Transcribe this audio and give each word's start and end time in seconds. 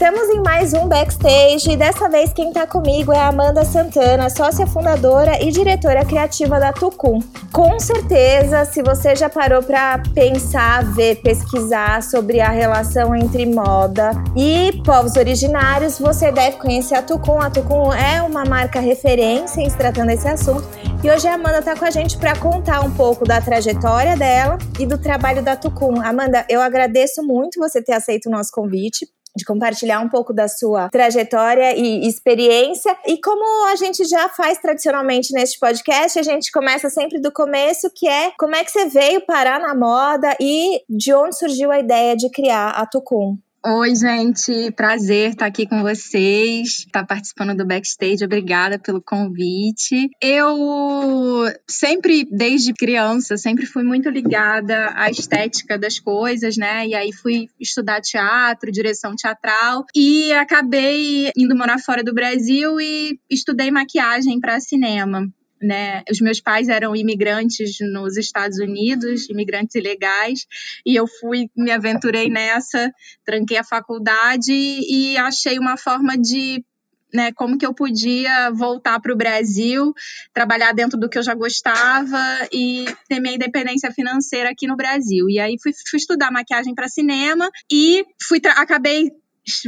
Estamos 0.00 0.30
em 0.30 0.40
mais 0.40 0.72
um 0.72 0.88
backstage 0.88 1.72
e 1.72 1.76
dessa 1.76 2.08
vez 2.08 2.32
quem 2.32 2.48
está 2.48 2.66
comigo 2.66 3.12
é 3.12 3.18
a 3.18 3.28
Amanda 3.28 3.66
Santana, 3.66 4.30
sócia 4.30 4.66
fundadora 4.66 5.44
e 5.44 5.52
diretora 5.52 6.06
criativa 6.06 6.58
da 6.58 6.72
Tucum. 6.72 7.18
Com 7.52 7.78
certeza, 7.78 8.64
se 8.64 8.82
você 8.82 9.14
já 9.14 9.28
parou 9.28 9.62
para 9.62 10.02
pensar, 10.14 10.82
ver, 10.94 11.16
pesquisar 11.16 12.02
sobre 12.02 12.40
a 12.40 12.48
relação 12.48 13.14
entre 13.14 13.44
moda 13.44 14.12
e 14.34 14.72
povos 14.86 15.16
originários, 15.16 15.98
você 15.98 16.32
deve 16.32 16.56
conhecer 16.56 16.94
a 16.94 17.02
Tucum. 17.02 17.38
A 17.38 17.50
Tucum 17.50 17.92
é 17.92 18.22
uma 18.22 18.46
marca 18.46 18.80
referência 18.80 19.60
em 19.60 19.68
se 19.68 19.76
tratando 19.76 20.06
desse 20.06 20.26
assunto. 20.26 20.66
E 21.04 21.10
hoje 21.10 21.28
a 21.28 21.34
Amanda 21.34 21.58
está 21.58 21.76
com 21.76 21.84
a 21.84 21.90
gente 21.90 22.16
para 22.16 22.34
contar 22.36 22.80
um 22.80 22.90
pouco 22.90 23.26
da 23.26 23.38
trajetória 23.42 24.16
dela 24.16 24.56
e 24.78 24.86
do 24.86 24.96
trabalho 24.96 25.42
da 25.42 25.56
Tucum. 25.56 26.00
Amanda, 26.00 26.46
eu 26.48 26.62
agradeço 26.62 27.22
muito 27.22 27.60
você 27.60 27.82
ter 27.82 27.92
aceito 27.92 28.30
o 28.30 28.32
nosso 28.32 28.50
convite 28.50 29.06
de 29.36 29.44
compartilhar 29.44 30.00
um 30.00 30.08
pouco 30.08 30.32
da 30.32 30.48
sua 30.48 30.88
trajetória 30.88 31.76
e 31.76 32.06
experiência. 32.06 32.96
E 33.06 33.18
como 33.20 33.66
a 33.68 33.76
gente 33.76 34.04
já 34.04 34.28
faz 34.28 34.58
tradicionalmente 34.58 35.32
neste 35.32 35.58
podcast, 35.58 36.18
a 36.18 36.22
gente 36.22 36.50
começa 36.50 36.90
sempre 36.90 37.20
do 37.20 37.32
começo, 37.32 37.90
que 37.94 38.08
é 38.08 38.32
como 38.38 38.56
é 38.56 38.64
que 38.64 38.70
você 38.70 38.86
veio 38.86 39.24
parar 39.24 39.60
na 39.60 39.74
moda 39.74 40.36
e 40.40 40.82
de 40.88 41.12
onde 41.14 41.36
surgiu 41.36 41.70
a 41.70 41.78
ideia 41.78 42.16
de 42.16 42.30
criar 42.30 42.70
a 42.70 42.86
Tucum. 42.86 43.36
Oi, 43.62 43.94
gente, 43.94 44.72
prazer 44.72 45.32
estar 45.32 45.44
aqui 45.44 45.68
com 45.68 45.82
vocês, 45.82 46.78
estar 46.78 47.04
participando 47.04 47.54
do 47.54 47.66
backstage. 47.66 48.24
Obrigada 48.24 48.78
pelo 48.78 49.02
convite. 49.02 50.08
Eu 50.18 51.44
sempre, 51.68 52.26
desde 52.32 52.72
criança, 52.72 53.36
sempre 53.36 53.66
fui 53.66 53.82
muito 53.82 54.08
ligada 54.08 54.90
à 54.94 55.10
estética 55.10 55.78
das 55.78 56.00
coisas, 56.00 56.56
né? 56.56 56.86
E 56.86 56.94
aí 56.94 57.12
fui 57.12 57.48
estudar 57.60 58.00
teatro, 58.00 58.72
direção 58.72 59.14
teatral 59.14 59.84
e 59.94 60.32
acabei 60.32 61.30
indo 61.36 61.54
morar 61.54 61.78
fora 61.78 62.02
do 62.02 62.14
Brasil 62.14 62.80
e 62.80 63.18
estudei 63.28 63.70
maquiagem 63.70 64.40
para 64.40 64.58
cinema 64.58 65.30
né? 65.60 66.02
Os 66.10 66.20
meus 66.20 66.40
pais 66.40 66.68
eram 66.68 66.96
imigrantes 66.96 67.76
nos 67.92 68.16
Estados 68.16 68.58
Unidos, 68.58 69.28
imigrantes 69.28 69.74
ilegais, 69.74 70.46
e 70.86 70.96
eu 70.96 71.06
fui, 71.06 71.50
me 71.56 71.70
aventurei 71.70 72.30
nessa, 72.30 72.92
tranquei 73.24 73.58
a 73.58 73.64
faculdade 73.64 74.52
e 74.52 75.16
achei 75.18 75.58
uma 75.58 75.76
forma 75.76 76.16
de 76.16 76.64
né, 77.12 77.32
como 77.32 77.58
que 77.58 77.66
eu 77.66 77.74
podia 77.74 78.50
voltar 78.52 79.00
para 79.00 79.12
o 79.12 79.16
Brasil, 79.16 79.92
trabalhar 80.32 80.72
dentro 80.72 80.98
do 80.98 81.08
que 81.08 81.18
eu 81.18 81.22
já 81.22 81.34
gostava 81.34 82.22
e 82.52 82.84
ter 83.08 83.20
minha 83.20 83.34
independência 83.34 83.90
financeira 83.90 84.50
aqui 84.50 84.66
no 84.66 84.76
Brasil. 84.76 85.28
E 85.28 85.38
aí 85.38 85.56
fui, 85.60 85.72
fui 85.88 85.98
estudar 85.98 86.30
maquiagem 86.30 86.74
para 86.74 86.88
cinema 86.88 87.50
e 87.70 88.04
fui 88.22 88.40
acabei 88.56 89.10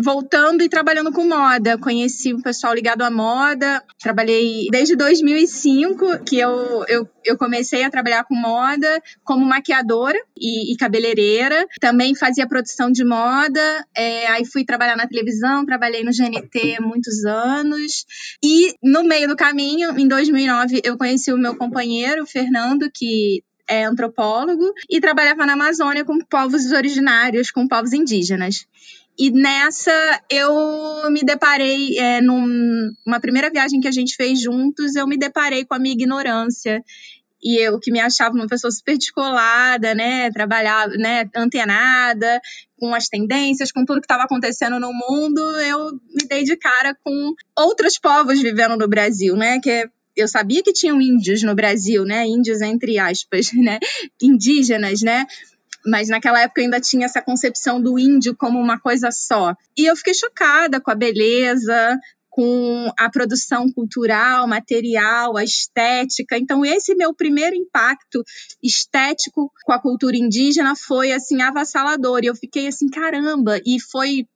voltando 0.03 0.63
e 0.63 0.69
trabalhando 0.69 1.13
com 1.13 1.27
moda. 1.27 1.79
Conheci 1.79 2.35
um 2.35 2.41
pessoal 2.41 2.75
ligado 2.75 3.03
à 3.03 3.11
moda. 3.11 3.83
Trabalhei 4.01 4.67
desde 4.71 4.97
2005 4.97 6.25
que 6.25 6.39
eu, 6.39 6.85
eu, 6.89 7.09
eu 7.25 7.37
comecei 7.37 7.83
a 7.83 7.91
trabalhar 7.91 8.25
com 8.25 8.35
moda 8.35 9.03
como 9.25 9.45
maquiadora 9.45 10.19
e, 10.37 10.73
e 10.73 10.77
cabeleireira. 10.77 11.67
Também 11.81 12.15
fazia 12.15 12.47
produção 12.47 12.91
de 12.91 13.05
moda. 13.05 13.87
É, 13.97 14.27
aí 14.29 14.45
fui 14.45 14.65
trabalhar 14.65 14.97
na 14.97 15.07
televisão, 15.07 15.65
trabalhei 15.65 16.05
no 16.05 16.13
GNT 16.13 16.81
muitos 16.81 17.25
anos. 17.25 18.05
E 18.43 18.75
no 18.83 19.03
meio 19.05 19.29
do 19.29 19.37
caminho, 19.37 19.99
em 19.99 20.07
2009, 20.07 20.81
eu 20.85 20.97
conheci 20.97 21.33
o 21.33 21.39
meu 21.39 21.57
companheiro, 21.57 22.23
o 22.23 22.27
Fernando, 22.27 22.91
que 22.93 23.43
é 23.69 23.85
antropólogo 23.85 24.73
e 24.91 25.01
trabalhava 25.01 25.47
na 25.47 25.55
Amazônia 25.55 26.05
com 26.05 26.19
povos 26.19 26.73
originários, 26.73 27.51
com 27.51 27.67
povos 27.67 27.93
indígenas. 27.93 28.67
E 29.19 29.31
nessa 29.31 29.93
eu 30.31 31.11
me 31.11 31.23
deparei, 31.23 31.99
é, 31.99 32.21
numa 32.21 33.21
primeira 33.21 33.51
viagem 33.51 33.81
que 33.81 33.89
a 33.89 33.93
gente 33.93 34.17
fez 34.17 34.41
juntos, 34.41 34.97
eu 34.97 35.07
me 35.07 35.17
deparei 35.17 35.65
com 35.65 35.75
a 35.75 35.79
minha 35.79 35.95
ignorância. 35.95 36.83
E 37.45 37.57
eu 37.57 37.79
que 37.81 37.91
me 37.91 37.99
achava 37.99 38.35
uma 38.35 38.47
pessoa 38.47 38.71
super 38.71 38.97
descolada, 38.97 39.95
né, 39.97 40.31
trabalhava, 40.31 40.93
né, 40.93 41.29
antenada, 41.35 42.41
com 42.79 42.95
as 42.95 43.09
tendências, 43.09 43.73
com 43.73 43.85
tudo 43.85 44.01
que 44.01 44.05
estava 44.05 44.23
acontecendo 44.23 44.79
no 44.79 44.93
mundo, 44.93 45.41
eu 45.61 45.91
me 45.93 46.29
dei 46.29 46.45
de 46.45 46.57
cara 46.57 46.97
com 47.03 47.35
outros 47.59 47.99
povos 47.99 48.41
vivendo 48.41 48.77
no 48.77 48.87
Brasil, 48.87 49.37
né, 49.37 49.59
que 49.59 49.89
eu 50.17 50.29
sabia 50.29 50.63
que 50.63 50.73
tinham 50.73 51.01
índios 51.01 51.43
no 51.43 51.55
Brasil, 51.55 52.05
né? 52.05 52.27
Índios 52.27 52.61
entre 52.61 52.99
aspas, 52.99 53.51
né? 53.57 53.79
Indígenas, 54.21 55.01
né? 55.01 55.27
Mas 55.87 56.09
naquela 56.09 56.41
época 56.41 56.61
ainda 56.61 56.81
tinha 56.81 57.07
essa 57.07 57.23
concepção 57.23 57.81
do 57.81 57.99
índio 57.99 58.37
como 58.37 58.59
uma 58.59 58.79
coisa 58.79 59.11
só. 59.11 59.55
E 59.77 59.87
eu 59.87 59.97
fiquei 59.97 60.15
chocada 60.15 60.81
com 60.81 60.91
a 60.91 60.95
beleza, 60.95 61.99
com 62.33 62.91
a 62.99 63.11
produção 63.11 63.71
cultural, 63.71 64.49
material, 64.49 65.37
a 65.37 65.45
estética. 65.45 66.39
Então 66.39 66.65
esse 66.65 66.95
meu 66.95 67.15
primeiro 67.15 67.55
impacto 67.55 68.25
estético 68.63 69.53
com 69.65 69.73
a 69.73 69.79
cultura 69.79 70.17
indígena 70.17 70.75
foi 70.75 71.13
assim 71.13 71.43
avassalador. 71.43 72.21
E 72.23 72.29
eu 72.29 72.35
fiquei 72.35 72.67
assim, 72.67 72.89
caramba, 72.89 73.61
e 73.67 73.79
foi 73.79 74.27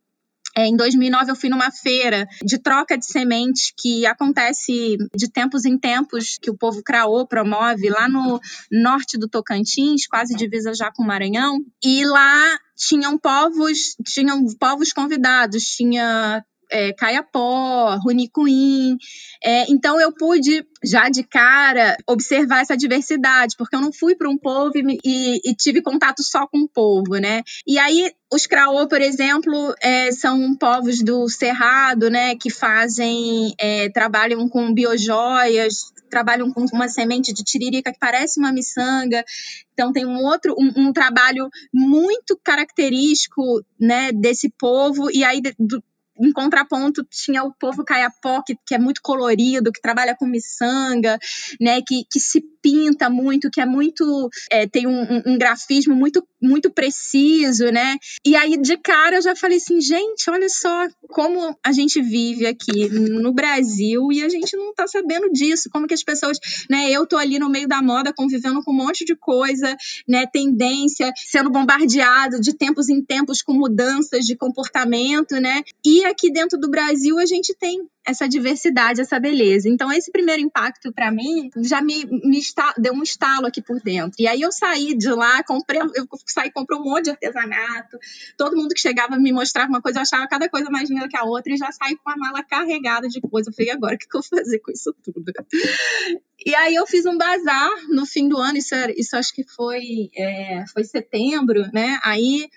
é, 0.57 0.67
em 0.67 0.75
2009 0.75 1.31
eu 1.31 1.37
fui 1.37 1.51
numa 1.51 1.71
feira 1.71 2.27
de 2.43 2.59
troca 2.59 2.97
de 2.97 3.05
sementes 3.05 3.73
que 3.77 4.07
acontece 4.07 4.97
de 5.15 5.31
tempos 5.31 5.67
em 5.67 5.79
tempos, 5.79 6.39
que 6.41 6.51
o 6.51 6.57
povo 6.57 6.83
Craô 6.83 7.27
promove 7.27 7.91
lá 7.91 8.09
no 8.09 8.41
norte 8.73 9.19
do 9.19 9.29
Tocantins, 9.29 10.07
quase 10.07 10.35
divisa 10.35 10.73
já 10.75 10.91
com 10.91 11.03
o 11.03 11.07
Maranhão. 11.07 11.59
E 11.85 12.07
lá 12.07 12.59
tinham 12.75 13.19
povos, 13.19 13.97
tinham 14.07 14.47
povos 14.59 14.95
convidados, 14.95 15.63
tinha 15.65 16.43
é, 16.71 16.93
Caiapó, 16.93 17.97
Runicuim. 18.03 18.97
É, 19.43 19.71
então 19.71 20.01
eu 20.01 20.13
pude 20.13 20.67
já 20.85 21.09
de 21.09 21.23
cara 21.23 21.97
observar 22.07 22.61
essa 22.61 22.77
diversidade, 22.77 23.55
porque 23.57 23.77
eu 23.77 23.81
não 23.81 23.93
fui 23.93 24.15
para 24.15 24.29
um 24.29 24.39
povo 24.39 24.73
e, 24.77 24.99
e, 25.05 25.51
e, 25.51 25.55
tive 25.55 25.83
contato 25.83 26.23
só 26.23 26.47
com 26.47 26.59
o 26.59 26.69
povo, 26.69 27.17
né? 27.17 27.43
E 27.67 27.79
aí 27.79 28.11
os 28.33 28.47
Craô, 28.47 28.89
por 28.89 29.01
exemplo, 29.01 29.75
é, 29.81 30.11
são 30.13 30.55
povos 30.57 31.03
do 31.03 31.29
Cerrado, 31.29 32.11
né, 32.11 32.35
que 32.35 32.51
fazem, 32.51 33.55
é, 33.59 33.89
trabalham 33.91 34.49
com 34.49 34.75
biojoias, 34.75 35.93
trabalham 36.11 36.53
com 36.53 36.65
uma 36.73 36.89
semente 36.89 37.33
de 37.33 37.45
tiririca 37.45 37.93
que 37.93 37.99
parece 37.99 38.41
uma 38.41 38.53
miçanga. 38.53 39.25
Então 39.73 39.93
tem 39.93 40.05
um 40.07 40.25
outro, 40.25 40.55
um, 40.59 40.89
um 40.89 40.93
trabalho 40.93 41.49
muito 41.73 42.39
característico, 42.43 43.43
né, 43.79 44.11
desse 44.13 44.51
povo. 44.59 45.11
E 45.11 45.23
aí 45.23 45.41
do, 45.41 45.83
em 46.19 46.33
contraponto, 46.33 47.05
tinha 47.11 47.45
o 47.45 47.53
povo 47.55 47.85
caiapó, 47.85 48.43
que, 48.43 48.57
que 48.67 48.75
é 48.75 48.79
muito 48.79 49.01
colorido, 49.03 49.73
que 49.73 49.81
trabalha 49.81 50.17
com 50.17 50.27
miçanga, 50.27 51.19
né, 51.61 51.81
que, 51.87 52.05
que 52.11 52.19
se 52.21 52.43
pinta 52.67 53.09
muito, 53.09 53.49
que 53.49 53.61
é 53.61 53.67
muito. 53.67 54.29
É, 54.51 54.67
tem 54.67 54.89
um, 54.89 55.23
um, 55.25 55.39
grafismo 55.39 55.95
muito, 55.95 56.27
muito 56.43 56.69
preciso, 56.69 57.67
né? 57.67 57.97
E 58.27 58.35
aí, 58.35 58.57
de 58.57 58.77
cara, 58.77 59.17
eu 59.17 59.23
já 59.23 59.37
falei 59.37 59.59
assim, 59.59 59.81
gente, 59.81 60.29
olha 60.29 60.49
só 60.49 60.89
como 61.11 61.57
a 61.65 61.71
gente 61.71 62.03
vive 62.03 62.45
aqui 62.45 62.89
no 62.89 63.33
Brasil 63.33 64.11
e 64.11 64.21
a 64.21 64.29
gente 64.29 64.57
não 64.57 64.75
tá 64.75 64.89
sabendo 64.89 65.31
disso. 65.31 65.71
Como 65.71 65.87
que 65.87 65.95
as 65.95 66.03
pessoas, 66.03 66.41
né? 66.69 66.91
Eu 66.91 67.07
tô 67.07 67.17
ali 67.17 67.39
no 67.39 67.49
meio 67.49 67.69
da 67.69 67.81
moda, 67.81 68.13
convivendo 68.13 68.61
com 68.65 68.73
um 68.73 68.77
monte 68.77 69.05
de 69.05 69.15
coisa, 69.15 69.77
né? 70.09 70.27
Tendência, 70.27 71.13
sendo 71.15 71.51
bombardeado 71.51 72.41
de 72.41 72.53
tempos 72.53 72.89
em 72.89 73.01
tempos 73.01 73.43
com 73.43 73.53
mudanças 73.53 74.25
de 74.25 74.35
comportamento, 74.35 75.37
né? 75.37 75.63
E 75.85 76.05
aqui 76.05 76.33
dentro 76.33 76.59
do 76.59 76.69
Brasil 76.69 77.17
a 77.21 77.27
gente 77.27 77.55
tem 77.55 77.87
essa 78.07 78.29
diversidade, 78.29 79.01
essa 79.01 79.19
beleza. 79.19 79.69
Então, 79.69 79.93
esse 79.93 80.11
primeiro 80.13 80.41
impacto 80.41 80.93
para 80.93 81.11
mim 81.11 81.51
já 81.65 81.83
me, 81.83 82.07
me 82.07 82.39
está, 82.39 82.73
deu 82.79 82.93
um 82.93 83.03
estalo 83.03 83.47
aqui 83.47 83.61
por 83.61 83.81
dentro. 83.81 84.15
E 84.19 84.29
aí 84.29 84.41
eu 84.41 84.53
saí 84.53 84.97
de 84.97 85.11
lá, 85.11 85.43
comprei, 85.43 85.81
eu 85.81 86.07
saí, 86.27 86.51
comprei 86.53 86.79
um 86.79 86.85
monte 86.85 87.05
de 87.05 87.11
artesanato. 87.11 87.99
Todo 88.37 88.57
mundo 88.57 88.75
que 88.75 88.81
chegava 88.81 89.19
me 89.19 89.33
mostrava 89.33 89.69
uma 89.69 89.83
coisa, 89.83 89.99
eu 89.99 90.03
achava 90.03 90.29
cada 90.29 90.49
coisa 90.49 90.71
mais 90.71 90.89
linda 90.89 91.09
que 91.09 91.17
a 91.17 91.25
outra 91.25 91.53
e 91.53 91.57
já 91.57 91.71
saí 91.73 91.97
com 91.97 92.11
a 92.11 92.17
mala 92.17 92.43
carregada 92.45 93.09
de 93.09 93.21
coisa. 93.21 93.51
Eu 93.51 93.55
falei, 93.55 93.71
agora 93.73 93.95
o 93.97 93.99
que, 93.99 94.07
eu 94.07 94.21
vou 94.21 94.23
fazer 94.23 94.61
com 94.61 94.71
isso 94.71 94.95
tudo? 95.03 95.33
E 96.45 96.55
aí 96.55 96.75
eu 96.75 96.87
fiz 96.87 97.07
um 97.07 97.19
bazar 97.19 97.71
no 97.89 98.07
fim 98.07 98.29
do 98.29 98.37
ano, 98.37 98.57
isso, 98.57 98.75
isso 98.97 99.17
acho 99.17 99.35
que 99.35 99.43
foi, 99.45 100.11
é, 100.17 100.65
foi 100.73 100.85
setembro, 100.85 101.69
né? 101.73 101.99
Aí 102.05 102.49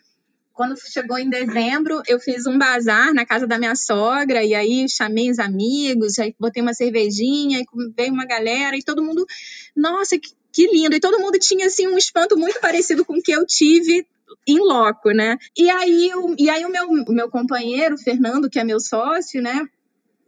quando 0.60 0.76
chegou 0.78 1.18
em 1.18 1.30
dezembro, 1.30 2.04
eu 2.06 2.20
fiz 2.20 2.46
um 2.46 2.58
bazar 2.58 3.14
na 3.14 3.26
casa 3.26 3.48
da 3.48 3.58
minha 3.58 3.78
sogra, 3.78 4.44
e 4.44 4.54
aí 4.54 4.90
chamei 4.90 5.32
os 5.32 5.40
amigos, 5.40 6.20
aí 6.20 6.36
botei 6.38 6.62
uma 6.62 6.74
cervejinha, 6.74 7.62
e 7.62 7.66
veio 7.96 8.12
uma 8.12 8.26
galera, 8.26 8.76
e 8.76 8.84
todo 8.84 9.02
mundo, 9.02 9.26
nossa, 9.74 10.20
que, 10.20 10.32
que 10.52 10.68
lindo. 10.68 10.94
E 10.94 11.00
todo 11.00 11.18
mundo 11.18 11.40
tinha, 11.40 11.68
assim, 11.68 11.88
um 11.88 11.98
espanto 11.98 12.38
muito 12.38 12.60
parecido 12.60 13.06
com 13.06 13.14
o 13.14 13.22
que 13.22 13.32
eu 13.32 13.46
tive 13.46 14.06
em 14.46 14.60
loco, 14.60 15.12
né? 15.12 15.38
E 15.58 15.70
aí, 15.70 16.12
o, 16.14 16.36
e 16.38 16.50
aí 16.50 16.66
o, 16.66 16.70
meu, 16.70 16.90
o 16.90 17.14
meu 17.14 17.30
companheiro, 17.30 17.98
Fernando, 17.98 18.50
que 18.50 18.60
é 18.60 18.64
meu 18.66 18.82
sócio, 18.82 19.42
né? 19.42 19.66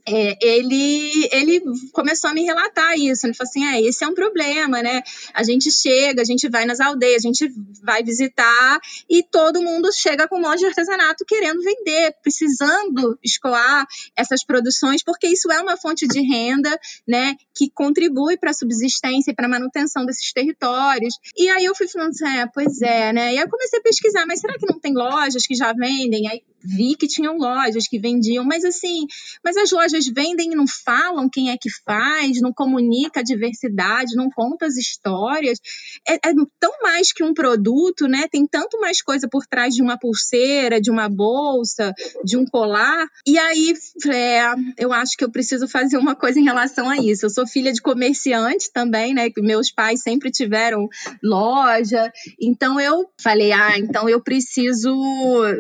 É, 0.08 0.38
ele, 0.42 1.30
ele 1.32 1.62
começou 1.92 2.30
a 2.30 2.34
me 2.34 2.44
relatar 2.44 2.98
isso. 2.98 3.26
Ele 3.26 3.34
falou 3.34 3.50
assim: 3.50 3.66
é, 3.66 3.82
esse 3.82 4.04
é 4.04 4.08
um 4.08 4.14
problema, 4.14 4.82
né? 4.82 5.02
A 5.34 5.44
gente 5.44 5.72
chega, 5.72 6.22
a 6.22 6.26
gente 6.26 6.50
vai 6.50 6.66
nas 6.66 6.80
aldeias, 6.80 7.24
a 7.24 7.28
gente 7.28 7.52
vai 7.82 8.04
visitar 8.04 8.80
e 9.10 9.24
todo 9.24 9.62
mundo 9.62 9.92
chega 9.94 10.28
com 10.28 10.38
um 10.38 10.42
monte 10.42 10.60
de 10.60 10.66
artesanato 10.66 11.26
querendo 11.26 11.62
vender, 11.62 12.16
precisando 12.22 13.18
escoar 13.24 13.86
essas 14.16 14.44
produções, 14.44 15.04
porque 15.04 15.28
isso 15.28 15.52
é 15.52 15.62
uma 15.62 15.78
fonte 15.78 16.08
de 16.08 16.22
renda, 16.22 16.78
né? 17.08 17.36
Que 17.54 17.70
contribui 17.70 18.38
para 18.38 18.52
a 18.52 18.54
subsistência 18.54 19.32
e 19.32 19.36
para 19.36 19.46
a 19.46 19.50
manutenção 19.50 20.06
desses 20.06 20.32
territórios. 20.34 21.16
E 21.38 21.50
aí 21.50 21.66
eu 21.66 21.76
fui 21.76 21.88
falando 21.88 22.10
assim: 22.10 22.26
é, 22.26 22.48
pois 22.48 22.82
é, 22.82 23.14
né? 23.14 23.34
E 23.34 23.38
aí 23.38 23.44
eu 23.44 23.50
comecei 23.50 23.80
a 23.80 23.84
pesquisar, 23.84 24.26
mas 24.26 24.40
será 24.40 24.54
que 24.58 24.66
não 24.66 24.80
tem 24.80 24.94
lojas 24.94 25.46
que 25.46 25.56
já 25.56 25.74
vendem? 25.74 26.28
Aí 26.28 26.42
vi 26.64 26.96
que 26.96 27.08
tinham 27.08 27.38
lojas 27.38 27.88
que 27.88 28.00
vendiam, 28.00 28.44
mas 28.44 28.64
assim, 28.64 29.06
mas 29.44 29.58
as 29.58 29.72
lojas 29.72 30.06
vendem 30.08 30.52
e 30.52 30.56
não 30.56 30.66
falam 30.68 31.30
quem 31.30 31.50
é 31.50 31.58
que 31.58 31.70
faz, 31.86 32.42
não 32.42 32.54
comunica 32.54 33.20
a 33.20 33.24
diversidade, 33.24 34.16
não 34.16 34.30
conta 34.30 34.66
as 34.66 34.78
histórias. 34.78 35.60
É, 36.08 36.16
é, 36.16 36.34
tão 36.60 36.72
mais 36.82 37.12
que 37.12 37.24
um 37.24 37.34
produto, 37.34 38.08
né? 38.08 38.28
Tem 38.30 38.46
tanto 38.46 38.80
mais 38.80 39.02
coisa 39.02 39.28
por 39.30 39.46
trás 39.46 39.74
de 39.74 39.82
uma 39.82 39.98
pulseira, 39.98 40.80
de 40.80 40.92
uma 40.92 41.10
bolsa, 41.10 41.94
de 42.24 42.38
um 42.38 42.46
colar. 42.46 43.08
E 43.26 43.38
aí, 43.38 43.74
é, 44.08 44.42
eu 44.78 44.94
acho 44.94 45.18
que 45.18 45.24
eu 45.24 45.32
preciso 45.32 45.68
fazer 45.68 45.98
uma 45.98 46.16
coisa 46.16 46.40
em 46.40 46.44
relação 46.44 46.90
a 46.90 46.98
isso. 46.98 47.26
Eu 47.26 47.30
sou 47.30 47.48
filha 47.48 47.72
de 47.72 47.82
comerciante 47.82 48.72
também, 48.74 49.14
né? 49.14 49.30
Meus 49.38 49.72
pais 49.72 50.02
sempre 50.02 50.32
tiveram 50.32 50.88
loja. 51.24 52.12
Então 52.40 52.80
eu 52.80 53.10
falei, 53.22 53.52
ah, 53.52 53.78
então 53.78 54.08
eu 54.08 54.22
preciso 54.22 54.92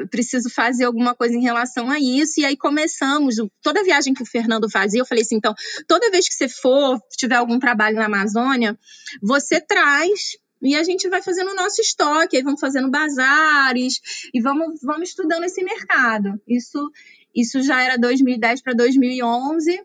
preciso 0.09 0.50
fazer 0.50 0.86
alguma 0.91 1.15
coisa 1.15 1.35
em 1.35 1.41
relação 1.41 1.89
a 1.89 1.99
isso. 1.99 2.39
E 2.39 2.45
aí 2.45 2.55
começamos, 2.55 3.35
toda 3.61 3.83
viagem 3.83 4.13
que 4.13 4.21
o 4.21 4.25
Fernando 4.25 4.69
fazia, 4.69 5.01
eu 5.01 5.05
falei 5.05 5.23
assim: 5.23 5.38
então, 5.38 5.53
toda 5.88 6.11
vez 6.11 6.27
que 6.27 6.35
você 6.35 6.47
for, 6.47 6.99
tiver 7.17 7.35
algum 7.35 7.57
trabalho 7.57 7.97
na 7.97 8.05
Amazônia, 8.05 8.77
você 9.21 9.59
traz 9.59 10.38
e 10.61 10.75
a 10.75 10.83
gente 10.83 11.09
vai 11.09 11.21
fazendo 11.21 11.51
o 11.51 11.55
nosso 11.55 11.81
estoque, 11.81 12.38
aí 12.38 12.43
vamos 12.43 12.59
fazendo 12.59 12.89
bazares 12.89 13.99
e 14.31 14.39
vamos, 14.39 14.79
vamos 14.83 15.09
estudando 15.09 15.43
esse 15.43 15.63
mercado. 15.63 16.39
Isso, 16.47 16.91
isso 17.33 17.63
já 17.63 17.81
era 17.81 17.97
2010 17.97 18.61
para 18.61 18.73
2011 18.73 19.83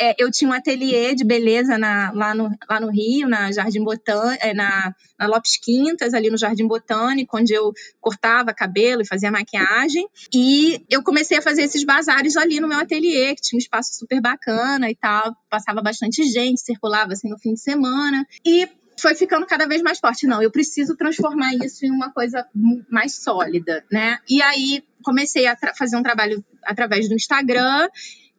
é, 0.00 0.14
eu 0.18 0.30
tinha 0.30 0.50
um 0.50 0.52
ateliê 0.52 1.14
de 1.14 1.24
beleza 1.24 1.78
na, 1.78 2.10
lá, 2.12 2.34
no, 2.34 2.50
lá 2.68 2.80
no 2.80 2.90
Rio, 2.90 3.28
na 3.28 3.52
Jardim 3.52 3.82
Botânico, 3.82 4.44
é, 4.44 4.52
na, 4.52 4.94
na 5.18 5.26
Lopes 5.26 5.56
Quintas, 5.56 6.14
ali 6.14 6.30
no 6.30 6.38
Jardim 6.38 6.66
Botânico, 6.66 7.36
onde 7.36 7.52
eu 7.52 7.72
cortava 8.00 8.52
cabelo 8.52 9.02
e 9.02 9.06
fazia 9.06 9.30
maquiagem. 9.30 10.06
E 10.34 10.84
eu 10.90 11.02
comecei 11.02 11.38
a 11.38 11.42
fazer 11.42 11.62
esses 11.62 11.84
bazares 11.84 12.36
ali 12.36 12.58
no 12.60 12.68
meu 12.68 12.78
ateliê, 12.78 13.34
que 13.34 13.42
tinha 13.42 13.56
um 13.56 13.60
espaço 13.62 13.94
super 13.94 14.20
bacana 14.20 14.90
e 14.90 14.96
tal. 14.96 15.34
Passava 15.48 15.80
bastante 15.80 16.24
gente, 16.24 16.60
circulava 16.60 17.12
assim 17.12 17.28
no 17.28 17.38
fim 17.38 17.54
de 17.54 17.60
semana. 17.60 18.26
E 18.44 18.68
foi 18.98 19.14
ficando 19.14 19.46
cada 19.46 19.66
vez 19.66 19.82
mais 19.82 19.98
forte. 19.98 20.26
Não, 20.26 20.42
eu 20.42 20.50
preciso 20.50 20.96
transformar 20.96 21.54
isso 21.54 21.84
em 21.86 21.90
uma 21.90 22.12
coisa 22.12 22.46
mais 22.90 23.14
sólida, 23.14 23.84
né? 23.90 24.18
E 24.28 24.42
aí 24.42 24.82
comecei 25.04 25.46
a 25.46 25.56
fazer 25.76 25.96
um 25.96 26.02
trabalho 26.02 26.44
através 26.64 27.08
do 27.08 27.14
Instagram 27.14 27.88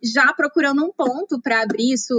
já 0.06 0.32
procurando 0.34 0.84
um 0.86 0.92
ponto 0.92 1.42
para 1.42 1.62
abrir 1.62 1.94
isso, 1.94 2.14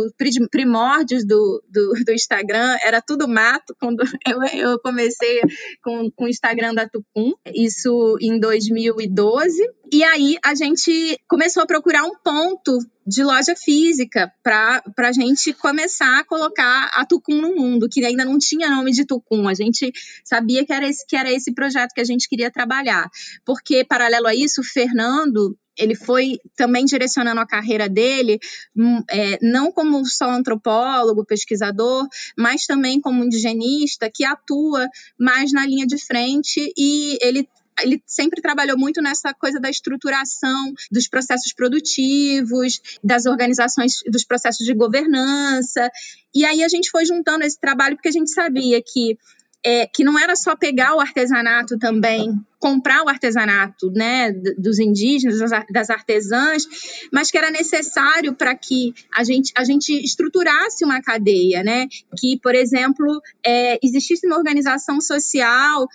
primórdios 0.50 1.24
do, 1.24 1.62
do, 1.68 1.92
do, 2.04 2.12
Instagram, 2.12 2.76
era 2.84 3.00
tudo 3.00 3.28
mato 3.28 3.74
quando 3.80 4.02
eu, 4.26 4.42
eu 4.54 4.80
comecei 4.80 5.40
com, 5.82 6.10
com 6.10 6.24
o 6.24 6.28
Instagram 6.28 6.74
da 6.74 6.88
Tucum, 6.88 7.32
isso 7.54 8.16
em 8.20 8.38
2012. 8.38 9.62
E 9.92 10.02
aí 10.02 10.36
a 10.44 10.54
gente 10.54 11.18
começou 11.28 11.62
a 11.62 11.66
procurar 11.66 12.04
um 12.04 12.16
ponto 12.22 12.78
de 13.06 13.22
loja 13.22 13.54
física 13.54 14.32
para 14.42 14.82
a 14.98 15.12
gente 15.12 15.52
começar 15.52 16.18
a 16.18 16.24
colocar 16.24 16.90
a 16.92 17.06
Tucum 17.06 17.40
no 17.40 17.54
mundo, 17.54 17.88
que 17.88 18.04
ainda 18.04 18.24
não 18.24 18.36
tinha 18.36 18.68
nome 18.68 18.90
de 18.90 19.06
Tucum. 19.06 19.48
A 19.48 19.54
gente 19.54 19.92
sabia 20.24 20.66
que 20.66 20.72
era 20.72 20.88
esse, 20.88 21.06
que 21.06 21.14
era 21.14 21.30
esse 21.30 21.54
projeto 21.54 21.92
que 21.94 22.00
a 22.00 22.04
gente 22.04 22.28
queria 22.28 22.50
trabalhar. 22.50 23.08
Porque, 23.44 23.84
paralelo 23.84 24.26
a 24.26 24.34
isso, 24.34 24.60
o 24.60 24.64
Fernando 24.64 25.56
ele 25.76 25.94
foi 25.94 26.38
também 26.56 26.84
direcionando 26.84 27.40
a 27.40 27.46
carreira 27.46 27.88
dele, 27.88 28.38
hum, 28.75 29.02
é, 29.11 29.38
não 29.43 29.70
como 29.70 30.05
só 30.06 30.31
antropólogo, 30.31 31.25
pesquisador, 31.25 32.06
mas 32.37 32.67
também 32.67 33.00
como 33.00 33.25
indigenista, 33.25 34.11
que 34.12 34.25
atua 34.25 34.88
mais 35.19 35.52
na 35.52 35.67
linha 35.67 35.87
de 35.87 35.99
frente 35.99 36.73
e 36.76 37.19
ele 37.20 37.49
ele 37.82 38.02
sempre 38.06 38.40
trabalhou 38.40 38.78
muito 38.78 39.02
nessa 39.02 39.34
coisa 39.34 39.61
da 39.61 39.69
estruturação 39.69 40.73
dos 40.90 41.08
processos 41.08 41.52
produtivos, 41.52 42.81
das 43.02 43.26
organizações, 43.26 43.99
dos 44.11 44.25
processos 44.25 44.64
de 44.64 44.72
governança. 44.75 45.90
E 46.34 46.44
aí 46.44 46.62
a 46.62 46.69
gente 46.69 46.90
foi 46.90 47.05
juntando 47.05 47.44
esse 47.44 47.61
trabalho 47.61 47.96
porque 47.96 48.08
a 48.08 48.12
gente 48.12 48.31
sabia 48.31 48.81
que 48.82 49.19
é, 49.64 49.87
que 49.87 50.05
não 50.05 50.19
era 50.19 50.37
só 50.37 50.55
pegar 50.55 50.94
o 50.94 51.00
artesanato 51.00 51.79
também, 51.79 52.32
comprar 52.58 53.03
o 53.05 53.08
artesanato 53.08 53.91
né, 53.91 54.32
dos 54.32 54.79
indígenas, 54.79 55.38
das 55.70 55.91
artesãs, 55.91 56.64
mas 57.12 57.31
que 57.31 57.38
era 57.38 57.50
necessário 57.50 58.35
para 58.35 58.55
que 58.55 58.94
a 59.14 59.25
gente, 59.25 59.53
a 59.56 59.64
gente 59.64 59.93
estruturasse 59.93 60.85
uma 60.85 61.03
cadeia, 61.03 61.62
né? 61.62 61.87
Que, 62.19 62.38
por 62.41 62.55
exemplo, 62.55 63.20
é, 63.44 63.79
existisse 63.82 64.26
uma 64.26 64.37
organização 64.37 65.00
social 65.00 65.87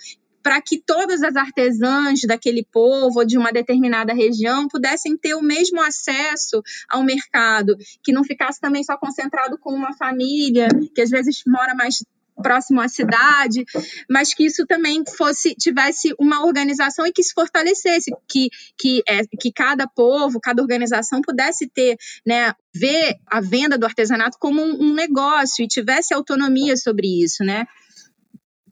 para 0.44 0.62
que 0.62 0.80
todas 0.80 1.22
as 1.22 1.36
artesãs 1.36 2.22
daquele 2.22 2.66
povo 2.72 3.20
ou 3.20 3.26
de 3.26 3.38
uma 3.38 3.52
determinada 3.52 4.14
região 4.14 4.68
pudessem 4.68 5.18
ter 5.18 5.36
o 5.36 5.42
mesmo 5.42 5.80
acesso 5.82 6.62
ao 6.90 7.04
mercado, 7.04 7.76
que 8.04 8.12
não 8.12 8.24
ficasse 8.24 8.60
também 8.60 8.84
só 8.84 8.98
concentrado 8.98 9.58
com 9.58 9.74
uma 9.74 9.94
família, 9.94 10.68
que 10.94 11.02
às 11.02 11.10
vezes 11.10 11.42
mora 11.46 11.76
mais 11.76 12.04
próximo 12.42 12.82
à 12.82 12.88
cidade, 12.88 13.64
mas 14.10 14.34
que 14.34 14.46
isso 14.46 14.66
também 14.66 15.04
fosse 15.18 15.56
tivesse 15.56 16.14
uma 16.20 16.46
organização 16.46 17.06
e 17.06 17.12
que 17.12 17.24
se 17.24 17.34
fortalecesse, 17.34 18.12
que, 18.28 18.50
que, 18.78 19.04
é, 19.08 19.22
que 19.40 19.52
cada 19.52 19.88
povo, 19.88 20.40
cada 20.40 20.62
organização 20.62 21.22
pudesse 21.22 21.70
ter, 21.70 21.98
né, 22.26 22.54
ver 22.74 23.16
a 23.28 23.42
venda 23.42 23.78
do 23.78 23.86
artesanato 23.86 24.38
como 24.40 24.62
um, 24.62 24.90
um 24.90 24.94
negócio 24.94 25.64
e 25.64 25.68
tivesse 25.68 26.14
autonomia 26.14 26.76
sobre 26.78 27.08
isso, 27.24 27.44
né? 27.44 27.66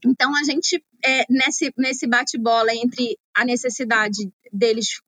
Então 0.04 0.34
a 0.34 0.44
gente 0.44 0.82
é, 1.04 1.24
nesse, 1.28 1.72
nesse 1.76 2.06
bate-bola 2.06 2.74
entre 2.74 3.18
a 3.40 3.44
necessidade 3.44 4.30
deles 4.52 5.00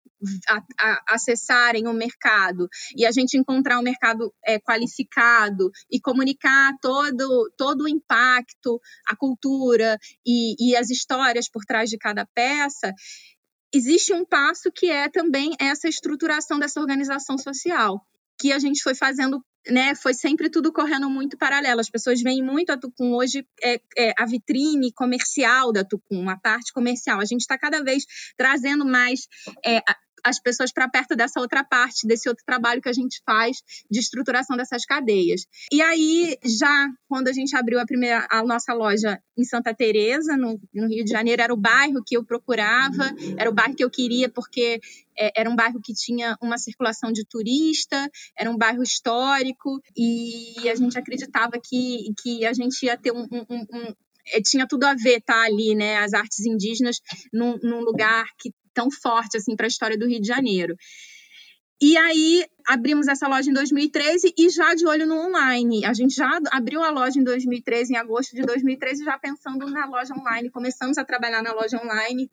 a, 0.49 0.63
a, 0.79 1.03
acessarem 1.09 1.87
o 1.87 1.93
mercado 1.93 2.67
e 2.97 3.05
a 3.05 3.11
gente 3.11 3.37
encontrar 3.37 3.79
um 3.79 3.83
mercado 3.83 4.33
é, 4.43 4.59
qualificado 4.59 5.71
e 5.91 6.01
comunicar 6.01 6.73
todo, 6.81 7.53
todo 7.59 7.83
o 7.83 7.89
impacto, 7.89 8.81
a 9.07 9.15
cultura 9.15 9.99
e, 10.25 10.55
e 10.59 10.77
as 10.77 10.89
histórias 10.89 11.47
por 11.47 11.65
trás 11.67 11.91
de 11.91 11.99
cada 11.99 12.25
peça, 12.25 12.95
existe 13.75 14.15
um 14.15 14.25
passo 14.25 14.73
que 14.73 14.91
é 14.91 15.11
também 15.11 15.55
essa 15.61 15.89
estruturação 15.89 16.59
dessa 16.59 16.81
organização 16.81 17.37
social 17.37 18.03
que 18.43 18.53
a 18.53 18.59
gente 18.59 18.83
foi 18.83 18.95
fazendo 18.95 19.41
né, 19.69 19.95
foi 19.95 20.13
sempre 20.13 20.51
tudo 20.51 20.73
correndo 20.73 21.09
muito 21.09 21.39
paralelo. 21.39 21.81
As 21.81 21.89
pessoas 21.89 22.21
veem 22.21 22.43
muito 22.43 22.71
a 22.71 22.77
Tucum 22.77 23.15
hoje, 23.15 23.47
é, 23.63 23.81
é 23.97 24.13
a 24.19 24.27
vitrine 24.27 24.93
comercial 24.93 25.73
da 25.73 25.85
Tucum, 25.85 26.29
a 26.29 26.37
parte 26.37 26.73
comercial. 26.73 27.21
A 27.21 27.25
gente 27.25 27.43
está 27.43 27.57
cada 27.57 27.81
vez 27.81 28.03
trazendo 28.37 28.85
mais 28.85 29.29
é, 29.65 29.81
as 30.25 30.41
pessoas 30.41 30.73
para 30.73 30.89
perto 30.89 31.17
dessa 31.17 31.41
outra 31.41 31.65
parte, 31.65 32.07
desse 32.07 32.29
outro 32.29 32.45
trabalho 32.45 32.81
que 32.81 32.89
a 32.89 32.93
gente 32.93 33.21
faz 33.25 33.59
de 33.91 33.99
estruturação 33.99 34.57
dessas 34.57 34.85
cadeias. 34.85 35.47
E 35.71 35.81
aí, 35.81 36.37
já 36.45 36.89
quando 37.09 37.29
a 37.29 37.33
gente 37.33 37.57
abriu 37.57 37.81
a 37.81 37.87
primeira 37.87 38.27
a 38.31 38.43
nossa 38.45 38.73
loja 38.73 39.21
em 39.37 39.45
Santa 39.45 39.75
Teresa, 39.75 40.37
no, 40.37 40.61
no 40.75 40.89
Rio 40.89 41.05
de 41.05 41.11
Janeiro, 41.11 41.43
era 41.43 41.53
o 41.53 41.57
bairro 41.57 42.03
que 42.05 42.17
eu 42.17 42.25
procurava, 42.25 43.05
era 43.37 43.51
o 43.51 43.55
bairro 43.55 43.75
que 43.75 43.85
eu 43.85 43.91
queria 43.91 44.29
porque 44.29 44.81
é, 45.19 45.41
era 45.41 45.51
um 45.51 45.57
bairro 45.57 45.81
que 45.83 45.93
tinha 45.93 46.37
uma 46.41 46.59
circulação 46.59 47.13
de 47.13 47.25
turista, 47.27 48.09
era 48.39 48.51
um 48.51 48.57
bairro 48.57 48.83
histórico 48.83 49.81
e 49.97 50.69
a 50.69 50.75
gente 50.75 50.99
acreditava 50.99 51.53
que, 51.63 52.13
que 52.23 52.45
a 52.47 52.53
gente 52.53 52.85
ia 52.85 52.97
ter 52.97 53.13
um, 53.13 53.27
um, 53.31 53.45
um 53.51 53.95
é, 54.29 54.41
tinha 54.41 54.67
tudo 54.67 54.85
a 54.85 54.95
ver 54.95 55.21
tá, 55.21 55.43
ali, 55.43 55.75
né, 55.75 55.97
as 55.97 56.15
artes 56.15 56.47
indígenas 56.47 57.01
num, 57.33 57.59
num 57.63 57.81
lugar 57.81 58.25
que 58.39 58.53
tão 58.75 58.91
forte 58.91 59.37
assim 59.37 59.57
para 59.57 59.67
a 59.67 59.69
história 59.69 59.99
do 59.99 60.07
Rio 60.07 60.21
de 60.21 60.27
Janeiro. 60.27 60.77
E 61.83 61.97
aí 61.97 62.45
abrimos 62.69 63.09
essa 63.09 63.27
loja 63.27 63.51
em 63.51 63.53
2013 63.53 64.33
e 64.39 64.49
já 64.51 64.73
de 64.73 64.87
olho 64.87 65.05
no 65.05 65.17
online. 65.17 65.85
A 65.85 65.93
gente 65.93 66.15
já 66.15 66.39
abriu 66.53 66.81
a 66.81 66.91
loja 66.91 67.19
em 67.19 67.25
2013, 67.25 67.93
em 67.93 67.97
agosto 67.97 68.37
de 68.37 68.43
2013, 68.43 69.05
já 69.05 69.19
pensando 69.19 69.69
na 69.69 69.85
loja 69.87 70.15
online. 70.15 70.49
Começamos 70.49 70.97
a 70.97 71.05
trabalhar 71.05 71.43
na 71.43 71.53
loja 71.53 71.81
online 71.83 72.31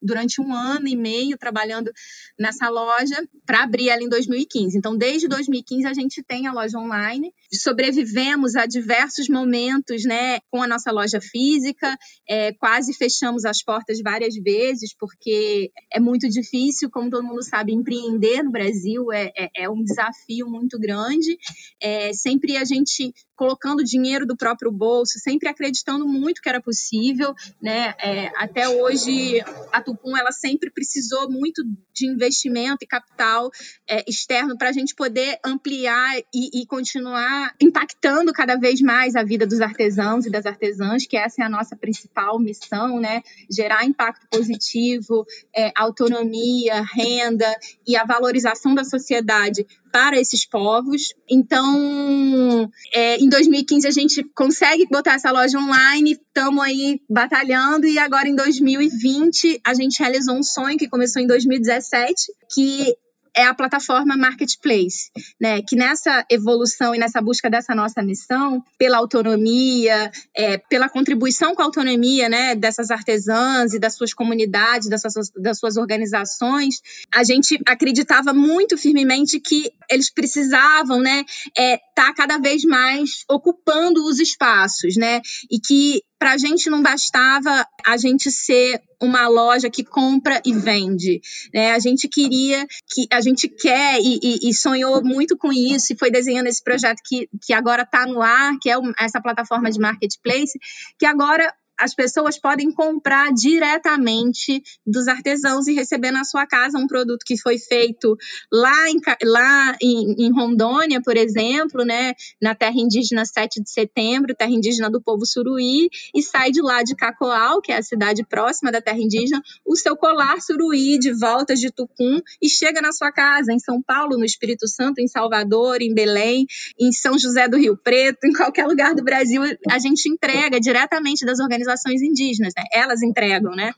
durante 0.00 0.40
um 0.40 0.54
ano 0.54 0.86
e 0.86 0.94
meio, 0.94 1.36
trabalhando 1.36 1.90
nessa 2.38 2.68
loja, 2.68 3.16
para 3.44 3.64
abrir 3.64 3.88
ela 3.88 4.00
em 4.00 4.08
2015. 4.08 4.78
Então, 4.78 4.96
desde 4.96 5.26
2015, 5.26 5.88
a 5.88 5.92
gente 5.92 6.22
tem 6.22 6.46
a 6.46 6.52
loja 6.52 6.78
online. 6.78 7.32
Sobrevivemos 7.52 8.54
a 8.54 8.66
diversos 8.66 9.28
momentos 9.28 10.04
né, 10.04 10.38
com 10.52 10.62
a 10.62 10.68
nossa 10.68 10.92
loja 10.92 11.20
física, 11.20 11.98
é, 12.28 12.52
quase 12.52 12.94
fechamos 12.94 13.44
as 13.44 13.60
portas 13.60 14.00
várias 14.00 14.36
vezes, 14.36 14.94
porque 14.96 15.72
é 15.92 15.98
muito 15.98 16.28
difícil, 16.28 16.88
como 16.90 17.10
todo 17.10 17.26
mundo 17.26 17.42
sabe, 17.42 17.72
empreender 17.72 18.44
no 18.44 18.52
Brasil 18.52 18.83
é, 19.12 19.32
é, 19.36 19.64
é 19.64 19.70
um 19.70 19.82
desafio 19.82 20.48
muito 20.48 20.78
grande. 20.78 21.36
É, 21.80 22.12
sempre 22.12 22.56
a 22.56 22.64
gente 22.64 23.12
colocando 23.36 23.82
dinheiro 23.82 24.26
do 24.26 24.36
próprio 24.36 24.70
bolso, 24.70 25.18
sempre 25.18 25.48
acreditando 25.48 26.06
muito 26.06 26.40
que 26.40 26.48
era 26.48 26.60
possível, 26.60 27.34
né? 27.60 27.94
É, 27.98 28.32
até 28.36 28.68
hoje 28.68 29.42
a 29.72 29.80
Tupum 29.80 30.16
ela 30.16 30.32
sempre 30.32 30.70
precisou 30.70 31.30
muito 31.30 31.62
de 31.92 32.06
investimento 32.06 32.78
e 32.82 32.86
capital 32.86 33.50
é, 33.88 34.04
externo 34.08 34.56
para 34.56 34.68
a 34.68 34.72
gente 34.72 34.94
poder 34.94 35.38
ampliar 35.44 36.16
e, 36.34 36.62
e, 36.62 36.66
continuar 36.66 37.54
impactando 37.60 38.32
cada 38.32 38.56
vez 38.56 38.80
mais 38.80 39.14
a 39.14 39.22
vida 39.22 39.46
dos 39.46 39.60
artesãos 39.60 40.26
e 40.26 40.30
das 40.30 40.46
artesãs, 40.46 41.06
que 41.06 41.16
essa 41.16 41.42
é 41.42 41.44
a 41.44 41.48
nossa 41.48 41.76
principal 41.76 42.38
missão, 42.38 43.00
né? 43.00 43.22
Gerar 43.50 43.84
impacto 43.84 44.26
positivo, 44.30 45.24
é, 45.54 45.72
autonomia, 45.76 46.84
renda 46.94 47.52
e 47.86 47.96
a 47.96 48.04
valorização 48.04 48.74
da 48.74 48.84
sociedade 48.84 49.66
para 49.94 50.18
esses 50.18 50.44
povos. 50.44 51.14
Então, 51.30 52.68
é, 52.92 53.16
em 53.18 53.28
2015 53.28 53.86
a 53.86 53.92
gente 53.92 54.24
consegue 54.34 54.88
botar 54.90 55.14
essa 55.14 55.30
loja 55.30 55.56
online, 55.56 56.14
estamos 56.14 56.64
aí 56.64 57.00
batalhando 57.08 57.86
e 57.86 57.96
agora 57.96 58.28
em 58.28 58.34
2020 58.34 59.60
a 59.64 59.72
gente 59.72 60.00
realizou 60.00 60.34
um 60.34 60.42
sonho 60.42 60.76
que 60.76 60.88
começou 60.88 61.22
em 61.22 61.28
2017, 61.28 62.12
que 62.52 62.92
é 63.36 63.44
a 63.44 63.54
plataforma 63.54 64.16
Marketplace, 64.16 65.10
né? 65.40 65.60
Que 65.62 65.76
nessa 65.76 66.24
evolução 66.30 66.94
e 66.94 66.98
nessa 66.98 67.20
busca 67.20 67.50
dessa 67.50 67.74
nossa 67.74 68.02
missão, 68.02 68.62
pela 68.78 68.98
autonomia, 68.98 70.10
é, 70.36 70.58
pela 70.58 70.88
contribuição 70.88 71.54
com 71.54 71.62
a 71.62 71.64
autonomia, 71.64 72.28
né? 72.28 72.54
Dessas 72.54 72.90
artesãs 72.90 73.74
e 73.74 73.78
das 73.78 73.96
suas 73.96 74.14
comunidades, 74.14 74.88
das 74.88 75.02
suas, 75.02 75.30
das 75.36 75.58
suas 75.58 75.76
organizações, 75.76 76.76
a 77.12 77.24
gente 77.24 77.58
acreditava 77.66 78.32
muito 78.32 78.78
firmemente 78.78 79.40
que 79.40 79.70
eles 79.90 80.12
precisavam, 80.12 81.00
né? 81.00 81.24
É, 81.56 81.78
tá 81.94 82.12
cada 82.14 82.38
vez 82.38 82.64
mais 82.64 83.24
ocupando 83.28 84.04
os 84.06 84.18
espaços, 84.18 84.96
né? 84.96 85.20
E 85.50 85.58
que 85.58 86.02
para 86.24 86.32
a 86.32 86.38
gente 86.38 86.70
não 86.70 86.82
bastava 86.82 87.66
a 87.86 87.98
gente 87.98 88.30
ser 88.30 88.80
uma 88.98 89.28
loja 89.28 89.68
que 89.68 89.84
compra 89.84 90.40
e 90.42 90.54
vende. 90.54 91.20
Né? 91.52 91.72
A 91.72 91.78
gente 91.78 92.08
queria, 92.08 92.66
que 92.90 93.06
a 93.12 93.20
gente 93.20 93.46
quer 93.46 94.00
e, 94.00 94.18
e, 94.22 94.48
e 94.48 94.54
sonhou 94.54 95.04
muito 95.04 95.36
com 95.36 95.52
isso 95.52 95.92
e 95.92 95.98
foi 95.98 96.10
desenhando 96.10 96.46
esse 96.46 96.64
projeto 96.64 97.02
que, 97.04 97.28
que 97.42 97.52
agora 97.52 97.82
está 97.82 98.06
no 98.06 98.22
ar, 98.22 98.56
que 98.58 98.70
é 98.70 98.76
essa 98.98 99.20
plataforma 99.20 99.70
de 99.70 99.78
marketplace, 99.78 100.58
que 100.98 101.04
agora 101.04 101.52
as 101.78 101.94
pessoas 101.94 102.38
podem 102.38 102.70
comprar 102.70 103.32
diretamente 103.32 104.62
dos 104.86 105.08
artesãos 105.08 105.66
e 105.66 105.74
receber 105.74 106.10
na 106.10 106.24
sua 106.24 106.46
casa 106.46 106.78
um 106.78 106.86
produto 106.86 107.24
que 107.24 107.36
foi 107.36 107.58
feito 107.58 108.16
lá 108.52 108.88
em, 108.88 109.00
lá 109.24 109.76
em, 109.82 110.26
em 110.26 110.32
Rondônia, 110.32 111.00
por 111.02 111.16
exemplo, 111.16 111.84
né, 111.84 112.14
na 112.40 112.54
terra 112.54 112.76
indígena 112.76 113.24
7 113.24 113.62
de 113.62 113.70
setembro, 113.70 114.34
terra 114.34 114.52
indígena 114.52 114.88
do 114.88 115.02
povo 115.02 115.26
suruí, 115.26 115.88
e 116.14 116.22
sai 116.22 116.50
de 116.50 116.62
lá 116.62 116.82
de 116.82 116.94
Cacoal, 116.94 117.60
que 117.60 117.72
é 117.72 117.76
a 117.76 117.82
cidade 117.82 118.24
próxima 118.24 118.70
da 118.70 118.80
terra 118.80 118.98
indígena, 118.98 119.42
o 119.66 119.76
seu 119.76 119.96
colar 119.96 120.40
suruí 120.40 120.98
de 120.98 121.12
voltas 121.12 121.58
de 121.58 121.70
Tucum 121.70 122.20
e 122.40 122.48
chega 122.48 122.80
na 122.80 122.92
sua 122.92 123.10
casa, 123.10 123.52
em 123.52 123.58
São 123.58 123.82
Paulo, 123.82 124.16
no 124.16 124.24
Espírito 124.24 124.68
Santo, 124.68 125.00
em 125.00 125.08
Salvador, 125.08 125.82
em 125.82 125.92
Belém, 125.92 126.46
em 126.78 126.92
São 126.92 127.18
José 127.18 127.48
do 127.48 127.56
Rio 127.56 127.76
Preto, 127.76 128.24
em 128.24 128.32
qualquer 128.32 128.66
lugar 128.66 128.94
do 128.94 129.02
Brasil, 129.02 129.42
a 129.68 129.78
gente 129.78 130.08
entrega 130.08 130.60
diretamente 130.60 131.26
das 131.26 131.40
organizações 131.40 131.63
organizações 131.64 132.02
indígenas, 132.02 132.52
né? 132.56 132.64
Elas 132.72 133.02
entregam, 133.02 133.54
né? 133.54 133.72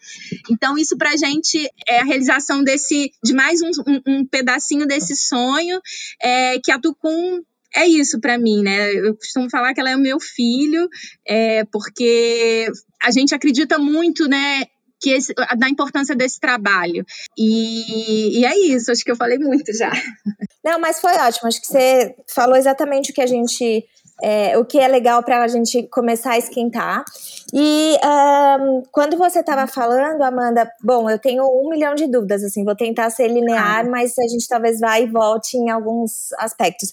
Então, 0.51 0.77
isso 0.77 0.97
para 0.97 1.11
a 1.11 1.17
gente 1.17 1.71
é 1.89 2.01
a 2.01 2.05
realização 2.05 2.63
desse, 2.63 3.11
de 3.23 3.33
mais 3.33 3.61
um, 3.63 3.71
um, 3.87 4.01
um 4.07 4.27
pedacinho 4.27 4.87
desse 4.87 5.17
sonho 5.17 5.81
é, 6.21 6.59
que 6.59 6.71
a 6.71 6.79
Tucum 6.79 7.43
é 7.75 7.87
isso 7.87 8.21
para 8.21 8.39
mim, 8.39 8.63
né? 8.63 8.93
Eu 8.93 9.15
costumo 9.17 9.51
falar 9.51 9.75
que 9.75 9.81
ela 9.81 9.91
é 9.91 9.97
o 9.97 10.01
meu 10.01 10.19
filho, 10.19 10.89
é, 11.27 11.65
porque 11.65 12.67
a 13.03 13.11
gente 13.11 13.35
acredita 13.35 13.79
muito, 13.79 14.29
né? 14.29 14.65
Que 14.99 15.11
esse, 15.11 15.35
da 15.59 15.69
importância 15.69 16.17
desse 16.17 16.41
trabalho. 16.41 17.05
E, 17.37 18.41
e 18.41 18.47
é 18.47 18.59
isso, 18.59 18.91
acho 18.91 19.05
que 19.05 19.11
eu 19.11 19.17
falei 19.17 19.39
muito 19.39 19.77
já. 19.77 19.93
Não, 20.65 20.81
mas 20.81 21.01
foi 21.01 21.13
ótimo. 21.13 21.49
Acho 21.49 21.61
que 21.61 21.67
você 21.67 22.15
falou 22.35 22.57
exatamente 22.57 23.11
o 23.11 23.15
que 23.15 23.21
a 23.21 23.27
gente 23.27 23.85
é, 24.23 24.57
o 24.57 24.65
que 24.65 24.79
é 24.79 24.89
legal 24.89 25.23
para 25.23 25.43
a 25.43 25.49
gente 25.49 25.83
começar 25.85 26.33
a 26.33 26.39
esquentar. 26.39 27.05
E 27.53 27.97
um, 28.61 28.83
quando 28.91 29.17
você 29.17 29.41
estava 29.41 29.67
falando, 29.67 30.23
Amanda, 30.23 30.71
bom, 30.83 31.09
eu 31.09 31.19
tenho 31.19 31.45
um 31.45 31.69
milhão 31.69 31.95
de 31.95 32.07
dúvidas, 32.07 32.43
assim, 32.43 32.65
vou 32.65 32.75
tentar 32.75 33.11
ser 33.11 33.29
linear, 33.29 33.81
ah. 33.81 33.89
mas 33.89 34.19
a 34.19 34.29
gente 34.29 34.49
talvez 34.49 34.81
vá 34.81 34.99
e 34.99 35.07
volte 35.07 35.57
em 35.57 35.71
alguns 35.71 36.33
aspectos. 36.39 36.93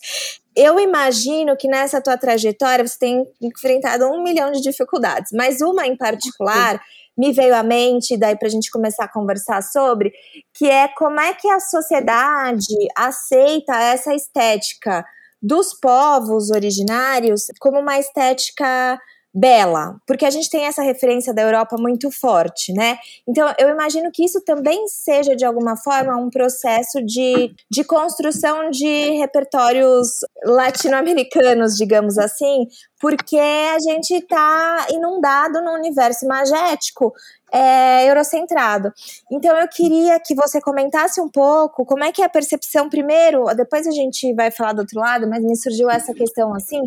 Eu 0.55 0.79
imagino 0.79 1.57
que 1.57 1.67
nessa 1.67 1.99
tua 1.99 2.17
trajetória 2.17 2.85
você 2.85 2.99
tem 2.99 3.27
enfrentado 3.41 4.05
um 4.05 4.21
milhão 4.21 4.51
de 4.51 4.61
dificuldades, 4.61 5.31
mas 5.33 5.61
uma 5.61 5.87
em 5.87 5.97
particular 5.97 6.79
me 7.17 7.31
veio 7.31 7.55
à 7.55 7.63
mente, 7.63 8.17
daí 8.17 8.35
para 8.35 8.47
a 8.47 8.51
gente 8.51 8.71
começar 8.71 9.05
a 9.05 9.11
conversar 9.11 9.61
sobre, 9.61 10.11
que 10.53 10.69
é 10.69 10.87
como 10.87 11.19
é 11.19 11.33
que 11.33 11.47
a 11.47 11.59
sociedade 11.59 12.73
aceita 12.95 13.75
essa 13.75 14.13
estética 14.13 15.05
dos 15.43 15.73
povos 15.73 16.49
originários 16.49 17.47
como 17.59 17.79
uma 17.79 17.99
estética 17.99 18.97
bela, 19.35 19.95
porque 20.05 20.25
a 20.25 20.29
gente 20.29 20.47
tem 20.47 20.65
essa 20.65 20.83
referência 20.83 21.33
da 21.33 21.41
Europa 21.41 21.75
muito 21.79 22.11
forte, 22.11 22.71
né? 22.71 22.99
Então 23.27 23.51
eu 23.57 23.67
imagino 23.69 24.11
que 24.13 24.23
isso 24.23 24.39
também 24.41 24.87
seja 24.87 25.35
de 25.35 25.43
alguma 25.43 25.75
forma 25.75 26.15
um 26.15 26.29
processo 26.29 27.01
de, 27.03 27.51
de 27.69 27.83
construção 27.83 28.69
de 28.69 29.17
repertórios 29.17 30.07
latino-americanos, 30.45 31.75
digamos 31.75 32.19
assim, 32.19 32.67
porque 33.01 33.39
a 33.39 33.79
gente 33.79 34.13
está 34.13 34.85
inundado 34.91 35.61
no 35.63 35.73
universo 35.73 36.25
imagético 36.25 37.11
é, 37.53 38.09
eurocentrado. 38.09 38.91
Então 39.31 39.55
eu 39.55 39.67
queria 39.67 40.19
que 40.19 40.33
você 40.33 40.59
comentasse 40.59 41.21
um 41.21 41.29
pouco 41.29 41.85
como 41.85 42.03
é 42.03 42.11
que 42.11 42.21
é 42.21 42.25
a 42.25 42.29
percepção 42.29 42.89
primeiro, 42.89 43.45
depois 43.55 43.85
a 43.85 43.91
gente 43.91 44.33
vai 44.33 44.49
falar 44.49 44.73
do 44.73 44.79
outro 44.79 44.99
lado, 44.99 45.29
mas 45.29 45.43
me 45.43 45.55
surgiu 45.55 45.89
essa 45.89 46.13
questão 46.13 46.53
assim, 46.55 46.81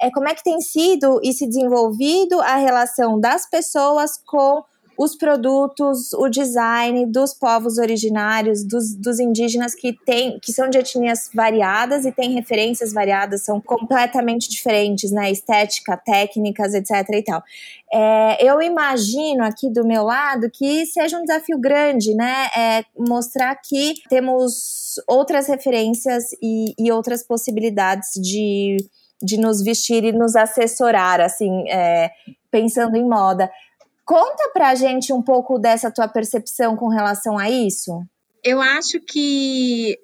é 0.00 0.10
como 0.10 0.28
é 0.28 0.34
que 0.34 0.44
tem 0.44 0.60
sido 0.60 1.20
e 1.24 1.32
se 1.32 1.46
desenvolvido 1.46 2.40
a 2.40 2.56
relação 2.56 3.18
das 3.18 3.48
pessoas 3.50 4.12
com 4.24 4.62
os 5.02 5.16
produtos, 5.16 6.12
o 6.12 6.28
design 6.28 7.06
dos 7.06 7.34
povos 7.34 7.76
originários, 7.76 8.62
dos, 8.62 8.94
dos 8.94 9.18
indígenas 9.18 9.74
que, 9.74 9.92
tem, 9.92 10.38
que 10.38 10.52
são 10.52 10.70
de 10.70 10.78
etnias 10.78 11.28
variadas 11.34 12.06
e 12.06 12.12
têm 12.12 12.34
referências 12.34 12.92
variadas, 12.92 13.42
são 13.42 13.60
completamente 13.60 14.48
diferentes, 14.48 15.10
né? 15.10 15.28
Estética, 15.32 15.96
técnicas, 15.96 16.72
etc. 16.72 17.08
e 17.14 17.22
tal. 17.22 17.42
É, 17.92 18.48
eu 18.48 18.62
imagino 18.62 19.42
aqui 19.42 19.68
do 19.68 19.84
meu 19.84 20.04
lado 20.04 20.48
que 20.48 20.86
seja 20.86 21.18
um 21.18 21.24
desafio 21.24 21.58
grande, 21.58 22.14
né? 22.14 22.46
É 22.56 22.84
mostrar 22.96 23.56
que 23.56 23.94
temos 24.08 25.00
outras 25.08 25.48
referências 25.48 26.26
e, 26.40 26.74
e 26.78 26.92
outras 26.92 27.26
possibilidades 27.26 28.10
de, 28.22 28.76
de 29.20 29.36
nos 29.36 29.62
vestir 29.62 30.04
e 30.04 30.12
nos 30.12 30.36
assessorar, 30.36 31.20
assim, 31.20 31.68
é, 31.68 32.12
pensando 32.52 32.96
em 32.96 33.04
moda. 33.04 33.50
Conta 34.04 34.50
pra 34.52 34.74
gente 34.74 35.12
um 35.12 35.22
pouco 35.22 35.58
dessa 35.58 35.90
tua 35.90 36.08
percepção 36.08 36.76
com 36.76 36.88
relação 36.88 37.38
a 37.38 37.48
isso. 37.48 38.02
Eu 38.44 38.60
acho 38.60 39.00
que 39.00 39.96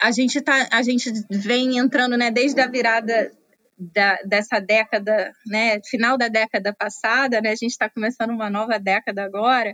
a 0.00 0.10
gente 0.10 0.40
tá, 0.40 0.68
a 0.72 0.82
gente 0.82 1.12
vem 1.30 1.78
entrando, 1.78 2.16
né, 2.16 2.30
desde 2.30 2.60
a 2.60 2.66
virada 2.66 3.30
da, 3.78 4.16
dessa 4.24 4.60
década, 4.60 5.32
né, 5.46 5.80
final 5.84 6.18
da 6.18 6.28
década 6.28 6.74
passada, 6.74 7.40
né, 7.40 7.50
a 7.50 7.56
gente 7.56 7.70
está 7.70 7.88
começando 7.88 8.30
uma 8.30 8.50
nova 8.50 8.78
década 8.78 9.24
agora. 9.24 9.72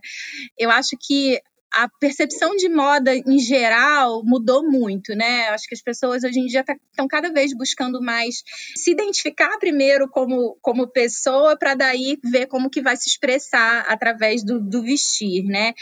Eu 0.58 0.70
acho 0.70 0.96
que 1.00 1.40
a 1.72 1.88
percepção 1.88 2.56
de 2.56 2.68
moda 2.68 3.14
em 3.14 3.38
geral 3.38 4.22
mudou 4.24 4.68
muito, 4.68 5.14
né? 5.14 5.48
Acho 5.48 5.68
que 5.68 5.74
as 5.74 5.82
pessoas 5.82 6.24
hoje 6.24 6.40
em 6.40 6.46
dia 6.46 6.60
estão 6.60 7.06
tá, 7.06 7.08
cada 7.08 7.32
vez 7.32 7.54
buscando 7.54 8.02
mais 8.02 8.42
se 8.76 8.90
identificar 8.90 9.56
primeiro 9.58 10.08
como, 10.08 10.58
como 10.60 10.88
pessoa 10.88 11.56
para 11.56 11.74
daí 11.74 12.18
ver 12.24 12.46
como 12.46 12.68
que 12.68 12.82
vai 12.82 12.96
se 12.96 13.08
expressar 13.08 13.84
através 13.88 14.44
do, 14.44 14.60
do 14.60 14.82
vestir, 14.82 15.44
né? 15.44 15.72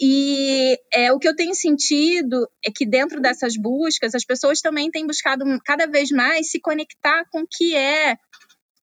E 0.00 0.78
é, 0.92 1.10
o 1.12 1.18
que 1.18 1.28
eu 1.28 1.34
tenho 1.34 1.54
sentido 1.54 2.46
é 2.64 2.70
que 2.70 2.84
dentro 2.84 3.20
dessas 3.20 3.56
buscas 3.56 4.14
as 4.14 4.24
pessoas 4.24 4.60
também 4.60 4.90
têm 4.90 5.06
buscado 5.06 5.44
cada 5.64 5.86
vez 5.86 6.10
mais 6.10 6.50
se 6.50 6.60
conectar 6.60 7.24
com 7.30 7.40
o 7.40 7.48
que 7.48 7.74
é 7.74 8.16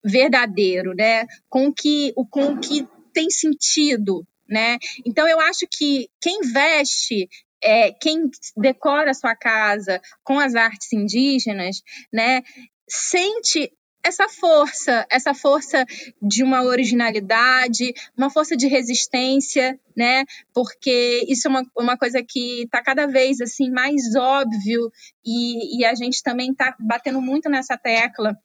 verdadeiro, 0.03 0.95
né? 0.95 1.25
Com 1.49 1.71
que, 1.71 2.13
com 2.31 2.53
o 2.53 2.59
que 2.59 2.87
tem 3.13 3.29
sentido 3.29 4.25
né? 4.49 4.77
Então 5.05 5.27
eu 5.27 5.39
acho 5.39 5.67
que 5.69 6.09
quem 6.21 6.41
veste 6.41 7.27
é, 7.63 7.91
quem 7.91 8.29
decora 8.55 9.11
a 9.11 9.15
sua 9.15 9.35
casa 9.35 9.99
com 10.23 10.39
as 10.39 10.55
artes 10.55 10.93
indígenas, 10.93 11.81
né, 12.13 12.43
sente 12.87 13.71
essa 14.03 14.29
força, 14.29 15.05
essa 15.09 15.33
força 15.33 15.85
de 16.21 16.43
uma 16.43 16.63
originalidade, 16.63 17.93
uma 18.17 18.29
força 18.29 18.55
de 18.55 18.65
resistência, 18.67 19.77
né? 19.95 20.23
Porque 20.53 21.25
isso 21.27 21.47
é 21.47 21.51
uma, 21.51 21.65
uma 21.77 21.97
coisa 21.97 22.23
que 22.23 22.63
está 22.63 22.81
cada 22.81 23.05
vez 23.05 23.41
assim 23.41 23.69
mais 23.69 24.15
óbvio 24.15 24.89
e, 25.25 25.79
e 25.79 25.85
a 25.85 25.93
gente 25.93 26.23
também 26.23 26.51
está 26.51 26.73
batendo 26.79 27.21
muito 27.21 27.49
nessa 27.49 27.77
tecla 27.77 28.37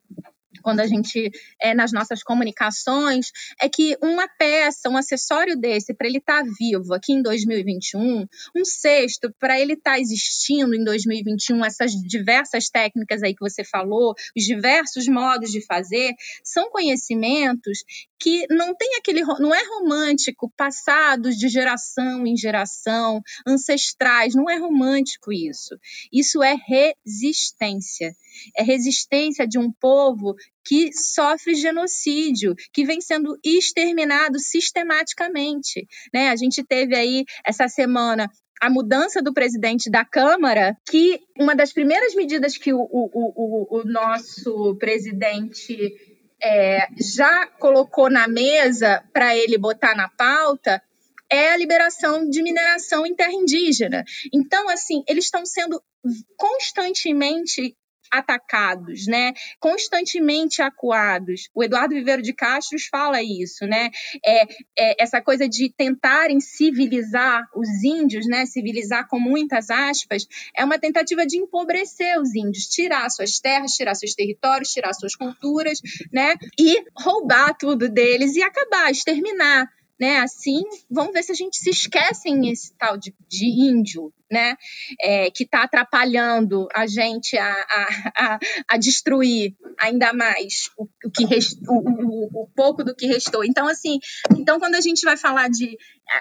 quando 0.62 0.80
a 0.80 0.87
gente 0.87 1.30
é 1.61 1.75
nas 1.75 1.92
nossas 1.92 2.23
comunicações, 2.23 3.30
é 3.61 3.68
que 3.68 3.97
uma 4.02 4.28
peça, 4.28 4.88
um 4.88 4.97
acessório 4.97 5.56
desse, 5.56 5.94
para 5.94 6.06
ele 6.06 6.18
estar 6.18 6.42
tá 6.44 6.50
vivo 6.59 6.92
aqui 6.94 7.12
em 7.12 7.23
2021, 7.23 8.26
um 8.56 8.64
cesto, 8.64 9.32
para 9.38 9.59
ele 9.59 9.75
estar 9.75 9.92
tá 9.92 10.00
existindo 10.00 10.75
em 10.75 10.85
2021, 10.85 11.64
essas 11.64 11.92
diversas 11.92 12.68
técnicas 12.68 13.23
aí 13.23 13.35
que 13.35 13.40
você 13.40 13.64
falou, 13.64 14.14
os 14.37 14.44
diversos 14.44 15.06
modos 15.09 15.50
de 15.50 15.64
fazer, 15.64 16.14
são 16.44 16.71
conhecimentos 16.71 17.85
que 18.23 18.47
não 18.49 18.73
tem 18.73 18.95
aquele, 18.95 19.23
não 19.41 19.52
é 19.52 19.61
romântico, 19.67 20.52
passados 20.57 21.37
de 21.37 21.49
geração 21.49 22.25
em 22.25 22.37
geração, 22.37 23.21
ancestrais, 23.45 24.33
não 24.33 24.49
é 24.49 24.57
romântico 24.57 25.33
isso. 25.33 25.76
Isso 26.12 26.41
é 26.41 26.55
resistência. 26.55 28.14
É 28.57 28.62
resistência 28.62 29.45
de 29.45 29.59
um 29.59 29.73
povo 29.73 30.37
que 30.64 30.93
sofre 30.93 31.57
genocídio, 31.57 32.55
que 32.73 32.85
vem 32.85 33.00
sendo 33.00 33.37
exterminado 33.45 34.38
sistematicamente. 34.38 35.85
Né? 36.14 36.29
A 36.29 36.37
gente 36.37 36.62
teve 36.62 36.95
aí 36.95 37.25
essa 37.45 37.67
semana 37.67 38.31
a 38.61 38.71
mudança 38.71 39.21
do 39.21 39.35
presidente 39.35 39.91
da 39.91 40.05
Câmara, 40.05 40.76
que 40.88 41.19
uma 41.37 41.57
das 41.57 41.73
primeiras 41.73 42.14
medidas 42.14 42.57
que 42.57 42.73
o, 42.73 42.79
o, 42.79 43.11
o, 43.12 43.81
o 43.81 43.85
nosso 43.85 44.76
presidente 44.76 45.93
é, 46.42 46.88
já 46.99 47.46
colocou 47.46 48.11
na 48.11 48.26
mesa 48.26 49.02
para 49.12 49.37
ele 49.37 49.56
botar 49.56 49.94
na 49.94 50.08
pauta 50.08 50.82
é 51.30 51.52
a 51.52 51.56
liberação 51.56 52.28
de 52.28 52.42
mineração 52.42 53.06
em 53.06 53.14
terra 53.14 53.32
indígena. 53.32 54.04
Então, 54.34 54.68
assim, 54.68 55.02
eles 55.08 55.25
estão 55.25 55.46
sendo 55.46 55.82
constantemente 56.37 57.75
atacados, 58.12 59.07
né? 59.07 59.33
Constantemente 59.59 60.61
acuados. 60.61 61.49
O 61.54 61.64
Eduardo 61.64 61.95
Viveiro 61.95 62.21
de 62.21 62.35
Castro 62.35 62.78
fala 62.90 63.23
isso, 63.23 63.66
né? 63.66 63.90
É, 64.25 64.42
é, 64.78 65.02
essa 65.02 65.21
coisa 65.23 65.49
de 65.49 65.73
tentarem 65.75 66.38
civilizar 66.38 67.49
os 67.57 67.83
índios, 67.83 68.26
né? 68.26 68.45
Civilizar 68.45 69.09
com 69.09 69.19
muitas 69.19 69.71
aspas, 69.71 70.26
é 70.54 70.62
uma 70.64 70.78
tentativa 70.78 71.26
de 71.26 71.38
empobrecer 71.38 72.21
os 72.21 72.35
índios, 72.35 72.66
tirar 72.66 73.09
suas 73.11 73.40
terras, 73.40 73.73
tirar 73.73 73.95
seus 73.95 74.14
territórios, 74.14 74.71
tirar 74.71 74.92
suas 74.92 75.16
culturas, 75.16 75.81
né? 76.12 76.35
E 76.59 76.85
roubar 76.95 77.57
tudo 77.57 77.88
deles 77.88 78.37
e 78.37 78.42
acabar, 78.42 78.90
exterminar. 78.90 79.66
Né? 80.00 80.18
Assim, 80.18 80.62
vamos 80.90 81.12
ver 81.12 81.22
se 81.22 81.32
a 81.32 81.34
gente 81.34 81.56
se 81.56 81.70
esquece 81.70 82.30
nesse 82.34 82.75
tal 82.76 82.96
de, 82.96 83.14
de 83.28 83.46
índio, 83.46 84.12
né, 84.32 84.56
é, 84.99 85.30
que 85.30 85.44
está 85.44 85.62
atrapalhando 85.62 86.66
a 86.75 86.87
gente 86.87 87.37
a, 87.37 87.52
a, 87.52 87.88
a, 88.16 88.38
a 88.66 88.76
destruir 88.78 89.54
ainda 89.78 90.12
mais 90.14 90.70
o, 90.78 90.84
o 91.04 91.11
que 91.11 91.26
rest, 91.26 91.58
o, 91.68 91.75
o, 91.75 92.42
o, 92.42 92.49
pouco 92.56 92.82
do 92.82 92.94
que 92.94 93.06
restou. 93.06 93.44
Então, 93.44 93.68
assim, 93.68 93.99
então 94.38 94.58
quando 94.58 94.75
a 94.75 94.80
gente 94.80 95.02
vai 95.02 95.18
falar 95.18 95.50
de. 95.50 95.76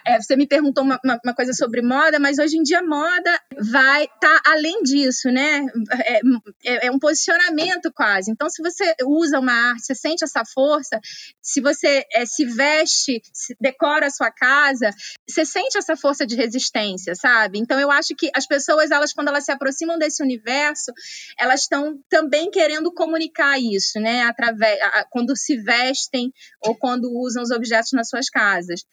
É, 0.05 0.21
você 0.21 0.35
me 0.35 0.47
perguntou 0.47 0.83
uma, 0.83 0.99
uma, 1.03 1.19
uma, 1.23 1.33
coisa 1.33 1.53
sobre 1.53 1.81
moda, 1.81 2.19
mas 2.19 2.37
hoje 2.37 2.57
em 2.57 2.63
dia 2.63 2.81
moda 2.81 3.39
vai 3.71 4.03
estar 4.03 4.41
tá 4.41 4.51
além 4.51 4.83
disso, 4.83 5.29
né? 5.29 5.65
É, 6.05 6.19
é, 6.65 6.87
é, 6.87 6.91
um 6.91 6.99
posicionamento 6.99 7.91
quase. 7.93 8.31
Então, 8.31 8.49
se 8.49 8.61
você 8.61 8.93
usa 9.05 9.39
uma 9.39 9.53
arte, 9.71 9.85
você 9.85 9.95
sente 9.95 10.23
essa 10.23 10.43
força, 10.45 10.99
se 11.41 11.59
você 11.61 12.05
é, 12.13 12.25
se 12.25 12.45
veste, 12.45 13.21
se 13.33 13.55
decora 13.61 14.07
a 14.07 14.09
sua 14.09 14.31
casa, 14.31 14.89
você 15.27 15.45
sente 15.45 15.77
essa 15.77 15.95
força 15.95 16.25
de 16.25 16.35
resistência, 16.35 17.13
sabe? 17.15 17.59
Então, 17.59 17.79
eu 17.79 17.91
acho 17.91 18.15
que 18.17 18.29
as 18.35 18.47
pessoas, 18.47 18.91
elas, 18.91 19.13
quando 19.13 19.27
elas 19.27 19.45
se 19.45 19.51
aproximam 19.51 19.97
desse 19.97 20.24
universo, 20.24 20.91
elas 21.39 21.61
estão 21.61 22.00
também 22.09 22.50
querendo 22.50 22.91
comunicar 22.91 23.59
isso, 23.59 24.00
né? 24.00 24.24
Através, 24.24 24.79
quando 25.11 25.37
se 25.37 25.57
vestem 25.61 26.33
ou 26.65 26.75
quando 26.75 27.11
usam 27.11 27.43
os 27.43 27.51
objetos 27.51 27.91
nas 27.93 28.09
suas 28.09 28.29
casas. 28.29 28.83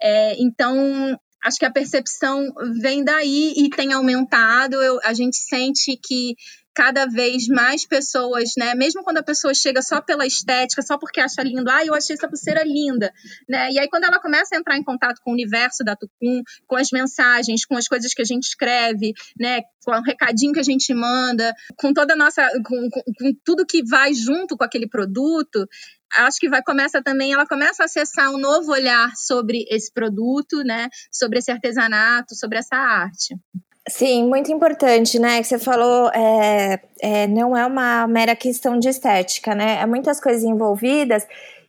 É, 0.00 0.34
então, 0.40 1.18
acho 1.44 1.58
que 1.58 1.64
a 1.66 1.70
percepção 1.70 2.52
vem 2.80 3.04
daí 3.04 3.52
e 3.56 3.70
tem 3.70 3.92
aumentado. 3.92 4.82
Eu, 4.82 4.98
a 5.04 5.12
gente 5.12 5.36
sente 5.36 5.98
que 6.02 6.34
cada 6.76 7.06
vez 7.06 7.48
mais 7.48 7.86
pessoas, 7.86 8.52
né? 8.58 8.74
Mesmo 8.74 9.02
quando 9.02 9.16
a 9.16 9.22
pessoa 9.22 9.54
chega 9.54 9.80
só 9.80 9.98
pela 10.02 10.26
estética, 10.26 10.82
só 10.82 10.98
porque 10.98 11.20
acha 11.20 11.42
lindo, 11.42 11.70
ah, 11.70 11.82
eu 11.82 11.94
achei 11.94 12.14
essa 12.14 12.28
pulseira 12.28 12.62
linda, 12.62 13.10
né? 13.48 13.72
E 13.72 13.78
aí 13.78 13.88
quando 13.88 14.04
ela 14.04 14.20
começa 14.20 14.54
a 14.54 14.58
entrar 14.58 14.76
em 14.76 14.84
contato 14.84 15.22
com 15.24 15.30
o 15.30 15.32
universo 15.32 15.82
da 15.82 15.96
Tucum, 15.96 16.42
com 16.66 16.76
as 16.76 16.90
mensagens, 16.92 17.64
com 17.64 17.78
as 17.78 17.88
coisas 17.88 18.12
que 18.12 18.20
a 18.20 18.26
gente 18.26 18.42
escreve, 18.42 19.14
né? 19.40 19.62
Com 19.82 19.92
o 19.92 20.02
recadinho 20.02 20.52
que 20.52 20.60
a 20.60 20.62
gente 20.62 20.92
manda, 20.92 21.54
com 21.78 21.94
toda 21.94 22.12
a 22.12 22.16
nossa, 22.16 22.46
com, 22.62 22.90
com, 22.90 23.02
com 23.18 23.32
tudo 23.42 23.64
que 23.64 23.82
vai 23.82 24.12
junto 24.12 24.54
com 24.54 24.64
aquele 24.64 24.86
produto, 24.86 25.66
acho 26.12 26.38
que 26.38 26.50
vai 26.50 26.62
começa 26.62 27.02
também, 27.02 27.32
ela 27.32 27.46
começa 27.46 27.84
a 27.84 27.86
acessar 27.86 28.30
um 28.30 28.38
novo 28.38 28.70
olhar 28.72 29.10
sobre 29.16 29.64
esse 29.70 29.90
produto, 29.90 30.62
né? 30.62 30.90
Sobre 31.10 31.38
esse 31.38 31.50
artesanato, 31.50 32.34
sobre 32.34 32.58
essa 32.58 32.76
arte. 32.76 33.34
Sim, 33.88 34.26
muito 34.28 34.50
importante, 34.50 35.18
né? 35.18 35.38
Que 35.40 35.44
você 35.44 35.58
falou, 35.60 36.10
é, 36.12 36.80
é, 37.00 37.26
não 37.28 37.56
é 37.56 37.64
uma 37.64 38.06
mera 38.08 38.34
questão 38.34 38.78
de 38.78 38.88
estética, 38.88 39.54
né? 39.54 39.80
É 39.80 39.86
muitas 39.86 40.20
coisas 40.20 40.42
envolvidas, 40.42 41.24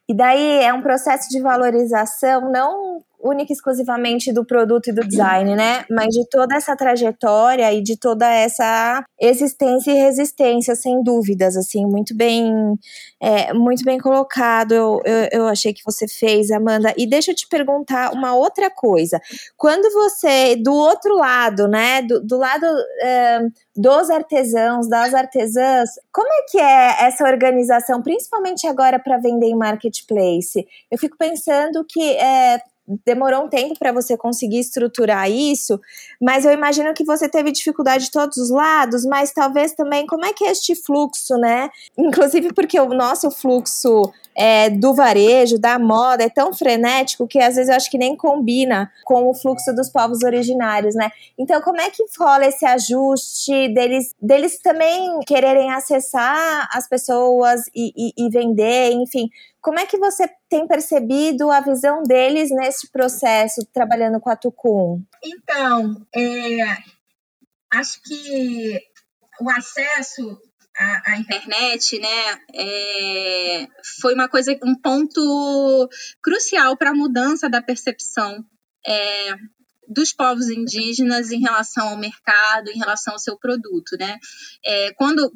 e 0.09 0.13
daí 0.15 0.63
é 0.63 0.73
um 0.73 0.81
processo 0.81 1.29
de 1.29 1.39
valorização, 1.41 2.51
não 2.51 3.03
única 3.19 3.51
e 3.51 3.55
exclusivamente 3.55 4.31
do 4.31 4.45
produto 4.45 4.89
e 4.89 4.93
do 4.93 5.05
design, 5.07 5.55
né? 5.55 5.85
Mas 5.89 6.09
de 6.09 6.27
toda 6.29 6.55
essa 6.55 6.75
trajetória 6.75 7.71
e 7.73 7.81
de 7.81 7.97
toda 7.97 8.31
essa 8.31 9.03
existência 9.19 9.91
e 9.91 9.95
resistência, 9.95 10.75
sem 10.75 11.01
dúvidas, 11.03 11.57
assim, 11.57 11.85
muito 11.85 12.15
bem, 12.15 12.77
é, 13.19 13.53
muito 13.53 13.83
bem 13.83 13.97
colocado. 13.97 14.73
Eu, 14.73 15.01
eu, 15.03 15.27
eu, 15.31 15.47
achei 15.47 15.73
que 15.73 15.83
você 15.83 16.07
fez, 16.07 16.51
Amanda. 16.51 16.93
E 16.97 17.07
deixa 17.07 17.31
eu 17.31 17.35
te 17.35 17.47
perguntar 17.47 18.13
uma 18.13 18.35
outra 18.35 18.69
coisa. 18.69 19.19
Quando 19.55 19.91
você, 19.91 20.55
do 20.55 20.73
outro 20.73 21.15
lado, 21.15 21.67
né, 21.67 22.01
do, 22.03 22.21
do 22.23 22.37
lado 22.37 22.65
é, 23.01 23.39
dos 23.75 24.09
artesãos, 24.09 24.87
das 24.87 25.13
artesãs, 25.13 25.89
como 26.11 26.27
é 26.31 26.41
que 26.49 26.59
é 26.59 27.07
essa 27.07 27.23
organização, 27.23 28.01
principalmente 28.01 28.67
agora 28.67 28.99
para 28.99 29.17
vender 29.17 29.47
em 29.47 29.55
marketplace? 29.55 30.65
Eu 30.91 30.97
fico 30.97 31.17
pensando 31.17 31.85
que 31.87 32.15
é, 32.17 32.59
demorou 33.05 33.45
um 33.45 33.49
tempo 33.49 33.77
para 33.77 33.91
você 33.91 34.15
conseguir 34.15 34.59
estruturar 34.59 35.29
isso, 35.29 35.79
mas 36.21 36.45
eu 36.45 36.51
imagino 36.51 36.93
que 36.93 37.03
você 37.03 37.27
teve 37.27 37.51
dificuldade 37.51 38.05
de 38.05 38.11
todos 38.11 38.37
os 38.37 38.49
lados, 38.49 39.05
mas 39.05 39.33
talvez 39.33 39.73
também 39.73 40.07
como 40.07 40.25
é 40.25 40.33
que 40.33 40.45
é 40.45 40.51
este 40.51 40.75
fluxo, 40.75 41.35
né? 41.37 41.69
Inclusive 41.97 42.53
porque 42.53 42.79
o 42.79 42.89
nosso 42.89 43.29
fluxo 43.29 44.11
é, 44.37 44.69
do 44.69 44.93
varejo, 44.93 45.57
da 45.57 45.79
moda, 45.79 46.23
é 46.23 46.29
tão 46.29 46.53
frenético 46.53 47.27
que 47.27 47.39
às 47.39 47.55
vezes 47.55 47.69
eu 47.69 47.75
acho 47.75 47.89
que 47.89 47.97
nem 47.97 48.15
combina 48.15 48.91
com 49.03 49.27
o 49.27 49.33
fluxo 49.33 49.73
dos 49.73 49.89
povos 49.89 50.23
originários, 50.23 50.93
né? 50.93 51.09
Então, 51.35 51.59
como 51.59 51.81
é 51.81 51.89
que 51.89 52.03
rola 52.19 52.45
esse 52.45 52.63
ajuste 52.63 53.69
deles, 53.69 54.13
deles 54.21 54.59
também 54.59 55.19
quererem 55.25 55.73
acessar 55.73 56.69
as 56.71 56.87
pessoas 56.87 57.63
e, 57.75 57.91
e, 57.97 58.25
e 58.25 58.29
vender, 58.29 58.91
enfim? 58.91 59.27
Como 59.59 59.79
é 59.79 59.87
que 59.87 59.97
você 59.97 60.29
tem 60.47 60.67
percebido 60.67 61.49
a 61.49 61.59
visão 61.59 62.03
deles 62.03 62.51
nesse 62.51 62.91
processo, 62.91 63.65
trabalhando 63.73 64.19
com 64.19 64.29
a 64.29 64.35
Tucum? 64.35 65.01
Então, 65.23 66.05
é, 66.15 66.77
acho 67.73 68.01
que 68.03 68.79
o 69.41 69.49
acesso 69.49 70.39
a, 70.77 71.11
a 71.13 71.17
internet, 71.17 71.99
né, 71.99 72.39
é, 72.53 73.67
foi 73.99 74.13
uma 74.13 74.29
coisa, 74.29 74.57
um 74.63 74.75
ponto 74.75 75.89
crucial 76.21 76.77
para 76.77 76.91
a 76.91 76.95
mudança 76.95 77.49
da 77.49 77.61
percepção. 77.61 78.45
É, 78.85 79.35
dos 79.87 80.11
povos 80.11 80.49
indígenas 80.49 81.31
em 81.31 81.39
relação 81.39 81.87
ao 81.87 81.97
mercado, 81.97 82.69
em 82.69 82.77
relação 82.77 83.13
ao 83.13 83.19
seu 83.19 83.37
produto, 83.37 83.95
né? 83.97 84.17
É, 84.65 84.91
quando, 84.93 85.31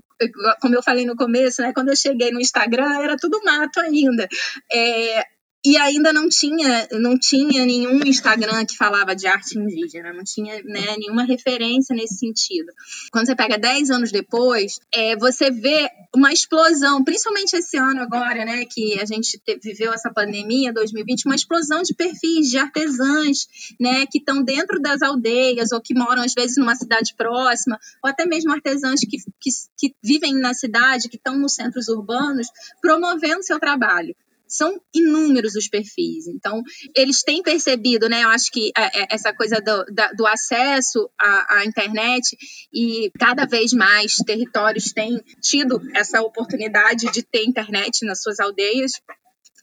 como 0.60 0.75
eu 0.75 0.84
falei 0.84 1.06
no 1.06 1.15
começo, 1.15 1.62
né, 1.62 1.71
quando 1.73 1.89
eu 1.89 1.95
cheguei 1.95 2.32
no 2.32 2.41
Instagram, 2.41 2.99
era 3.01 3.15
tudo 3.15 3.41
mato 3.43 3.80
ainda. 3.80 4.27
É, 4.71 5.25
e 5.63 5.78
ainda 5.78 6.12
não 6.12 6.28
tinha, 6.28 6.88
não 6.93 7.17
tinha 7.17 7.63
nenhum 7.65 8.02
Instagram 8.04 8.65
que 8.65 8.76
falava 8.76 9.15
de 9.15 9.28
arte 9.28 9.60
indígena, 9.60 10.12
não 10.12 10.24
tinha 10.24 10.56
né, 10.63 10.95
nenhuma 10.97 11.24
referência 11.24 11.95
nesse 11.95 12.15
sentido. 12.15 12.71
Quando 13.12 13.28
você 13.28 13.36
pega 13.36 13.60
10 13.60 13.91
anos 13.91 14.12
depois, 14.12 14.80
é, 14.91 15.15
você 15.15 15.52
vê 15.52 15.88
uma 16.15 16.34
explosão, 16.34 17.04
principalmente 17.04 17.56
esse 17.56 17.78
ano 17.78 18.02
agora, 18.02 18.43
né, 18.43 18.65
que 18.65 19.00
a 19.00 19.06
gente 19.06 19.39
te, 19.39 19.60
viveu 19.63 19.93
essa 19.93 20.12
pandemia, 20.12 20.74
2020, 20.74 21.26
uma 21.28 21.36
explosão 21.36 21.84
de 21.84 21.93
perfis 21.93 22.50
de 22.50 22.58
artesãs, 22.58 23.47
né, 23.80 24.08
que 24.08 24.17
estão 24.17 24.41
dentro 24.41 24.82
das 24.82 25.04
aldeias 25.04 25.71
ou 25.71 25.80
que 25.80 25.93
moram 25.93 26.24
às 26.24 26.34
vezes 26.34 26.58
numa 26.58 26.76
cidade 26.76 27.13
próxima, 27.15 27.80
ou 28.04 28.10
até 28.10 28.26
mesmo 28.26 28.52
artesãs 28.52 29.00
que, 29.02 29.17
que, 29.39 29.50
que 29.78 29.95
vivem 30.04 30.34
na 30.34 30.56
cidade, 30.56 31.08
que 31.08 31.17
estão 31.17 31.38
nos 31.38 31.54
centros 31.54 31.88
urbanos, 31.88 32.47
promovendo 32.82 33.43
seu 33.43 33.60
trabalho 33.60 34.15
são 34.52 34.80
inúmeros 34.94 35.56
os 35.56 35.68
perfis. 35.68 36.28
Então, 36.28 36.62
eles 36.96 37.24
têm 37.24 37.42
percebido, 37.42 38.10
né? 38.10 38.24
Eu 38.24 38.30
acho 38.30 38.52
que 38.52 38.72
é, 38.78 39.02
é, 39.02 39.08
essa 39.10 39.34
coisa 39.34 39.62
do, 39.62 39.86
do 40.16 40.28
acesso 40.28 41.10
à, 41.20 41.60
à, 41.60 41.66
internet 41.66 42.38
e 42.74 43.10
cada 43.18 43.46
vez 43.46 43.72
mais 43.72 44.18
territórios 44.26 44.92
têm 44.92 45.24
tido 45.42 45.82
essa 45.96 46.22
oportunidade 46.22 47.12
de 47.12 47.24
ter 47.24 47.46
internet 47.46 48.06
nas 48.06 48.22
suas 48.22 48.40
aldeias 48.40 48.92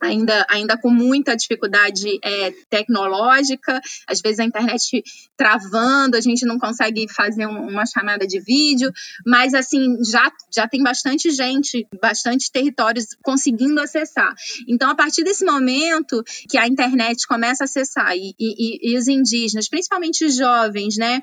ainda, 0.01 0.47
ainda 0.49 0.77
com 0.77 0.91
muita 0.91 1.37
dificuldade 1.37 2.19
é, 2.23 2.53
tecnológica, 2.71 3.81
às 4.07 4.21
vezes 4.21 4.41
a 4.41 4.45
internet 4.45 5.03
travando, 5.37 6.17
a 6.17 6.21
gente 6.21 6.45
não 6.47 6.59
consegue 6.59 7.07
fazer 7.13 7.47
um, 7.47 7.69
uma 7.69 7.87
chamada 7.87 8.27
de 8.27 8.41
vídeo, 8.41 8.93
mas 9.27 9.55
assim, 9.55 9.97
já, 10.05 10.31
já 10.55 10.69
tem 10.69 10.83
bastante 10.83 11.31
gente, 11.31 11.87
bastante 12.01 12.51
territórios 12.51 13.07
conseguindo 13.23 13.81
acessar. 13.81 14.35
Então, 14.69 14.91
a 14.91 14.95
partir 14.95 15.25
desse 15.25 15.45
momento 15.45 16.23
que 16.49 16.59
a 16.59 16.67
internet 16.67 17.27
começa 17.27 17.65
a 17.65 17.67
acessar 17.67 18.17
e, 18.17 18.35
e, 18.39 18.93
e 18.93 18.99
os 18.99 19.09
indígenas, 19.09 19.69
principalmente 19.69 20.25
os 20.25 20.37
jovens, 20.37 20.97
né, 20.97 21.23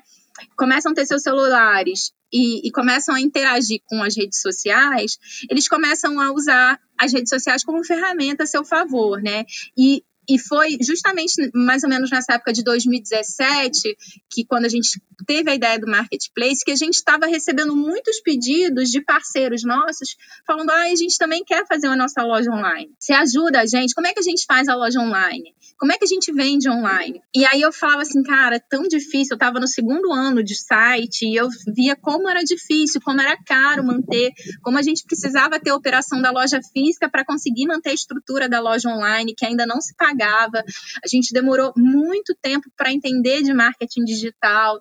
começam 0.56 0.92
a 0.92 0.94
ter 0.94 1.06
seus 1.06 1.22
celulares 1.22 2.12
e, 2.32 2.66
e, 2.66 2.70
começam 2.72 3.14
a 3.14 3.20
interagir 3.20 3.80
com 3.86 4.02
as 4.02 4.16
redes 4.16 4.40
sociais, 4.40 5.16
eles 5.48 5.68
começam 5.68 6.20
a 6.20 6.32
usar 6.32 6.78
as 6.98 7.12
redes 7.12 7.30
sociais 7.30 7.64
como 7.64 7.84
ferramenta 7.84 8.44
a 8.44 8.46
seu 8.46 8.64
favor, 8.64 9.22
né? 9.22 9.44
E 9.78 10.02
e 10.28 10.38
foi 10.38 10.78
justamente 10.80 11.34
mais 11.54 11.82
ou 11.82 11.88
menos 11.88 12.10
nessa 12.10 12.34
época 12.34 12.52
de 12.52 12.62
2017, 12.62 13.96
que 14.30 14.44
quando 14.44 14.64
a 14.64 14.68
gente 14.68 15.00
teve 15.26 15.50
a 15.50 15.54
ideia 15.54 15.78
do 15.78 15.86
marketplace, 15.86 16.64
que 16.64 16.72
a 16.72 16.76
gente 16.76 16.94
estava 16.94 17.26
recebendo 17.26 17.74
muitos 17.74 18.20
pedidos 18.20 18.90
de 18.90 19.00
parceiros 19.00 19.62
nossos, 19.64 20.16
falando: 20.46 20.70
ah, 20.70 20.82
a 20.82 20.96
gente 20.96 21.16
também 21.18 21.44
quer 21.44 21.66
fazer 21.66 21.86
a 21.86 21.96
nossa 21.96 22.22
loja 22.22 22.50
online. 22.50 22.90
Você 22.98 23.12
ajuda 23.12 23.60
a 23.60 23.66
gente? 23.66 23.94
Como 23.94 24.06
é 24.06 24.12
que 24.12 24.20
a 24.20 24.22
gente 24.22 24.44
faz 24.46 24.68
a 24.68 24.74
loja 24.74 25.00
online? 25.00 25.54
Como 25.78 25.92
é 25.92 25.98
que 25.98 26.04
a 26.04 26.08
gente 26.08 26.32
vende 26.32 26.70
online? 26.70 27.20
E 27.34 27.44
aí 27.44 27.60
eu 27.60 27.70
falava 27.70 28.02
assim, 28.02 28.22
cara, 28.22 28.58
tão 28.58 28.84
difícil. 28.84 29.32
Eu 29.32 29.36
estava 29.36 29.60
no 29.60 29.68
segundo 29.68 30.10
ano 30.12 30.42
de 30.42 30.54
site 30.54 31.26
e 31.26 31.36
eu 31.36 31.48
via 31.74 31.94
como 31.94 32.28
era 32.28 32.42
difícil, 32.42 33.00
como 33.02 33.20
era 33.20 33.36
caro 33.44 33.84
manter, 33.84 34.32
como 34.62 34.78
a 34.78 34.82
gente 34.82 35.04
precisava 35.04 35.60
ter 35.60 35.70
a 35.70 35.76
operação 35.76 36.20
da 36.22 36.30
loja 36.30 36.60
física 36.72 37.10
para 37.10 37.24
conseguir 37.24 37.66
manter 37.66 37.90
a 37.90 37.94
estrutura 37.94 38.48
da 38.48 38.58
loja 38.58 38.88
online, 38.88 39.34
que 39.36 39.44
ainda 39.44 39.66
não 39.66 39.80
se 39.80 39.94
pagava. 40.16 40.62
A 41.04 41.08
gente 41.08 41.32
demorou 41.32 41.72
muito 41.76 42.34
tempo 42.40 42.70
para 42.76 42.92
entender 42.92 43.42
de 43.42 43.52
marketing 43.52 44.04
digital 44.04 44.78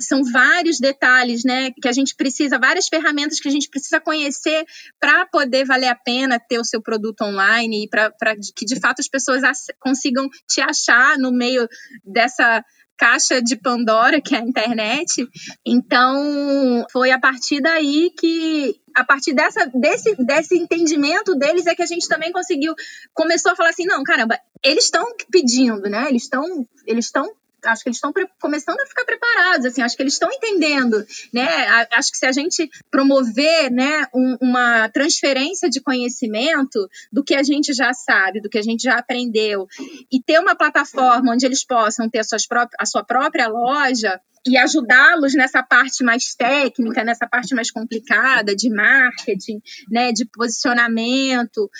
são 0.00 0.22
vários 0.24 0.78
detalhes, 0.78 1.44
né, 1.44 1.70
que 1.70 1.88
a 1.88 1.92
gente 1.92 2.14
precisa, 2.14 2.58
várias 2.58 2.88
ferramentas 2.88 3.40
que 3.40 3.48
a 3.48 3.52
gente 3.52 3.68
precisa 3.68 4.00
conhecer 4.00 4.64
para 5.00 5.26
poder 5.26 5.64
valer 5.64 5.88
a 5.88 5.94
pena 5.94 6.38
ter 6.38 6.58
o 6.58 6.64
seu 6.64 6.80
produto 6.82 7.22
online 7.22 7.84
e 7.84 7.88
para 7.88 8.36
que 8.54 8.64
de 8.64 8.78
fato 8.78 9.00
as 9.00 9.08
pessoas 9.08 9.42
consigam 9.80 10.28
te 10.48 10.60
achar 10.60 11.18
no 11.18 11.32
meio 11.32 11.68
dessa 12.04 12.64
caixa 12.96 13.42
de 13.42 13.56
Pandora 13.56 14.20
que 14.20 14.34
é 14.34 14.38
a 14.38 14.42
internet. 14.42 15.28
Então, 15.64 16.86
foi 16.90 17.10
a 17.10 17.20
partir 17.20 17.60
daí 17.60 18.10
que 18.18 18.80
a 18.94 19.04
partir 19.04 19.34
dessa, 19.34 19.66
desse, 19.74 20.16
desse 20.24 20.56
entendimento 20.56 21.34
deles 21.34 21.66
é 21.66 21.74
que 21.74 21.82
a 21.82 21.86
gente 21.86 22.08
também 22.08 22.32
conseguiu 22.32 22.74
começou 23.12 23.52
a 23.52 23.56
falar 23.56 23.70
assim, 23.70 23.84
não, 23.84 24.02
caramba, 24.02 24.38
eles 24.64 24.84
estão 24.84 25.04
pedindo, 25.30 25.82
né? 25.82 26.08
Eles 26.08 26.22
estão 26.22 26.66
eles 26.86 27.04
estão 27.04 27.30
acho 27.64 27.82
que 27.82 27.88
eles 27.88 27.96
estão 27.96 28.12
começando 28.40 28.80
a 28.80 28.86
ficar 28.86 29.04
preparados, 29.04 29.66
assim, 29.66 29.82
acho 29.82 29.96
que 29.96 30.02
eles 30.02 30.12
estão 30.12 30.30
entendendo, 30.30 31.04
né? 31.32 31.48
Acho 31.92 32.10
que 32.12 32.18
se 32.18 32.26
a 32.26 32.32
gente 32.32 32.68
promover, 32.90 33.70
né, 33.70 34.06
um, 34.14 34.36
uma 34.40 34.88
transferência 34.88 35.68
de 35.68 35.80
conhecimento 35.80 36.88
do 37.12 37.24
que 37.24 37.34
a 37.34 37.42
gente 37.42 37.72
já 37.72 37.92
sabe, 37.92 38.40
do 38.40 38.48
que 38.48 38.58
a 38.58 38.62
gente 38.62 38.82
já 38.82 38.98
aprendeu, 38.98 39.66
e 40.10 40.22
ter 40.22 40.38
uma 40.38 40.54
plataforma 40.54 41.32
onde 41.32 41.46
eles 41.46 41.64
possam 41.64 42.08
ter 42.08 42.20
a, 42.20 42.24
suas 42.24 42.46
a 42.78 42.86
sua 42.86 43.04
própria 43.04 43.48
loja, 43.48 44.20
e 44.46 44.56
ajudá-los 44.56 45.34
nessa 45.34 45.62
parte 45.62 46.04
mais 46.04 46.34
técnica, 46.34 47.04
nessa 47.04 47.26
parte 47.26 47.54
mais 47.54 47.70
complicada 47.70 48.54
de 48.54 48.70
marketing, 48.70 49.60
né, 49.90 50.12
de 50.12 50.24
posicionamento, 50.26 51.70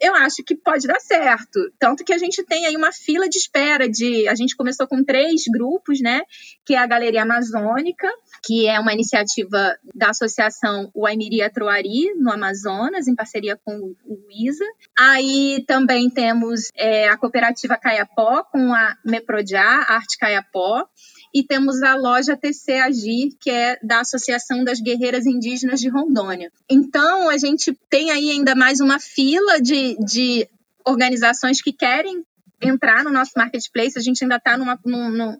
eu 0.00 0.14
acho 0.14 0.42
que 0.44 0.54
pode 0.54 0.86
dar 0.86 1.00
certo. 1.00 1.60
Tanto 1.78 2.04
que 2.04 2.12
a 2.12 2.18
gente 2.18 2.42
tem 2.44 2.66
aí 2.66 2.76
uma 2.76 2.92
fila 2.92 3.28
de 3.28 3.38
espera 3.38 3.88
de, 3.88 4.28
a 4.28 4.34
gente 4.34 4.56
começou 4.56 4.86
com 4.86 5.04
três 5.04 5.42
grupos, 5.52 6.00
né, 6.00 6.22
que 6.64 6.74
é 6.74 6.78
a 6.78 6.86
Galeria 6.86 7.22
Amazônica, 7.22 8.08
que 8.44 8.66
é 8.66 8.78
uma 8.78 8.92
iniciativa 8.92 9.76
da 9.94 10.10
Associação 10.10 10.90
Waimiri 10.94 11.42
Atroari, 11.42 12.14
no 12.16 12.32
Amazonas, 12.32 13.06
em 13.06 13.14
parceria 13.14 13.58
com 13.64 13.94
o 14.04 14.18
ISA. 14.30 14.64
Aí 14.98 15.64
também 15.66 16.10
temos 16.10 16.68
é, 16.74 17.08
a 17.08 17.16
cooperativa 17.16 17.76
Caiapó, 17.76 18.44
com 18.44 18.72
a 18.72 18.96
Meprodiá, 19.04 19.86
Arte 19.88 20.18
Caiapó, 20.18 20.86
e 21.34 21.42
temos 21.42 21.82
a 21.82 21.94
loja 21.94 22.36
TC 22.36 22.72
Agir, 22.74 23.36
que 23.40 23.50
é 23.50 23.78
da 23.82 24.00
Associação 24.00 24.64
das 24.64 24.80
Guerreiras 24.80 25.26
Indígenas 25.26 25.80
de 25.80 25.88
Rondônia. 25.88 26.52
Então, 26.68 27.30
a 27.30 27.38
gente 27.38 27.76
tem 27.88 28.10
aí 28.10 28.30
ainda 28.30 28.54
mais 28.54 28.80
uma 28.80 28.98
fila 28.98 29.60
de, 29.60 29.96
de 30.04 30.48
organizações 30.84 31.62
que 31.62 31.72
querem 31.72 32.22
entrar 32.62 33.02
no 33.02 33.10
nosso 33.10 33.32
marketplace, 33.36 33.98
a 33.98 34.02
gente 34.02 34.22
ainda 34.22 34.36
está 34.36 34.56
numa, 34.56 34.78
numa, 34.84 35.36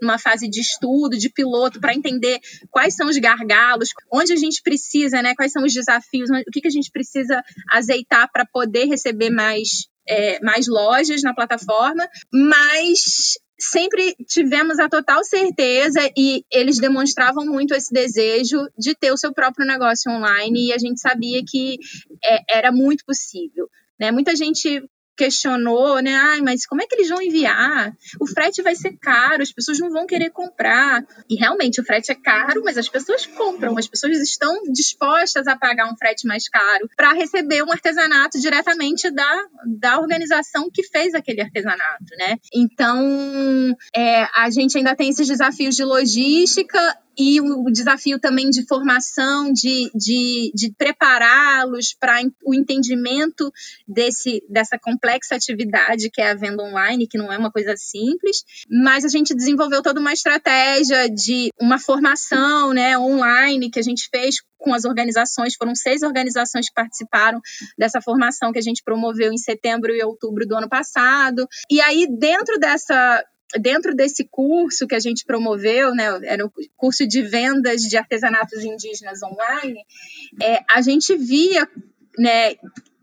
numa, 0.00 0.18
fase 0.18 0.48
de 0.48 0.60
estudo, 0.60 1.18
de 1.18 1.28
piloto, 1.28 1.80
para 1.80 1.94
entender 1.94 2.38
quais 2.70 2.94
são 2.94 3.08
os 3.08 3.18
gargalos, 3.18 3.88
onde 4.10 4.32
a 4.32 4.36
gente 4.36 4.62
precisa, 4.62 5.20
né, 5.20 5.34
quais 5.34 5.52
são 5.52 5.64
os 5.64 5.72
desafios, 5.72 6.30
o 6.30 6.50
que, 6.52 6.60
que 6.60 6.68
a 6.68 6.70
gente 6.72 6.90
precisa 6.90 7.42
azeitar 7.68 8.30
para 8.32 8.46
poder 8.46 8.84
receber 8.84 9.30
mais, 9.30 9.88
é, 10.08 10.40
mais 10.44 10.68
lojas 10.68 11.22
na 11.22 11.34
plataforma, 11.34 12.08
mas 12.32 13.36
sempre 13.60 14.14
tivemos 14.26 14.78
a 14.78 14.88
total 14.88 15.22
certeza 15.22 16.00
e 16.16 16.44
eles 16.50 16.78
demonstravam 16.78 17.44
muito 17.44 17.74
esse 17.74 17.92
desejo 17.92 18.58
de 18.78 18.94
ter 18.94 19.12
o 19.12 19.16
seu 19.16 19.32
próprio 19.32 19.66
negócio 19.66 20.10
online 20.10 20.68
e 20.68 20.72
a 20.72 20.78
gente 20.78 21.00
sabia 21.00 21.42
que 21.46 21.78
é, 22.24 22.58
era 22.58 22.72
muito 22.72 23.04
possível. 23.04 23.68
Né? 23.98 24.10
Muita 24.10 24.34
gente 24.34 24.82
questionou, 25.16 26.00
né? 26.00 26.14
Ai, 26.14 26.40
mas 26.40 26.66
como 26.66 26.82
é 26.82 26.86
que 26.86 26.94
eles 26.94 27.08
vão 27.08 27.20
enviar? 27.20 27.92
O 28.20 28.26
frete 28.26 28.62
vai 28.62 28.74
ser 28.74 28.96
caro, 29.00 29.42
as 29.42 29.52
pessoas 29.52 29.78
não 29.78 29.90
vão 29.90 30.06
querer 30.06 30.30
comprar. 30.30 31.04
E 31.28 31.36
realmente 31.36 31.80
o 31.80 31.84
frete 31.84 32.10
é 32.10 32.14
caro, 32.14 32.62
mas 32.64 32.78
as 32.78 32.88
pessoas 32.88 33.26
compram, 33.26 33.76
as 33.76 33.86
pessoas 33.86 34.18
estão 34.18 34.62
dispostas 34.72 35.46
a 35.46 35.56
pagar 35.56 35.92
um 35.92 35.96
frete 35.96 36.26
mais 36.26 36.48
caro 36.48 36.88
para 36.96 37.12
receber 37.12 37.62
um 37.62 37.70
artesanato 37.70 38.38
diretamente 38.40 39.10
da, 39.10 39.44
da 39.66 39.98
organização 39.98 40.70
que 40.72 40.82
fez 40.82 41.14
aquele 41.14 41.42
artesanato, 41.42 42.16
né? 42.18 42.38
Então, 42.54 43.76
é, 43.94 44.26
a 44.34 44.50
gente 44.50 44.78
ainda 44.78 44.96
tem 44.96 45.10
esses 45.10 45.28
desafios 45.28 45.76
de 45.76 45.84
logística 45.84 46.78
e 47.20 47.38
o 47.38 47.70
desafio 47.70 48.18
também 48.18 48.48
de 48.48 48.66
formação, 48.66 49.52
de, 49.52 49.90
de, 49.94 50.50
de 50.54 50.72
prepará-los 50.72 51.94
para 52.00 52.22
o 52.42 52.54
entendimento 52.54 53.52
desse, 53.86 54.42
dessa 54.48 54.78
complexa 54.78 55.34
atividade 55.34 56.08
que 56.08 56.22
é 56.22 56.30
a 56.30 56.34
venda 56.34 56.62
online, 56.62 57.06
que 57.06 57.18
não 57.18 57.30
é 57.30 57.36
uma 57.36 57.52
coisa 57.52 57.76
simples, 57.76 58.42
mas 58.70 59.04
a 59.04 59.08
gente 59.08 59.34
desenvolveu 59.34 59.82
toda 59.82 60.00
uma 60.00 60.14
estratégia 60.14 61.10
de 61.10 61.50
uma 61.60 61.78
formação 61.78 62.72
né, 62.72 62.98
online 62.98 63.70
que 63.70 63.78
a 63.78 63.82
gente 63.82 64.08
fez 64.10 64.36
com 64.56 64.72
as 64.72 64.86
organizações, 64.86 65.56
foram 65.56 65.74
seis 65.74 66.02
organizações 66.02 66.68
que 66.68 66.74
participaram 66.74 67.40
dessa 67.76 68.00
formação 68.00 68.50
que 68.50 68.58
a 68.58 68.62
gente 68.62 68.82
promoveu 68.82 69.30
em 69.30 69.38
setembro 69.38 69.94
e 69.94 70.02
outubro 70.02 70.46
do 70.46 70.56
ano 70.56 70.70
passado. 70.70 71.46
E 71.70 71.82
aí, 71.82 72.06
dentro 72.18 72.58
dessa, 72.58 73.22
dentro 73.58 73.94
desse 73.94 74.24
curso 74.24 74.86
que 74.86 74.94
a 74.94 75.00
gente 75.00 75.24
promoveu, 75.24 75.94
né, 75.94 76.06
era 76.24 76.44
o 76.44 76.52
curso 76.76 77.06
de 77.06 77.22
vendas 77.22 77.82
de 77.82 77.96
artesanatos 77.96 78.62
indígenas 78.62 79.22
online, 79.22 79.84
é, 80.40 80.60
a 80.70 80.80
gente 80.82 81.16
via 81.16 81.68
né, 82.18 82.54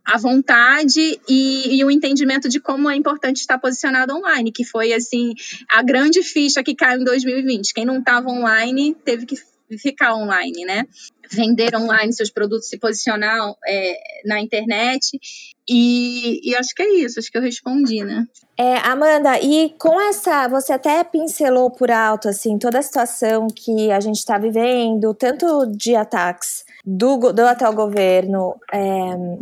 a 0.05 0.17
vontade 0.17 1.19
e, 1.27 1.77
e, 1.77 1.83
o 1.83 1.91
entendimento 1.91 2.47
de 2.47 2.62
como 2.62 2.89
é 2.89 2.95
importante 2.95 3.38
estar 3.38 3.60
posicionado 3.60 4.15
online, 4.15 4.53
que 4.53 4.63
foi 4.63 4.93
assim 4.93 5.33
a 5.69 5.83
grande 5.83 6.23
ficha 6.23 6.63
que 6.63 6.73
caiu 6.73 7.01
em 7.01 7.03
2020. 7.03 7.73
Quem 7.73 7.86
não 7.86 7.99
estava 7.99 8.29
online 8.29 8.95
teve 9.03 9.25
que 9.25 9.36
ficar 9.77 10.15
online, 10.15 10.63
né? 10.63 10.86
Vender 11.29 11.75
online 11.75 12.13
seus 12.13 12.29
produtos, 12.29 12.69
se 12.69 12.77
posicionar 12.77 13.53
é, 13.67 13.99
na 14.25 14.39
internet. 14.39 15.19
E, 15.67 16.39
e, 16.41 16.55
acho 16.55 16.73
que 16.73 16.83
é 16.83 16.93
isso, 16.99 17.19
acho 17.19 17.29
que 17.29 17.38
eu 17.38 17.41
respondi, 17.41 18.01
né? 18.01 18.25
É, 18.60 18.78
Amanda, 18.78 19.39
e 19.39 19.76
com 19.78 20.02
essa, 20.02 20.48
você 20.48 20.74
até 20.74 21.04
pincelou 21.04 21.70
por 21.70 21.91
alto, 21.91 22.28
assim, 22.28 22.58
toda 22.58 22.80
a 22.80 22.82
situação 22.82 23.46
que 23.46 23.91
a 23.91 24.00
gente 24.00 24.17
está 24.17 24.39
vivendo, 24.39 25.13
tanto 25.13 25.67
de 25.67 25.96
ataques 25.96 26.65
do, 26.84 27.32
do 27.32 27.41
atual 27.46 27.72
governo, 27.74 28.56
é, 28.74 28.80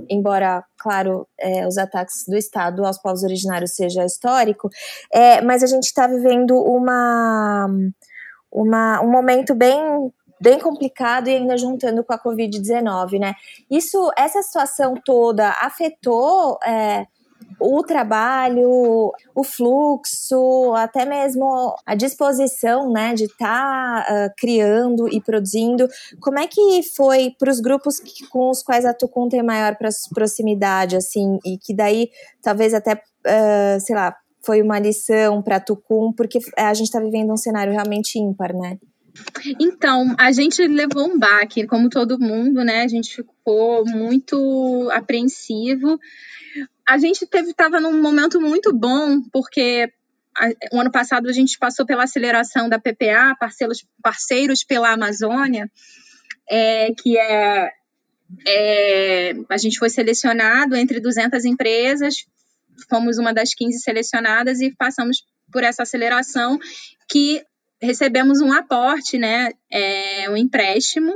embora, 0.10 0.66
claro, 0.78 1.26
é, 1.40 1.66
os 1.66 1.78
ataques 1.78 2.26
do 2.28 2.36
Estado 2.36 2.86
aos 2.86 2.98
povos 2.98 3.24
originários 3.24 3.72
seja 3.72 4.04
histórico, 4.04 4.70
é, 5.14 5.42
mas 5.42 5.64
a 5.64 5.68
gente 5.68 5.86
está 5.86 6.08
vivendo 6.08 6.58
uma, 6.62 7.70
uma, 8.52 9.02
um 9.02 9.10
momento 9.10 9.56
bem 9.56 10.12
bem 10.38 10.60
complicado 10.60 11.30
e 11.30 11.36
ainda 11.36 11.58
juntando 11.58 12.04
com 12.04 12.14
a 12.14 12.22
Covid-19, 12.22 13.20
né? 13.20 13.34
Isso, 13.72 14.12
essa 14.18 14.44
situação 14.44 14.94
toda 15.04 15.50
afetou 15.50 16.60
é, 16.64 17.08
o 17.60 17.84
trabalho, 17.84 19.14
o 19.34 19.44
fluxo, 19.44 20.74
até 20.76 21.06
mesmo 21.06 21.76
a 21.86 21.96
disposição, 21.96 22.92
né, 22.92 23.14
de 23.14 23.26
estar 23.26 24.06
tá, 24.06 24.28
uh, 24.28 24.34
criando 24.38 25.08
e 25.08 25.22
produzindo. 25.22 25.88
Como 26.20 26.40
é 26.40 26.48
que 26.48 26.84
foi 26.96 27.34
para 27.40 27.50
os 27.50 27.60
grupos 27.60 28.00
que, 28.00 28.28
com 28.28 28.50
os 28.50 28.62
quais 28.62 28.86
a 28.86 28.94
Tucum 28.94 29.30
tem 29.30 29.42
maior 29.42 29.78
proximidade, 30.14 30.96
assim, 30.96 31.40
e 31.46 31.58
que 31.58 31.74
daí 31.74 32.10
talvez 32.42 32.74
até, 32.74 32.94
uh, 32.94 33.80
sei 33.80 33.96
lá, 33.96 34.16
foi 34.42 34.62
uma 34.62 34.78
lição 34.78 35.42
para 35.42 35.60
Tucum, 35.60 36.14
porque 36.14 36.40
a 36.58 36.74
gente 36.74 36.88
está 36.88 37.00
vivendo 37.00 37.34
um 37.34 37.38
cenário 37.38 37.74
realmente 37.74 38.20
ímpar, 38.20 38.54
né? 38.54 38.78
Então, 39.60 40.14
a 40.20 40.32
gente 40.32 40.66
levou 40.68 41.08
um 41.08 41.18
baque, 41.18 41.66
como 41.66 41.90
todo 41.90 42.20
mundo, 42.20 42.64
né? 42.64 42.82
A 42.82 42.88
gente 42.88 43.16
ficou 43.16 43.86
muito 43.86 44.90
apreensivo. 44.92 45.98
A 46.88 46.98
gente 46.98 47.26
teve 47.26 47.50
estava 47.50 47.80
num 47.80 48.00
momento 48.02 48.40
muito 48.40 48.72
bom, 48.74 49.22
porque 49.32 49.92
o 50.72 50.80
ano 50.80 50.92
passado 50.92 51.30
a 51.30 51.32
gente 51.32 51.58
passou 51.58 51.86
pela 51.86 52.04
aceleração 52.04 52.68
da 52.68 52.80
PPA, 52.80 53.36
parceiros, 53.40 53.86
parceiros 54.02 54.64
pela 54.64 54.92
Amazônia, 54.92 55.72
é, 56.50 56.94
que 56.94 57.18
é, 57.18 57.72
é, 58.46 59.34
a 59.50 59.58
gente 59.58 59.80
foi 59.80 59.90
selecionado 59.90 60.76
entre 60.76 61.00
200 61.00 61.46
empresas, 61.46 62.26
fomos 62.90 63.18
uma 63.18 63.34
das 63.34 63.54
15 63.54 63.80
selecionadas 63.80 64.60
e 64.60 64.72
passamos 64.76 65.26
por 65.52 65.64
essa 65.64 65.84
aceleração 65.84 66.60
que 67.10 67.42
recebemos 67.82 68.42
um 68.42 68.52
aporte, 68.52 69.18
né, 69.18 69.52
é, 69.72 70.30
um 70.30 70.36
empréstimo, 70.36 71.14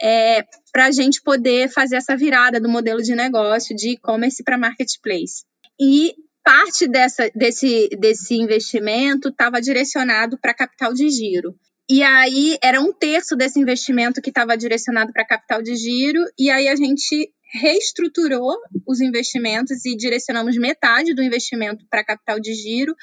é, 0.00 0.44
para 0.72 0.86
a 0.86 0.90
gente 0.90 1.22
poder 1.22 1.68
fazer 1.70 1.96
essa 1.96 2.16
virada 2.16 2.60
do 2.60 2.68
modelo 2.68 3.02
de 3.02 3.14
negócio 3.14 3.74
de 3.74 3.90
e-commerce 3.90 4.42
para 4.42 4.58
marketplace. 4.58 5.44
E 5.80 6.14
parte 6.44 6.86
dessa, 6.86 7.30
desse, 7.34 7.88
desse 7.98 8.34
investimento 8.34 9.28
estava 9.28 9.60
direcionado 9.60 10.38
para 10.38 10.54
capital 10.54 10.92
de 10.92 11.08
giro. 11.10 11.54
E 11.88 12.02
aí 12.02 12.58
era 12.62 12.80
um 12.80 12.92
terço 12.92 13.36
desse 13.36 13.60
investimento 13.60 14.20
que 14.20 14.30
estava 14.30 14.56
direcionado 14.56 15.12
para 15.12 15.26
capital 15.26 15.62
de 15.62 15.76
giro, 15.76 16.20
e 16.38 16.50
aí 16.50 16.68
a 16.68 16.74
gente 16.74 17.32
reestruturou 17.52 18.56
os 18.86 19.00
investimentos 19.00 19.84
e 19.84 19.96
direcionamos 19.96 20.56
metade 20.56 21.14
do 21.14 21.22
investimento 21.22 21.84
para 21.88 22.04
capital 22.04 22.40
de 22.40 22.54
giro, 22.54 22.94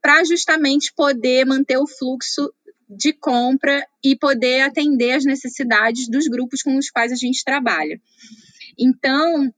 para 0.00 0.24
justamente 0.24 0.92
poder 0.96 1.44
manter 1.44 1.76
o 1.76 1.86
fluxo 1.86 2.52
de 2.96 3.12
compra 3.12 3.86
e 4.04 4.16
poder 4.16 4.60
atender 4.60 5.12
as 5.12 5.24
necessidades 5.24 6.08
dos 6.08 6.26
grupos 6.28 6.62
com 6.62 6.76
os 6.76 6.90
quais 6.90 7.12
a 7.12 7.16
gente 7.16 7.44
trabalha. 7.44 8.00
Então, 8.78 9.52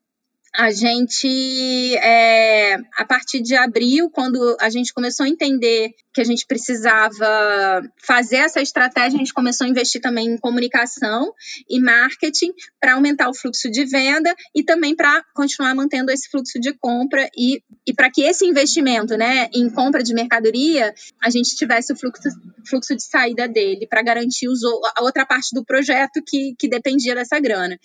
a 0.56 0.70
gente, 0.70 1.96
é, 1.96 2.74
a 2.96 3.04
partir 3.04 3.42
de 3.42 3.56
abril, 3.56 4.08
quando 4.08 4.56
a 4.60 4.70
gente 4.70 4.94
começou 4.94 5.26
a 5.26 5.28
entender 5.28 5.90
que 6.12 6.20
a 6.20 6.24
gente 6.24 6.46
precisava 6.46 7.82
fazer 8.06 8.36
essa 8.36 8.62
estratégia, 8.62 9.16
a 9.16 9.18
gente 9.18 9.34
começou 9.34 9.66
a 9.66 9.70
investir 9.70 10.00
também 10.00 10.28
em 10.28 10.38
comunicação 10.38 11.32
e 11.68 11.80
marketing 11.80 12.52
para 12.80 12.94
aumentar 12.94 13.28
o 13.28 13.34
fluxo 13.34 13.68
de 13.68 13.84
venda 13.84 14.32
e 14.54 14.62
também 14.62 14.94
para 14.94 15.24
continuar 15.34 15.74
mantendo 15.74 16.12
esse 16.12 16.30
fluxo 16.30 16.60
de 16.60 16.72
compra 16.74 17.28
e, 17.36 17.60
e 17.84 17.92
para 17.92 18.08
que 18.08 18.22
esse 18.22 18.46
investimento 18.46 19.16
né, 19.16 19.48
em 19.52 19.68
compra 19.68 20.04
de 20.04 20.14
mercadoria, 20.14 20.94
a 21.20 21.30
gente 21.30 21.56
tivesse 21.56 21.92
o 21.92 21.96
fluxo, 21.96 22.28
fluxo 22.64 22.94
de 22.94 23.02
saída 23.02 23.48
dele 23.48 23.88
para 23.88 24.02
garantir 24.02 24.48
os, 24.48 24.60
a 24.96 25.02
outra 25.02 25.26
parte 25.26 25.52
do 25.52 25.64
projeto 25.64 26.22
que, 26.24 26.54
que 26.56 26.68
dependia 26.68 27.16
dessa 27.16 27.40
grana. 27.40 27.76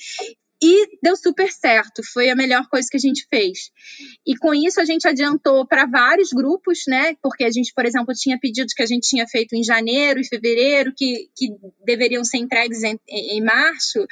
E 0.61 0.97
deu 1.01 1.15
super 1.15 1.49
certo, 1.51 2.03
foi 2.03 2.29
a 2.29 2.35
melhor 2.35 2.67
coisa 2.67 2.87
que 2.89 2.97
a 2.97 2.99
gente 2.99 3.25
fez. 3.29 3.71
E 4.27 4.35
com 4.35 4.53
isso 4.53 4.81
a 4.81 4.85
gente 4.85 5.07
adiantou 5.07 5.65
para 5.65 5.85
vários 5.85 6.31
grupos, 6.33 6.79
né? 6.85 7.15
Porque 7.21 7.45
a 7.45 7.49
gente, 7.49 7.73
por 7.73 7.85
exemplo, 7.85 8.13
tinha 8.13 8.37
pedidos 8.37 8.73
que 8.73 8.83
a 8.83 8.85
gente 8.85 9.07
tinha 9.07 9.25
feito 9.25 9.55
em 9.55 9.63
janeiro 9.63 10.19
e 10.19 10.27
fevereiro, 10.27 10.93
que, 10.93 11.29
que 11.33 11.47
deveriam 11.85 12.25
ser 12.25 12.39
entregues 12.39 12.83
em, 12.83 12.99
em 13.07 13.41
março, 13.41 14.05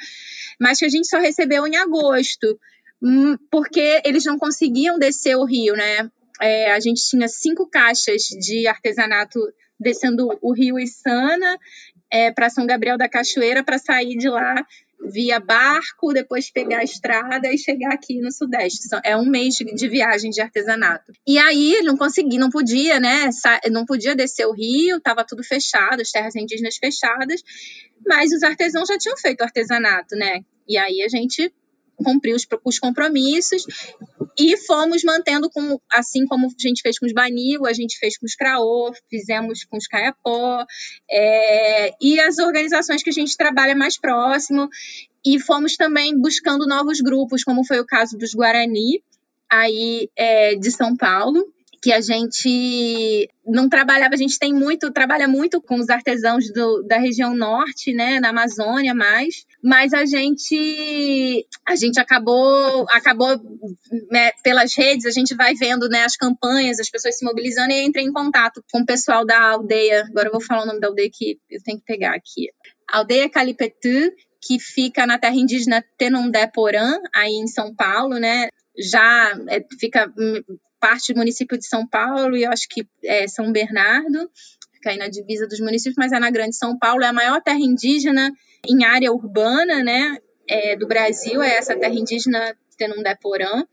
mas 0.58 0.78
que 0.78 0.86
a 0.86 0.88
gente 0.88 1.06
só 1.06 1.18
recebeu 1.18 1.66
em 1.66 1.76
agosto, 1.76 2.58
hum, 3.02 3.36
porque 3.50 4.00
eles 4.02 4.24
não 4.24 4.38
conseguiam 4.38 4.98
descer 4.98 5.36
o 5.36 5.44
rio, 5.44 5.74
né? 5.74 6.10
É, 6.40 6.72
a 6.72 6.80
gente 6.80 7.06
tinha 7.06 7.28
cinco 7.28 7.68
caixas 7.68 8.22
de 8.22 8.66
artesanato 8.66 9.38
descendo 9.78 10.28
o 10.40 10.52
rio 10.54 10.78
Içana 10.78 11.58
é, 12.10 12.30
para 12.30 12.48
São 12.48 12.66
Gabriel 12.66 12.96
da 12.96 13.08
Cachoeira 13.08 13.62
para 13.62 13.78
sair 13.78 14.16
de 14.16 14.28
lá 14.28 14.64
via 15.00 15.38
barco, 15.38 16.12
depois 16.12 16.50
pegar 16.50 16.78
a 16.78 16.84
estrada 16.84 17.52
e 17.52 17.58
chegar 17.58 17.92
aqui 17.92 18.20
no 18.20 18.32
Sudeste. 18.32 18.88
É 19.04 19.16
um 19.16 19.24
mês 19.24 19.54
de 19.54 19.88
viagem 19.88 20.30
de 20.30 20.40
artesanato. 20.40 21.12
E 21.26 21.38
aí 21.38 21.80
não 21.82 21.96
consegui, 21.96 22.38
não 22.38 22.50
podia, 22.50 22.98
né? 22.98 23.30
Não 23.70 23.84
podia 23.84 24.14
descer 24.14 24.46
o 24.46 24.52
rio, 24.52 24.96
estava 24.96 25.24
tudo 25.24 25.42
fechado, 25.42 26.00
as 26.00 26.10
terras 26.10 26.34
indígenas 26.36 26.76
fechadas, 26.76 27.42
mas 28.06 28.32
os 28.32 28.42
artesãos 28.42 28.88
já 28.88 28.98
tinham 28.98 29.16
feito 29.16 29.42
artesanato, 29.42 30.16
né? 30.16 30.40
E 30.68 30.76
aí 30.76 31.02
a 31.02 31.08
gente 31.08 31.52
cumprir 32.04 32.34
os, 32.34 32.46
os 32.64 32.78
compromissos 32.78 33.64
e 34.38 34.56
fomos 34.56 35.02
mantendo, 35.02 35.50
com, 35.50 35.80
assim 35.90 36.26
como 36.26 36.46
a 36.46 36.50
gente 36.58 36.80
fez 36.80 36.98
com 36.98 37.06
os 37.06 37.12
Banil, 37.12 37.66
a 37.66 37.72
gente 37.72 37.98
fez 37.98 38.16
com 38.16 38.26
os 38.26 38.34
Craô, 38.34 38.92
fizemos 39.10 39.64
com 39.64 39.76
os 39.76 39.86
Caiapó, 39.86 40.64
é, 41.10 41.92
e 42.00 42.20
as 42.20 42.38
organizações 42.38 43.02
que 43.02 43.10
a 43.10 43.12
gente 43.12 43.36
trabalha 43.36 43.74
mais 43.74 43.98
próximo, 43.98 44.68
e 45.26 45.40
fomos 45.40 45.76
também 45.76 46.16
buscando 46.18 46.66
novos 46.66 47.00
grupos, 47.00 47.42
como 47.42 47.64
foi 47.64 47.80
o 47.80 47.86
caso 47.86 48.16
dos 48.16 48.32
Guarani, 48.32 49.02
aí 49.50 50.08
é, 50.16 50.54
de 50.54 50.70
São 50.70 50.96
Paulo, 50.96 51.44
que 51.80 51.92
a 51.92 52.00
gente 52.00 53.28
não 53.46 53.68
trabalhava, 53.68 54.14
a 54.14 54.18
gente 54.18 54.38
tem 54.38 54.52
muito, 54.52 54.92
trabalha 54.92 55.28
muito 55.28 55.60
com 55.60 55.76
os 55.76 55.88
artesãos 55.88 56.52
do, 56.52 56.82
da 56.82 56.98
região 56.98 57.34
norte, 57.34 57.92
né, 57.92 58.20
na 58.20 58.30
Amazônia 58.30 58.94
mais, 58.94 59.46
mas 59.62 59.92
a 59.92 60.04
gente 60.04 61.46
a 61.66 61.76
gente 61.76 61.98
acabou 61.98 62.86
acabou 62.90 63.28
né, 64.10 64.32
pelas 64.42 64.76
redes, 64.76 65.06
a 65.06 65.10
gente 65.10 65.34
vai 65.34 65.54
vendo, 65.54 65.88
né, 65.88 66.04
as 66.04 66.16
campanhas, 66.16 66.80
as 66.80 66.90
pessoas 66.90 67.16
se 67.16 67.24
mobilizando 67.24 67.72
e 67.72 67.80
entra 67.80 68.02
em 68.02 68.12
contato 68.12 68.62
com 68.72 68.80
o 68.80 68.86
pessoal 68.86 69.24
da 69.24 69.40
aldeia. 69.50 70.04
Agora 70.10 70.28
eu 70.28 70.32
vou 70.32 70.42
falar 70.42 70.64
o 70.64 70.66
nome 70.66 70.80
da 70.80 70.88
aldeia 70.88 71.10
que 71.12 71.38
eu 71.50 71.62
tenho 71.62 71.78
que 71.78 71.84
pegar 71.84 72.14
aqui. 72.14 72.48
Aldeia 72.90 73.28
Calipetu, 73.28 74.12
que 74.40 74.58
fica 74.58 75.06
na 75.06 75.18
terra 75.18 75.34
indígena 75.34 75.84
Tenundé 75.96 76.46
Porã, 76.46 76.98
aí 77.14 77.32
em 77.32 77.46
São 77.46 77.74
Paulo, 77.74 78.18
né? 78.18 78.48
Já 78.78 79.32
é, 79.48 79.64
fica 79.78 80.12
parte 80.78 81.12
do 81.12 81.18
município 81.18 81.58
de 81.58 81.66
São 81.66 81.86
Paulo 81.86 82.36
e 82.36 82.44
eu 82.44 82.50
acho 82.50 82.68
que 82.68 82.86
é 83.04 83.26
São 83.26 83.52
Bernardo, 83.52 84.30
fica 84.72 84.90
aí 84.90 84.96
na 84.96 85.08
divisa 85.08 85.46
dos 85.46 85.60
municípios, 85.60 85.96
mas 85.98 86.12
é 86.12 86.18
na 86.18 86.30
Grande 86.30 86.56
São 86.56 86.78
Paulo, 86.78 87.02
é 87.02 87.08
a 87.08 87.12
maior 87.12 87.40
terra 87.42 87.58
indígena 87.58 88.32
em 88.66 88.84
área 88.84 89.12
urbana, 89.12 89.82
né, 89.82 90.18
é, 90.48 90.76
do 90.76 90.86
Brasil, 90.86 91.42
é 91.42 91.56
essa 91.56 91.76
terra 91.76 91.94
indígena 91.94 92.56
Tenundeporã. 92.76 93.64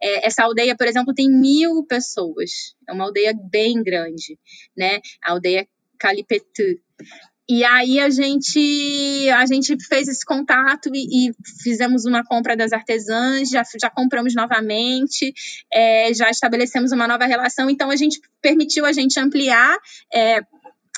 É, 0.00 0.26
essa 0.26 0.44
aldeia, 0.44 0.76
por 0.76 0.86
exemplo, 0.86 1.14
tem 1.14 1.30
mil 1.30 1.82
pessoas, 1.84 2.76
é 2.86 2.92
uma 2.92 3.04
aldeia 3.04 3.32
bem 3.50 3.82
grande, 3.82 4.38
né, 4.76 5.00
a 5.22 5.32
aldeia 5.32 5.66
Calipetu. 5.98 6.80
E 7.48 7.64
aí 7.64 8.00
a 8.00 8.10
gente 8.10 9.30
a 9.30 9.46
gente 9.46 9.76
fez 9.86 10.08
esse 10.08 10.24
contato 10.24 10.90
e, 10.92 11.28
e 11.28 11.32
fizemos 11.62 12.04
uma 12.04 12.24
compra 12.24 12.56
das 12.56 12.72
artesãs, 12.72 13.48
já, 13.48 13.62
já 13.80 13.88
compramos 13.88 14.34
novamente, 14.34 15.32
é, 15.72 16.12
já 16.12 16.28
estabelecemos 16.28 16.90
uma 16.90 17.06
nova 17.06 17.24
relação. 17.24 17.70
Então 17.70 17.90
a 17.90 17.96
gente 17.96 18.20
permitiu 18.42 18.84
a 18.84 18.92
gente 18.92 19.18
ampliar 19.20 19.76
é, 20.12 20.40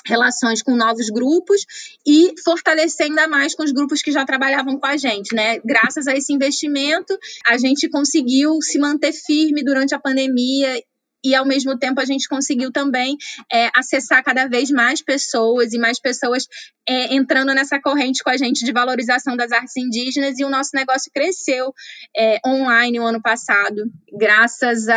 relações 0.05 0.63
com 0.63 0.75
novos 0.75 1.09
grupos 1.09 1.65
e 2.05 2.33
fortalecer 2.43 3.05
ainda 3.05 3.27
mais 3.27 3.53
com 3.53 3.63
os 3.63 3.71
grupos 3.71 4.01
que 4.01 4.11
já 4.11 4.25
trabalhavam 4.25 4.79
com 4.79 4.87
a 4.87 4.97
gente, 4.97 5.35
né? 5.35 5.59
Graças 5.59 6.07
a 6.07 6.15
esse 6.15 6.33
investimento, 6.33 7.17
a 7.47 7.57
gente 7.57 7.87
conseguiu 7.89 8.59
se 8.61 8.79
manter 8.79 9.13
firme 9.13 9.63
durante 9.63 9.93
a 9.93 9.99
pandemia 9.99 10.81
e 11.23 11.35
ao 11.35 11.45
mesmo 11.45 11.77
tempo 11.77 11.99
a 11.99 12.05
gente 12.05 12.27
conseguiu 12.27 12.71
também 12.71 13.17
é, 13.51 13.69
acessar 13.75 14.23
cada 14.23 14.47
vez 14.47 14.69
mais 14.71 15.01
pessoas 15.01 15.73
e 15.73 15.77
mais 15.77 15.99
pessoas 15.99 16.47
é, 16.87 17.13
entrando 17.13 17.53
nessa 17.53 17.79
corrente 17.79 18.23
com 18.23 18.29
a 18.29 18.37
gente 18.37 18.65
de 18.65 18.71
valorização 18.71 19.35
das 19.35 19.51
artes 19.51 19.75
indígenas 19.77 20.39
e 20.39 20.45
o 20.45 20.49
nosso 20.49 20.71
negócio 20.73 21.11
cresceu 21.13 21.73
é, 22.15 22.39
online 22.45 22.99
o 22.99 23.05
ano 23.05 23.21
passado, 23.21 23.83
graças 24.17 24.87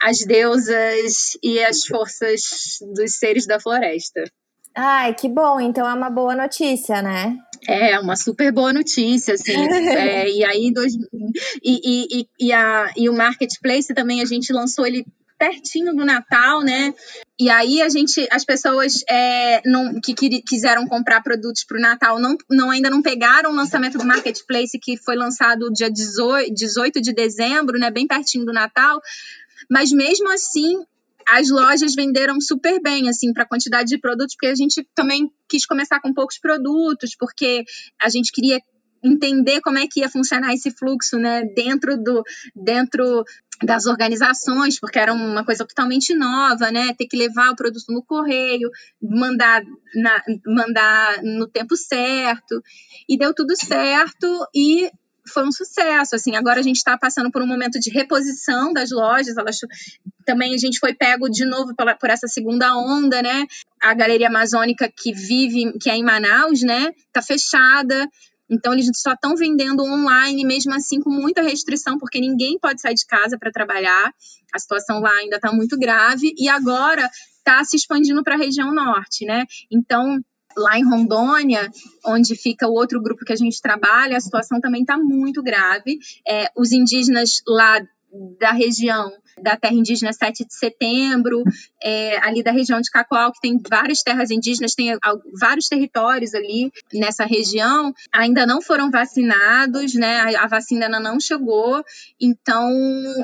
às 0.00 0.18
deusas 0.26 1.38
e 1.42 1.62
às 1.64 1.84
forças 1.84 2.78
dos 2.94 3.16
seres 3.16 3.46
da 3.46 3.60
floresta. 3.60 4.24
Ai, 4.78 5.14
que 5.14 5.26
bom, 5.26 5.58
então 5.58 5.88
é 5.88 5.94
uma 5.94 6.10
boa 6.10 6.36
notícia, 6.36 7.00
né? 7.00 7.38
É, 7.66 7.98
uma 7.98 8.14
super 8.14 8.52
boa 8.52 8.74
notícia, 8.74 9.32
assim. 9.32 9.56
é, 9.72 10.28
e 10.28 10.44
aí, 10.44 10.70
dois, 10.70 10.92
e, 11.64 12.20
e, 12.20 12.28
e, 12.38 12.52
a, 12.52 12.92
e 12.94 13.08
o 13.08 13.14
Marketplace 13.14 13.94
também, 13.94 14.20
a 14.20 14.26
gente 14.26 14.52
lançou 14.52 14.86
ele 14.86 15.06
pertinho 15.38 15.94
do 15.94 16.04
Natal, 16.04 16.62
né? 16.62 16.94
E 17.38 17.50
aí 17.50 17.82
a 17.82 17.88
gente, 17.88 18.26
as 18.30 18.44
pessoas 18.44 19.02
é, 19.08 19.60
não, 19.64 20.00
que 20.00 20.14
quiseram 20.42 20.86
comprar 20.86 21.22
produtos 21.22 21.64
para 21.64 21.78
o 21.78 21.80
Natal 21.80 22.18
não, 22.18 22.36
não, 22.50 22.70
ainda 22.70 22.88
não 22.88 23.02
pegaram 23.02 23.50
o 23.50 23.54
lançamento 23.54 23.98
do 23.98 24.04
Marketplace, 24.04 24.78
que 24.80 24.96
foi 24.96 25.16
lançado 25.16 25.70
dia 25.72 25.90
18, 25.90 26.52
18 26.54 27.00
de 27.00 27.12
dezembro, 27.12 27.78
né? 27.78 27.90
Bem 27.90 28.06
pertinho 28.06 28.44
do 28.44 28.52
Natal. 28.52 29.00
Mas 29.70 29.92
mesmo 29.92 30.30
assim, 30.32 30.84
as 31.28 31.50
lojas 31.50 31.94
venderam 31.94 32.40
super 32.40 32.80
bem, 32.80 33.08
assim, 33.08 33.32
para 33.32 33.42
a 33.42 33.48
quantidade 33.48 33.88
de 33.88 33.98
produtos, 33.98 34.34
porque 34.34 34.46
a 34.46 34.54
gente 34.54 34.86
também 34.94 35.30
quis 35.48 35.66
começar 35.66 36.00
com 36.00 36.14
poucos 36.14 36.38
produtos, 36.38 37.16
porque 37.18 37.64
a 38.00 38.08
gente 38.08 38.30
queria 38.32 38.60
entender 39.06 39.60
como 39.60 39.78
é 39.78 39.86
que 39.86 40.00
ia 40.00 40.08
funcionar 40.08 40.52
esse 40.52 40.70
fluxo, 40.70 41.18
né, 41.18 41.44
dentro 41.54 41.96
do 41.96 42.22
dentro 42.54 43.24
das 43.62 43.86
organizações, 43.86 44.78
porque 44.78 44.98
era 44.98 45.12
uma 45.12 45.44
coisa 45.44 45.64
totalmente 45.64 46.14
nova, 46.14 46.70
né? 46.70 46.92
Ter 46.92 47.06
que 47.06 47.16
levar 47.16 47.50
o 47.50 47.56
produto 47.56 47.86
no 47.88 48.02
correio, 48.02 48.70
mandar, 49.00 49.62
na, 49.94 50.22
mandar 50.46 51.22
no 51.22 51.46
tempo 51.46 51.74
certo, 51.74 52.62
e 53.08 53.16
deu 53.16 53.32
tudo 53.32 53.54
certo 53.56 54.46
e 54.54 54.90
foi 55.28 55.46
um 55.46 55.52
sucesso. 55.52 56.14
Assim, 56.14 56.36
agora 56.36 56.60
a 56.60 56.62
gente 56.62 56.76
está 56.76 56.96
passando 56.98 57.30
por 57.30 57.42
um 57.42 57.46
momento 57.46 57.80
de 57.80 57.90
reposição 57.90 58.72
das 58.72 58.90
lojas. 58.90 59.36
Elas, 59.36 59.58
também 60.24 60.54
a 60.54 60.58
gente 60.58 60.78
foi 60.78 60.94
pego 60.94 61.28
de 61.28 61.44
novo 61.44 61.74
por, 61.74 61.94
por 61.96 62.10
essa 62.10 62.28
segunda 62.28 62.76
onda, 62.76 63.22
né? 63.22 63.46
A 63.80 63.94
Galeria 63.94 64.28
Amazônica 64.28 64.90
que 64.94 65.12
vive, 65.12 65.78
que 65.78 65.90
é 65.90 65.96
em 65.96 66.04
Manaus, 66.04 66.62
né? 66.62 66.92
Tá 67.12 67.22
fechada. 67.22 68.08
Então, 68.48 68.72
eles 68.72 68.88
só 68.94 69.12
estão 69.12 69.34
vendendo 69.34 69.82
online, 69.82 70.44
mesmo 70.44 70.72
assim, 70.74 71.00
com 71.00 71.10
muita 71.10 71.42
restrição, 71.42 71.98
porque 71.98 72.20
ninguém 72.20 72.58
pode 72.58 72.80
sair 72.80 72.94
de 72.94 73.06
casa 73.06 73.36
para 73.38 73.50
trabalhar. 73.50 74.12
A 74.54 74.58
situação 74.58 75.00
lá 75.00 75.12
ainda 75.12 75.36
está 75.36 75.52
muito 75.52 75.78
grave. 75.78 76.32
E 76.38 76.48
agora 76.48 77.10
está 77.38 77.64
se 77.64 77.76
expandindo 77.76 78.22
para 78.22 78.34
a 78.34 78.38
região 78.38 78.72
norte, 78.72 79.24
né? 79.24 79.44
Então, 79.70 80.20
lá 80.56 80.78
em 80.78 80.84
Rondônia, 80.84 81.70
onde 82.04 82.34
fica 82.34 82.66
o 82.66 82.72
outro 82.72 83.02
grupo 83.02 83.24
que 83.24 83.32
a 83.32 83.36
gente 83.36 83.60
trabalha, 83.60 84.16
a 84.16 84.20
situação 84.20 84.60
também 84.60 84.82
está 84.82 84.96
muito 84.96 85.42
grave. 85.42 85.98
É, 86.26 86.50
os 86.56 86.72
indígenas 86.72 87.42
lá 87.46 87.80
da 88.38 88.52
região 88.52 89.12
da 89.40 89.56
terra 89.56 89.74
indígena 89.74 90.12
7 90.12 90.44
de 90.46 90.54
setembro, 90.54 91.42
é, 91.82 92.18
ali 92.26 92.42
da 92.42 92.50
região 92.50 92.80
de 92.80 92.90
Cacoal, 92.90 93.32
que 93.32 93.40
tem 93.40 93.60
várias 93.68 94.02
terras 94.02 94.30
indígenas, 94.30 94.74
tem 94.74 94.96
vários 95.38 95.68
territórios 95.68 96.34
ali 96.34 96.70
nessa 96.92 97.24
região, 97.24 97.92
ainda 98.12 98.46
não 98.46 98.62
foram 98.62 98.90
vacinados, 98.90 99.94
né? 99.94 100.34
A, 100.36 100.46
vacina 100.46 100.86
ainda 100.86 101.00
não 101.00 101.20
chegou, 101.20 101.82
então 102.20 102.70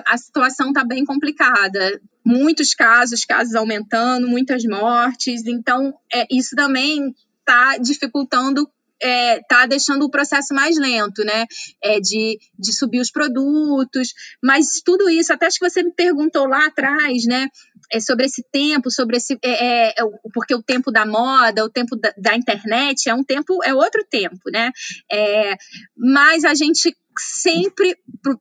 a 0.07 0.17
situação 0.17 0.69
está 0.69 0.85
bem 0.85 1.05
complicada 1.05 2.01
muitos 2.25 2.73
casos, 2.73 3.25
casos 3.25 3.55
aumentando, 3.55 4.29
muitas 4.29 4.65
mortes. 4.65 5.45
Então, 5.47 5.93
é, 6.13 6.27
isso 6.31 6.55
também 6.55 7.15
está 7.41 7.79
dificultando 7.79 8.69
é, 9.03 9.41
tá 9.49 9.67
deixando 9.67 10.05
o 10.05 10.11
processo 10.11 10.55
mais 10.55 10.79
lento, 10.79 11.25
né? 11.25 11.47
É, 11.83 12.01
de, 12.01 12.39
de 12.59 12.73
subir 12.73 13.01
os 13.01 13.11
produtos, 13.11 14.15
mas 14.43 14.81
tudo 14.85 15.11
isso, 15.11 15.33
até 15.33 15.47
acho 15.47 15.59
que 15.59 15.69
você 15.69 15.83
me 15.83 15.93
perguntou 15.93 16.47
lá 16.47 16.67
atrás, 16.67 17.25
né? 17.27 17.49
É 17.93 18.01
sobre 18.01 18.27
esse 18.27 18.45
tempo, 18.51 18.91
sobre 18.91 19.17
esse. 19.17 19.39
É, 19.43 19.51
é, 19.51 19.89
é 19.91 20.05
porque 20.33 20.55
o 20.55 20.63
tempo 20.63 20.91
da 20.91 21.05
moda, 21.05 21.65
o 21.65 21.71
tempo 21.71 21.97
da, 21.97 22.13
da, 22.17 22.37
internet 22.37 23.09
é 23.09 23.15
um 23.15 23.25
tempo, 23.25 23.63
é 23.65 23.75
outro 23.75 24.05
tempo, 24.09 24.51
né? 24.53 24.71
É, 25.11 25.57
mas 25.97 26.45
a 26.45 26.55
gente 26.55 26.97
sempre 27.19 27.97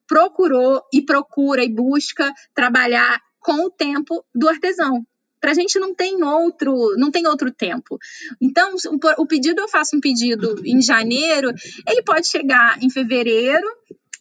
procurou 0.07 0.81
e 0.93 1.01
procura 1.01 1.63
e 1.63 1.73
busca 1.73 2.31
trabalhar 2.53 3.19
com 3.41 3.65
o 3.65 3.71
tempo 3.71 4.23
do 4.33 4.47
artesão, 4.47 5.03
para 5.41 5.51
a 5.51 5.53
gente 5.55 5.79
não 5.79 5.93
tem 5.93 6.23
outro, 6.23 6.95
não 6.97 7.09
tem 7.09 7.27
outro 7.27 7.51
tempo. 7.51 7.97
Então, 8.39 8.75
o 9.17 9.25
pedido 9.25 9.59
eu 9.59 9.67
faço 9.67 9.97
um 9.97 9.99
pedido 9.99 10.61
em 10.63 10.81
janeiro, 10.81 11.51
ele 11.87 12.03
pode 12.03 12.27
chegar 12.27 12.81
em 12.81 12.89
fevereiro, 12.89 13.67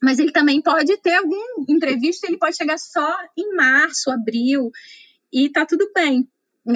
mas 0.02 0.18
ele 0.18 0.32
também 0.32 0.62
pode 0.62 0.96
ter 0.96 1.14
algum 1.14 1.64
imprevisto, 1.68 2.24
ele 2.24 2.38
pode 2.38 2.56
chegar 2.56 2.78
só 2.78 3.14
em 3.36 3.54
março, 3.54 4.10
abril, 4.10 4.70
e 5.30 5.50
tá 5.50 5.66
tudo 5.66 5.90
bem. 5.94 6.26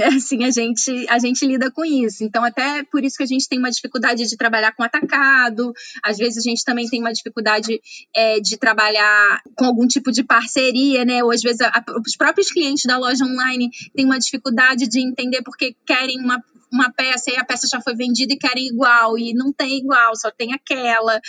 assim, 0.16 0.44
a 0.44 0.50
gente, 0.50 1.06
a 1.08 1.18
gente 1.18 1.46
lida 1.46 1.70
com 1.70 1.84
isso. 1.84 2.24
Então, 2.24 2.44
até 2.44 2.82
por 2.84 3.04
isso 3.04 3.16
que 3.16 3.22
a 3.22 3.26
gente 3.26 3.48
tem 3.48 3.58
uma 3.58 3.70
dificuldade 3.70 4.26
de 4.26 4.36
trabalhar 4.36 4.72
com 4.72 4.82
atacado, 4.82 5.72
às 6.02 6.16
vezes 6.16 6.38
a 6.38 6.48
gente 6.48 6.64
também 6.64 6.88
tem 6.88 7.00
uma 7.00 7.12
dificuldade 7.12 7.80
é, 8.14 8.40
de 8.40 8.56
trabalhar 8.56 9.42
com 9.56 9.64
algum 9.64 9.86
tipo 9.86 10.10
de 10.10 10.22
parceria, 10.22 11.04
né? 11.04 11.22
Ou 11.22 11.32
às 11.32 11.42
vezes 11.42 11.60
a, 11.60 11.84
os 12.06 12.16
próprios 12.16 12.50
clientes 12.50 12.84
da 12.84 12.98
loja 12.98 13.24
online 13.24 13.70
têm 13.94 14.04
uma 14.04 14.18
dificuldade 14.18 14.88
de 14.88 15.00
entender 15.00 15.42
porque 15.42 15.74
querem 15.86 16.20
uma 16.20 16.42
uma 16.74 16.92
peça 16.92 17.30
e 17.30 17.36
a 17.36 17.44
peça 17.44 17.66
já 17.68 17.80
foi 17.80 17.94
vendida 17.94 18.32
e 18.32 18.38
querem 18.38 18.66
igual, 18.66 19.16
e 19.16 19.32
não 19.32 19.52
tem 19.52 19.78
igual, 19.78 20.14
só 20.16 20.30
tem 20.30 20.52
aquela. 20.52 21.20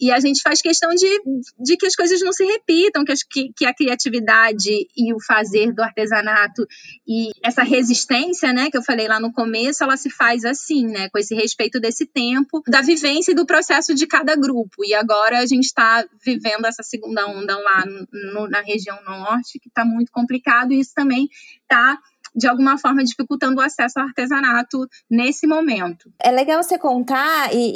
E 0.00 0.10
a 0.10 0.18
gente 0.18 0.40
faz 0.42 0.60
questão 0.60 0.90
de, 0.90 1.22
de 1.58 1.76
que 1.76 1.86
as 1.86 1.94
coisas 1.94 2.20
não 2.20 2.32
se 2.32 2.44
repitam, 2.44 3.04
que, 3.04 3.14
que, 3.30 3.52
que 3.54 3.66
a 3.66 3.74
criatividade 3.74 4.70
e 4.96 5.14
o 5.14 5.22
fazer 5.22 5.72
do 5.72 5.82
artesanato 5.82 6.66
e 7.06 7.30
essa 7.42 7.62
resistência, 7.62 8.52
né, 8.52 8.70
que 8.70 8.76
eu 8.76 8.82
falei 8.82 9.08
lá 9.08 9.20
no 9.20 9.32
começo, 9.32 9.84
ela 9.84 9.96
se 9.96 10.10
faz 10.10 10.44
assim, 10.44 10.86
né, 10.86 11.08
com 11.08 11.18
esse 11.18 11.34
respeito 11.34 11.78
desse 11.78 12.06
tempo, 12.06 12.62
da 12.66 12.80
vivência 12.80 13.32
e 13.32 13.34
do 13.34 13.46
processo 13.46 13.94
de 13.94 14.06
cada 14.06 14.34
grupo. 14.34 14.84
E 14.84 14.94
agora 14.94 15.38
a 15.38 15.46
gente 15.46 15.64
está 15.64 16.04
vivendo 16.24 16.66
essa 16.66 16.82
segunda 16.82 17.26
onda 17.26 17.56
lá 17.58 17.84
no, 17.86 18.48
na 18.48 18.60
região 18.60 18.98
norte, 19.04 19.58
que 19.58 19.68
está 19.68 19.84
muito 19.84 20.10
complicado, 20.10 20.72
e 20.72 20.80
isso 20.80 20.92
também 20.94 21.28
está 21.62 21.98
de 22.36 22.46
alguma 22.46 22.76
forma 22.76 23.02
dificultando 23.02 23.60
o 23.60 23.64
acesso 23.64 23.98
ao 23.98 24.06
artesanato 24.06 24.86
nesse 25.10 25.46
momento. 25.46 26.12
É 26.22 26.30
legal 26.30 26.62
você 26.62 26.78
contar 26.78 27.48
e, 27.52 27.72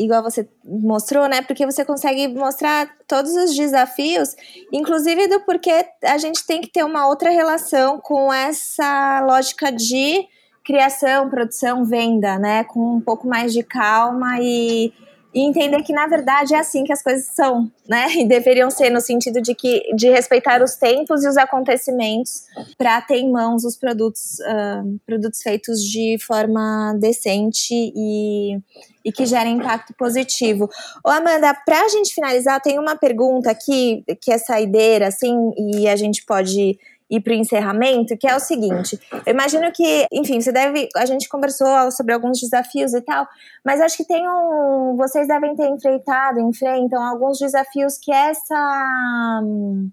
e, 0.00 0.04
igual 0.04 0.22
você 0.22 0.48
mostrou, 0.64 1.28
né? 1.28 1.42
Porque 1.42 1.66
você 1.66 1.84
consegue 1.84 2.28
mostrar 2.28 2.88
todos 3.08 3.34
os 3.34 3.54
desafios, 3.54 4.36
inclusive 4.72 5.26
do 5.26 5.40
porquê 5.40 5.84
a 6.04 6.16
gente 6.16 6.46
tem 6.46 6.60
que 6.60 6.70
ter 6.70 6.84
uma 6.84 7.08
outra 7.08 7.30
relação 7.30 7.98
com 7.98 8.32
essa 8.32 9.20
lógica 9.26 9.72
de 9.72 10.24
criação, 10.64 11.28
produção, 11.28 11.84
venda, 11.84 12.38
né? 12.38 12.62
Com 12.64 12.96
um 12.96 13.00
pouco 13.00 13.26
mais 13.26 13.52
de 13.52 13.64
calma 13.64 14.38
e 14.40 14.92
e 15.34 15.40
entender 15.40 15.82
que 15.82 15.92
na 15.92 16.06
verdade 16.06 16.54
é 16.54 16.58
assim 16.58 16.84
que 16.84 16.92
as 16.92 17.02
coisas 17.02 17.26
são, 17.26 17.70
né? 17.88 18.06
E 18.22 18.26
deveriam 18.26 18.70
ser 18.70 18.90
no 18.90 19.00
sentido 19.00 19.40
de 19.40 19.54
que 19.54 19.82
de 19.94 20.08
respeitar 20.10 20.62
os 20.62 20.76
tempos 20.76 21.24
e 21.24 21.28
os 21.28 21.36
acontecimentos 21.36 22.42
para 22.76 23.00
ter 23.00 23.16
em 23.16 23.30
mãos 23.30 23.64
os 23.64 23.76
produtos 23.76 24.38
uh, 24.40 25.00
produtos 25.06 25.42
feitos 25.42 25.82
de 25.82 26.18
forma 26.20 26.94
decente 27.00 27.72
e, 27.72 28.58
e 29.04 29.10
que 29.10 29.26
gerem 29.26 29.56
impacto 29.56 29.94
positivo. 29.94 30.68
Ô 31.04 31.10
Amanda, 31.10 31.54
para 31.64 31.80
a 31.82 31.88
gente 31.88 32.14
finalizar, 32.14 32.60
tem 32.60 32.78
uma 32.78 32.96
pergunta 32.96 33.50
aqui 33.50 34.04
que 34.20 34.30
é 34.30 34.38
saideira, 34.38 35.08
assim, 35.08 35.34
e 35.56 35.88
a 35.88 35.96
gente 35.96 36.24
pode 36.24 36.78
ir 37.12 37.20
para 37.20 37.32
o 37.32 37.36
encerramento, 37.36 38.16
que 38.16 38.26
é 38.26 38.34
o 38.34 38.40
seguinte: 38.40 38.98
eu 39.26 39.32
imagino 39.32 39.70
que, 39.70 40.06
enfim, 40.10 40.40
você 40.40 40.50
deve. 40.50 40.88
A 40.96 41.04
gente 41.04 41.28
conversou 41.28 41.90
sobre 41.90 42.14
alguns 42.14 42.40
desafios 42.40 42.94
e 42.94 43.02
tal, 43.02 43.28
mas 43.62 43.80
acho 43.80 43.98
que 43.98 44.04
tem 44.04 44.26
um. 44.26 44.96
Vocês 44.96 45.28
devem 45.28 45.54
ter 45.54 45.68
enfrentado, 45.68 46.40
enfrentam 46.40 47.02
alguns 47.02 47.38
desafios 47.38 47.98
que 47.98 48.10
essa. 48.10 49.42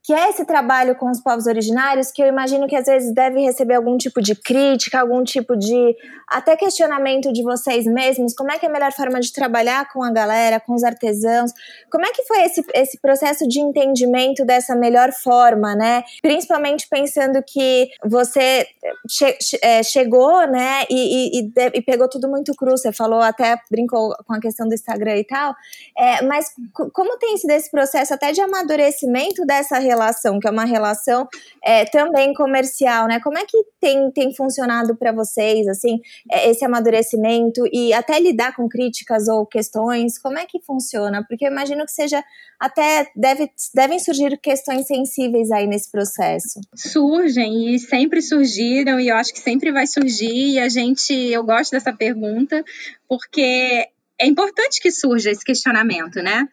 que 0.03 0.13
é 0.13 0.29
esse 0.29 0.45
trabalho 0.45 0.95
com 0.95 1.11
os 1.11 1.21
povos 1.21 1.45
originários, 1.45 2.11
que 2.11 2.23
eu 2.23 2.27
imagino 2.27 2.67
que 2.67 2.75
às 2.75 2.85
vezes 2.85 3.13
deve 3.13 3.41
receber 3.41 3.75
algum 3.75 3.97
tipo 3.97 4.21
de 4.21 4.33
crítica, 4.33 5.01
algum 5.01 5.23
tipo 5.23 5.57
de. 5.57 5.95
até 6.27 6.55
questionamento 6.55 7.33
de 7.33 7.43
vocês 7.43 7.85
mesmos. 7.85 8.33
Como 8.33 8.51
é 8.51 8.57
que 8.57 8.65
é 8.65 8.69
a 8.69 8.71
melhor 8.71 8.93
forma 8.93 9.19
de 9.19 9.33
trabalhar 9.33 9.91
com 9.91 10.01
a 10.01 10.11
galera, 10.11 10.59
com 10.59 10.73
os 10.73 10.83
artesãos? 10.83 11.51
Como 11.91 12.05
é 12.05 12.11
que 12.11 12.23
foi 12.23 12.43
esse, 12.43 12.63
esse 12.73 12.99
processo 13.01 13.45
de 13.45 13.59
entendimento 13.59 14.45
dessa 14.45 14.73
melhor 14.73 15.11
forma, 15.11 15.75
né? 15.75 16.03
Principalmente 16.21 16.87
pensando 16.89 17.08
pensando 17.09 17.43
que 17.43 17.89
você 18.05 18.67
che 19.09 19.37
é, 19.61 19.81
chegou, 19.81 20.47
né, 20.47 20.85
e, 20.89 21.39
e, 21.39 21.51
e, 21.73 21.81
pegou 21.81 22.07
tudo 22.07 22.29
muito 22.29 22.53
cru. 22.53 22.71
Você 22.71 22.91
falou, 22.91 23.19
até 23.19 23.57
brincou 23.69 24.15
com 24.25 24.33
a 24.33 24.39
questão 24.39 24.67
do 24.67 24.73
Instagram 24.73 25.17
e 25.17 25.23
tal. 25.23 25.53
É, 25.97 26.21
mas 26.23 26.51
como 26.93 27.17
tem 27.17 27.35
sido 27.37 27.51
esse 27.51 27.71
processo 27.71 28.13
até 28.13 28.31
de 28.31 28.41
amadurecimento 28.41 29.45
dessa 29.45 29.79
relação, 29.79 30.39
que 30.39 30.47
é 30.47 30.51
uma 30.51 30.65
relação 30.65 31.27
é, 31.63 31.85
também 31.85 32.33
comercial, 32.33 33.07
né? 33.07 33.19
Como 33.19 33.37
é 33.37 33.45
que 33.45 33.57
tem, 33.79 34.11
tem 34.11 34.33
funcionado 34.33 34.95
para 34.95 35.11
vocês, 35.11 35.67
assim, 35.67 35.99
é, 36.31 36.49
esse 36.49 36.63
amadurecimento 36.63 37.63
e 37.73 37.91
até 37.93 38.19
lidar 38.19 38.55
com 38.55 38.69
críticas 38.69 39.27
ou 39.27 39.45
questões? 39.45 40.19
Como 40.19 40.37
é 40.37 40.45
que 40.45 40.61
funciona? 40.61 41.25
Porque 41.27 41.45
eu 41.45 41.51
imagino 41.51 41.85
que 41.85 41.91
seja 41.91 42.23
até 42.59 43.07
deve, 43.15 43.49
devem 43.73 43.99
surgir 43.99 44.37
questões 44.37 44.85
sensíveis 44.85 45.49
aí 45.49 45.65
nesse 45.65 45.89
processo. 45.89 46.59
Surgem 46.99 47.73
e 47.73 47.79
sempre 47.79 48.21
surgiram 48.21 48.99
e 48.99 49.07
eu 49.07 49.15
acho 49.15 49.33
que 49.33 49.39
sempre 49.39 49.71
vai 49.71 49.87
surgir 49.87 50.51
e 50.51 50.59
a 50.59 50.67
gente, 50.67 51.13
eu 51.13 51.41
gosto 51.45 51.71
dessa 51.71 51.93
pergunta 51.93 52.61
porque 53.07 53.87
é 54.19 54.27
importante 54.27 54.81
que 54.81 54.91
surja 54.91 55.31
esse 55.31 55.45
questionamento, 55.45 56.21
né? 56.21 56.45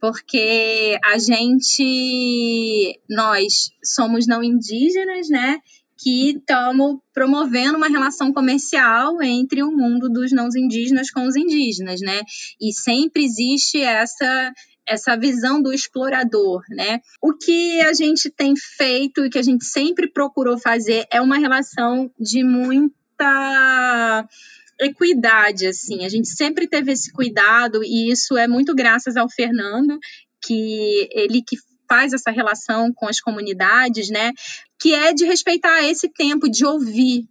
Porque 0.00 0.98
a 1.04 1.18
gente, 1.18 2.98
nós 3.10 3.70
somos 3.84 4.26
não 4.26 4.42
indígenas, 4.42 5.28
né? 5.28 5.58
que 6.02 6.30
estamos 6.30 6.96
promovendo 7.12 7.76
uma 7.76 7.88
relação 7.88 8.32
comercial 8.32 9.20
entre 9.22 9.62
o 9.62 9.70
mundo 9.70 10.08
dos 10.08 10.32
não 10.32 10.48
indígenas 10.56 11.10
com 11.10 11.26
os 11.26 11.36
indígenas, 11.36 12.00
né? 12.00 12.22
E 12.58 12.72
sempre 12.72 13.22
existe 13.22 13.82
essa 13.82 14.50
essa 14.90 15.16
visão 15.16 15.62
do 15.62 15.72
explorador, 15.72 16.64
né? 16.68 17.00
O 17.22 17.32
que 17.32 17.80
a 17.82 17.92
gente 17.92 18.28
tem 18.28 18.54
feito 18.56 19.24
e 19.24 19.30
que 19.30 19.38
a 19.38 19.42
gente 19.42 19.64
sempre 19.64 20.10
procurou 20.10 20.58
fazer 20.58 21.06
é 21.12 21.20
uma 21.20 21.38
relação 21.38 22.10
de 22.18 22.42
muita 22.42 24.28
equidade, 24.80 25.68
assim. 25.68 26.04
A 26.04 26.08
gente 26.08 26.28
sempre 26.28 26.66
teve 26.66 26.90
esse 26.90 27.12
cuidado 27.12 27.84
e 27.84 28.10
isso 28.10 28.36
é 28.36 28.48
muito 28.48 28.74
graças 28.74 29.16
ao 29.16 29.30
Fernando, 29.30 29.96
que 30.42 31.08
ele 31.12 31.40
que 31.40 31.56
faz 31.88 32.12
essa 32.12 32.32
relação 32.32 32.92
com 32.92 33.06
as 33.06 33.20
comunidades, 33.20 34.10
né? 34.10 34.32
Que 34.76 34.92
é 34.92 35.12
de 35.12 35.24
respeitar 35.24 35.84
esse 35.84 36.08
tempo 36.08 36.50
de 36.50 36.66
ouvir 36.66 37.28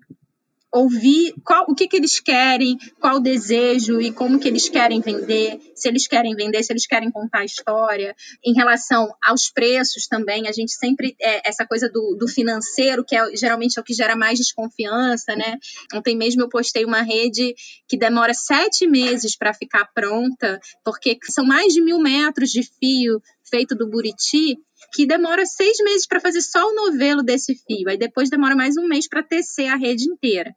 ouvir 0.71 1.33
qual, 1.43 1.65
o 1.67 1.75
que, 1.75 1.87
que 1.87 1.97
eles 1.97 2.19
querem, 2.19 2.77
qual 2.99 3.17
o 3.17 3.19
desejo 3.19 3.99
e 3.99 4.11
como 4.11 4.39
que 4.39 4.47
eles 4.47 4.69
querem 4.69 5.01
vender, 5.01 5.59
se 5.75 5.87
eles 5.87 6.07
querem 6.07 6.35
vender, 6.35 6.63
se 6.63 6.71
eles 6.71 6.85
querem 6.85 7.11
contar 7.11 7.39
a 7.39 7.45
história. 7.45 8.15
Em 8.45 8.53
relação 8.53 9.13
aos 9.23 9.49
preços 9.49 10.07
também, 10.07 10.47
a 10.47 10.51
gente 10.51 10.71
sempre, 10.73 11.15
é, 11.19 11.47
essa 11.47 11.65
coisa 11.65 11.89
do, 11.89 12.15
do 12.19 12.27
financeiro, 12.27 13.03
que 13.03 13.15
é, 13.15 13.35
geralmente 13.35 13.77
é 13.77 13.81
o 13.81 13.83
que 13.83 13.93
gera 13.93 14.15
mais 14.15 14.37
desconfiança, 14.37 15.35
né? 15.35 15.57
Ontem 15.93 16.15
mesmo 16.15 16.43
eu 16.43 16.49
postei 16.49 16.85
uma 16.85 17.01
rede 17.01 17.55
que 17.87 17.97
demora 17.97 18.33
sete 18.33 18.87
meses 18.87 19.35
para 19.35 19.53
ficar 19.53 19.89
pronta, 19.93 20.59
porque 20.83 21.17
são 21.29 21.45
mais 21.45 21.73
de 21.73 21.81
mil 21.81 21.99
metros 21.99 22.49
de 22.49 22.63
fio 22.63 23.21
feito 23.49 23.75
do 23.75 23.89
Buriti, 23.89 24.59
que 24.93 25.05
demora 25.05 25.45
seis 25.45 25.77
meses 25.83 26.07
para 26.07 26.19
fazer 26.19 26.41
só 26.41 26.67
o 26.67 26.75
novelo 26.75 27.23
desse 27.23 27.55
fio, 27.55 27.89
aí 27.89 27.97
depois 27.97 28.29
demora 28.29 28.55
mais 28.55 28.77
um 28.77 28.87
mês 28.87 29.07
para 29.07 29.23
tecer 29.23 29.67
a 29.67 29.75
rede 29.75 30.09
inteira. 30.09 30.53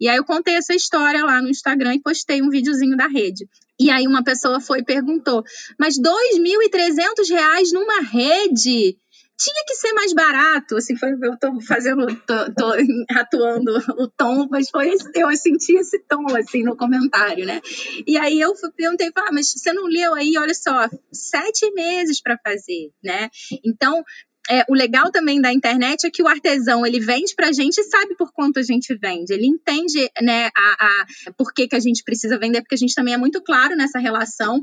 E 0.00 0.08
aí 0.08 0.16
eu 0.16 0.24
contei 0.24 0.54
essa 0.54 0.74
história 0.74 1.24
lá 1.24 1.40
no 1.40 1.48
Instagram 1.48 1.94
e 1.94 2.02
postei 2.02 2.42
um 2.42 2.50
videozinho 2.50 2.96
da 2.96 3.06
rede. 3.06 3.48
E 3.78 3.90
aí 3.90 4.06
uma 4.06 4.24
pessoa 4.24 4.60
foi 4.60 4.80
e 4.80 4.84
perguntou: 4.84 5.44
"Mas 5.78 5.96
R$ 5.96 6.02
2.300 6.02 7.72
numa 7.72 8.00
rede? 8.02 8.96
Tinha 9.42 9.64
que 9.66 9.74
ser 9.74 9.92
mais 9.92 10.12
barato, 10.12 10.76
assim, 10.76 10.96
foi, 10.96 11.10
eu 11.20 11.36
tô 11.36 11.60
fazendo, 11.60 12.06
tô, 12.24 12.52
tô 12.54 12.72
atuando 13.10 13.72
o 13.98 14.08
tom, 14.08 14.46
mas 14.48 14.70
foi, 14.70 14.94
eu 15.16 15.36
senti 15.36 15.74
esse 15.76 15.98
tom, 16.08 16.24
assim, 16.36 16.62
no 16.62 16.76
comentário, 16.76 17.44
né, 17.44 17.60
e 18.06 18.16
aí 18.16 18.40
eu 18.40 18.54
perguntei, 18.76 19.10
ah, 19.16 19.32
mas 19.32 19.50
você 19.50 19.72
não 19.72 19.86
leu 19.86 20.14
aí, 20.14 20.38
olha 20.38 20.54
só, 20.54 20.88
sete 21.12 21.70
meses 21.72 22.22
para 22.22 22.38
fazer, 22.38 22.90
né, 23.02 23.28
então, 23.64 24.04
é, 24.50 24.64
o 24.68 24.74
legal 24.74 25.10
também 25.10 25.40
da 25.40 25.52
internet 25.52 26.04
é 26.04 26.10
que 26.10 26.22
o 26.22 26.28
artesão 26.28 26.84
ele 26.84 27.00
vende 27.00 27.34
para 27.34 27.48
a 27.48 27.52
gente 27.52 27.78
e 27.78 27.84
sabe 27.84 28.16
por 28.16 28.32
quanto 28.32 28.58
a 28.58 28.62
gente 28.62 28.92
vende. 28.96 29.32
Ele 29.32 29.46
entende 29.46 30.10
né, 30.20 30.46
a, 30.46 30.86
a, 30.86 31.06
por 31.38 31.54
que, 31.54 31.68
que 31.68 31.76
a 31.76 31.80
gente 31.80 32.02
precisa 32.02 32.36
vender, 32.40 32.60
porque 32.60 32.74
a 32.74 32.78
gente 32.78 32.92
também 32.92 33.14
é 33.14 33.16
muito 33.16 33.40
claro 33.40 33.76
nessa 33.76 34.00
relação. 34.00 34.60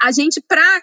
A 0.00 0.12
gente, 0.12 0.40
para 0.40 0.80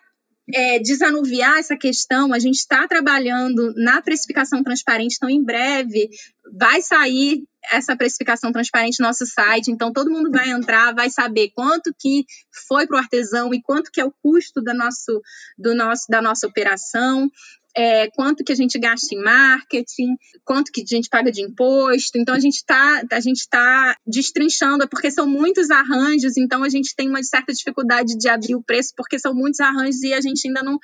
é, 0.51 0.79
desanuviar 0.79 1.57
essa 1.59 1.77
questão, 1.77 2.33
a 2.33 2.39
gente 2.39 2.55
está 2.55 2.87
trabalhando 2.87 3.73
na 3.75 4.01
precificação 4.01 4.63
transparente, 4.63 5.15
então 5.15 5.29
em 5.29 5.43
breve 5.43 6.09
vai 6.57 6.81
sair 6.81 7.43
essa 7.71 7.95
precificação 7.95 8.51
transparente 8.51 8.99
no 8.99 9.07
nosso 9.07 9.25
site, 9.25 9.71
então 9.71 9.93
todo 9.93 10.11
mundo 10.11 10.29
vai 10.29 10.49
entrar, 10.49 10.93
vai 10.93 11.09
saber 11.09 11.51
quanto 11.55 11.95
que 11.97 12.25
foi 12.67 12.85
para 12.85 12.97
o 12.97 12.99
artesão 12.99 13.53
e 13.53 13.61
quanto 13.61 13.89
que 13.89 14.01
é 14.01 14.05
o 14.05 14.13
custo 14.21 14.61
do 14.61 14.73
nosso, 14.73 15.21
do 15.57 15.73
nosso, 15.73 16.05
da 16.09 16.21
nossa 16.21 16.45
operação 16.45 17.29
é, 17.75 18.09
quanto 18.11 18.43
que 18.43 18.51
a 18.51 18.55
gente 18.55 18.77
gasta 18.79 19.13
em 19.13 19.21
marketing, 19.21 20.15
quanto 20.43 20.71
que 20.71 20.81
a 20.81 20.85
gente 20.85 21.09
paga 21.09 21.31
de 21.31 21.41
imposto. 21.41 22.17
Então 22.17 22.35
a 22.35 22.39
gente 22.39 22.55
está 22.55 23.03
a 23.11 23.19
gente 23.19 23.39
está 23.39 23.95
destrinchando, 24.05 24.87
porque 24.87 25.09
são 25.09 25.27
muitos 25.27 25.69
arranjos, 25.69 26.37
então 26.37 26.63
a 26.63 26.69
gente 26.69 26.95
tem 26.95 27.09
uma 27.09 27.23
certa 27.23 27.53
dificuldade 27.53 28.17
de 28.17 28.29
abrir 28.29 28.55
o 28.55 28.63
preço, 28.63 28.93
porque 28.95 29.17
são 29.19 29.33
muitos 29.33 29.59
arranjos 29.59 30.01
e 30.03 30.13
a 30.13 30.21
gente 30.21 30.47
ainda 30.47 30.63
não. 30.63 30.77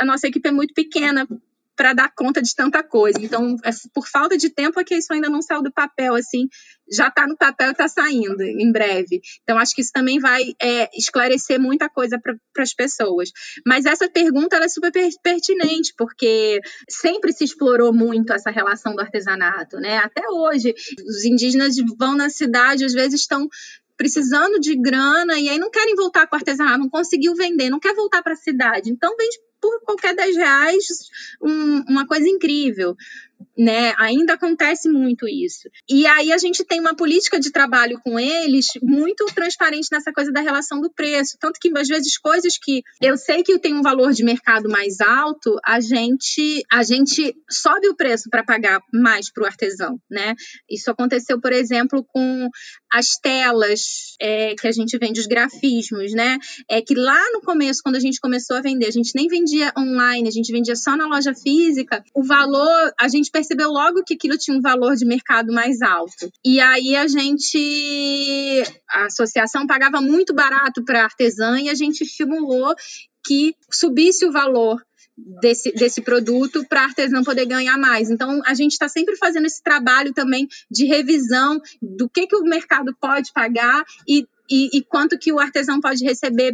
A 0.00 0.04
nossa 0.04 0.26
equipe 0.28 0.48
é 0.48 0.52
muito 0.52 0.74
pequena 0.74 1.26
para 1.76 1.92
dar 1.92 2.12
conta 2.14 2.40
de 2.40 2.54
tanta 2.54 2.82
coisa. 2.82 3.18
Então, 3.20 3.56
é, 3.62 3.70
por 3.92 4.08
falta 4.08 4.36
de 4.36 4.50
tempo, 4.50 4.80
é 4.80 4.84
que 4.84 4.94
isso 4.94 5.12
ainda 5.12 5.28
não 5.28 5.42
saiu 5.42 5.62
do 5.62 5.72
papel, 5.72 6.14
assim, 6.14 6.48
já 6.90 7.08
está 7.08 7.26
no 7.26 7.36
papel 7.36 7.68
e 7.68 7.72
está 7.72 7.86
saindo 7.86 8.42
em 8.42 8.72
breve. 8.72 9.20
Então, 9.42 9.58
acho 9.58 9.74
que 9.74 9.82
isso 9.82 9.92
também 9.92 10.18
vai 10.18 10.42
é, 10.60 10.88
esclarecer 10.96 11.60
muita 11.60 11.88
coisa 11.88 12.18
para 12.18 12.62
as 12.62 12.72
pessoas. 12.72 13.30
Mas 13.66 13.84
essa 13.84 14.08
pergunta 14.08 14.56
é 14.56 14.68
super 14.68 14.92
pertinente, 15.22 15.92
porque 15.96 16.60
sempre 16.88 17.32
se 17.32 17.44
explorou 17.44 17.92
muito 17.92 18.32
essa 18.32 18.50
relação 18.50 18.94
do 18.94 19.02
artesanato, 19.02 19.76
né? 19.76 19.98
Até 19.98 20.22
hoje, 20.28 20.74
os 21.06 21.24
indígenas 21.24 21.76
vão 21.98 22.16
na 22.16 22.30
cidade, 22.30 22.84
às 22.84 22.92
vezes 22.92 23.20
estão 23.20 23.48
precisando 23.96 24.60
de 24.60 24.76
grana 24.76 25.38
e 25.38 25.48
aí 25.48 25.58
não 25.58 25.70
querem 25.70 25.94
voltar 25.94 26.26
com 26.26 26.36
o 26.36 26.38
artesanato, 26.38 26.78
não 26.78 26.90
conseguiu 26.90 27.34
vender, 27.34 27.70
não 27.70 27.80
quer 27.80 27.94
voltar 27.94 28.22
para 28.22 28.34
a 28.34 28.36
cidade. 28.36 28.90
Então 28.90 29.16
vende 29.16 29.38
por 29.60 29.80
qualquer 29.82 30.14
10 30.14 30.36
reais 30.36 30.86
um, 31.40 31.80
uma 31.88 32.06
coisa 32.06 32.28
incrível 32.28 32.96
né? 33.56 33.94
Ainda 33.98 34.34
acontece 34.34 34.88
muito 34.88 35.26
isso. 35.26 35.68
E 35.88 36.06
aí 36.06 36.32
a 36.32 36.38
gente 36.38 36.64
tem 36.64 36.78
uma 36.78 36.94
política 36.94 37.40
de 37.40 37.50
trabalho 37.50 37.98
com 38.04 38.18
eles 38.18 38.66
muito 38.82 39.24
transparente 39.26 39.88
nessa 39.90 40.12
coisa 40.12 40.30
da 40.30 40.40
relação 40.40 40.80
do 40.80 40.90
preço, 40.90 41.36
tanto 41.40 41.58
que 41.60 41.70
às 41.76 41.88
vezes 41.88 42.18
coisas 42.18 42.58
que 42.58 42.82
eu 43.00 43.16
sei 43.16 43.42
que 43.42 43.58
tem 43.58 43.74
um 43.74 43.82
valor 43.82 44.12
de 44.12 44.24
mercado 44.24 44.68
mais 44.68 45.00
alto, 45.00 45.58
a 45.64 45.80
gente 45.80 46.62
a 46.70 46.82
gente 46.82 47.34
sobe 47.50 47.88
o 47.88 47.96
preço 47.96 48.28
para 48.30 48.44
pagar 48.44 48.80
mais 48.92 49.32
para 49.32 49.44
o 49.44 49.46
artesão, 49.46 49.98
né? 50.10 50.34
Isso 50.70 50.90
aconteceu, 50.90 51.40
por 51.40 51.52
exemplo, 51.52 52.04
com 52.04 52.48
as 52.92 53.16
telas 53.18 54.14
é, 54.20 54.54
que 54.54 54.66
a 54.66 54.72
gente 54.72 54.96
vende, 54.98 55.20
os 55.20 55.26
grafismos, 55.26 56.12
né? 56.12 56.38
É 56.68 56.80
que 56.82 56.94
lá 56.94 57.22
no 57.32 57.40
começo, 57.40 57.80
quando 57.82 57.96
a 57.96 58.00
gente 58.00 58.20
começou 58.20 58.56
a 58.56 58.60
vender, 58.60 58.86
a 58.86 58.90
gente 58.90 59.12
nem 59.14 59.28
vendia 59.28 59.72
online, 59.76 60.28
a 60.28 60.32
gente 60.32 60.52
vendia 60.52 60.76
só 60.76 60.96
na 60.96 61.06
loja 61.06 61.34
física. 61.34 62.02
O 62.14 62.22
valor 62.22 62.92
a 62.98 63.08
gente 63.08 63.25
gente 63.26 63.30
percebeu 63.30 63.70
logo 63.70 64.04
que 64.04 64.14
aquilo 64.14 64.38
tinha 64.38 64.56
um 64.56 64.60
valor 64.60 64.94
de 64.94 65.04
mercado 65.04 65.52
mais 65.52 65.82
alto. 65.82 66.30
E 66.44 66.60
aí 66.60 66.94
a 66.96 67.06
gente, 67.06 68.62
a 68.88 69.06
associação 69.06 69.66
pagava 69.66 70.00
muito 70.00 70.32
barato 70.32 70.84
para 70.84 71.04
artesã 71.04 71.60
e 71.60 71.68
a 71.68 71.74
gente 71.74 72.02
estimulou 72.02 72.74
que 73.24 73.54
subisse 73.70 74.24
o 74.24 74.32
valor 74.32 74.80
desse, 75.40 75.72
desse 75.72 76.00
produto 76.00 76.64
para 76.68 76.84
artesã 76.84 77.22
poder 77.24 77.46
ganhar 77.46 77.76
mais. 77.76 78.10
Então, 78.10 78.40
a 78.46 78.54
gente 78.54 78.72
está 78.72 78.88
sempre 78.88 79.16
fazendo 79.16 79.46
esse 79.46 79.62
trabalho 79.62 80.12
também 80.12 80.46
de 80.70 80.86
revisão 80.86 81.60
do 81.82 82.08
que, 82.08 82.26
que 82.26 82.36
o 82.36 82.44
mercado 82.44 82.94
pode 83.00 83.32
pagar 83.32 83.84
e, 84.06 84.24
e, 84.48 84.78
e 84.78 84.82
quanto 84.84 85.18
que 85.18 85.32
o 85.32 85.40
artesão 85.40 85.80
pode 85.80 86.04
receber 86.04 86.52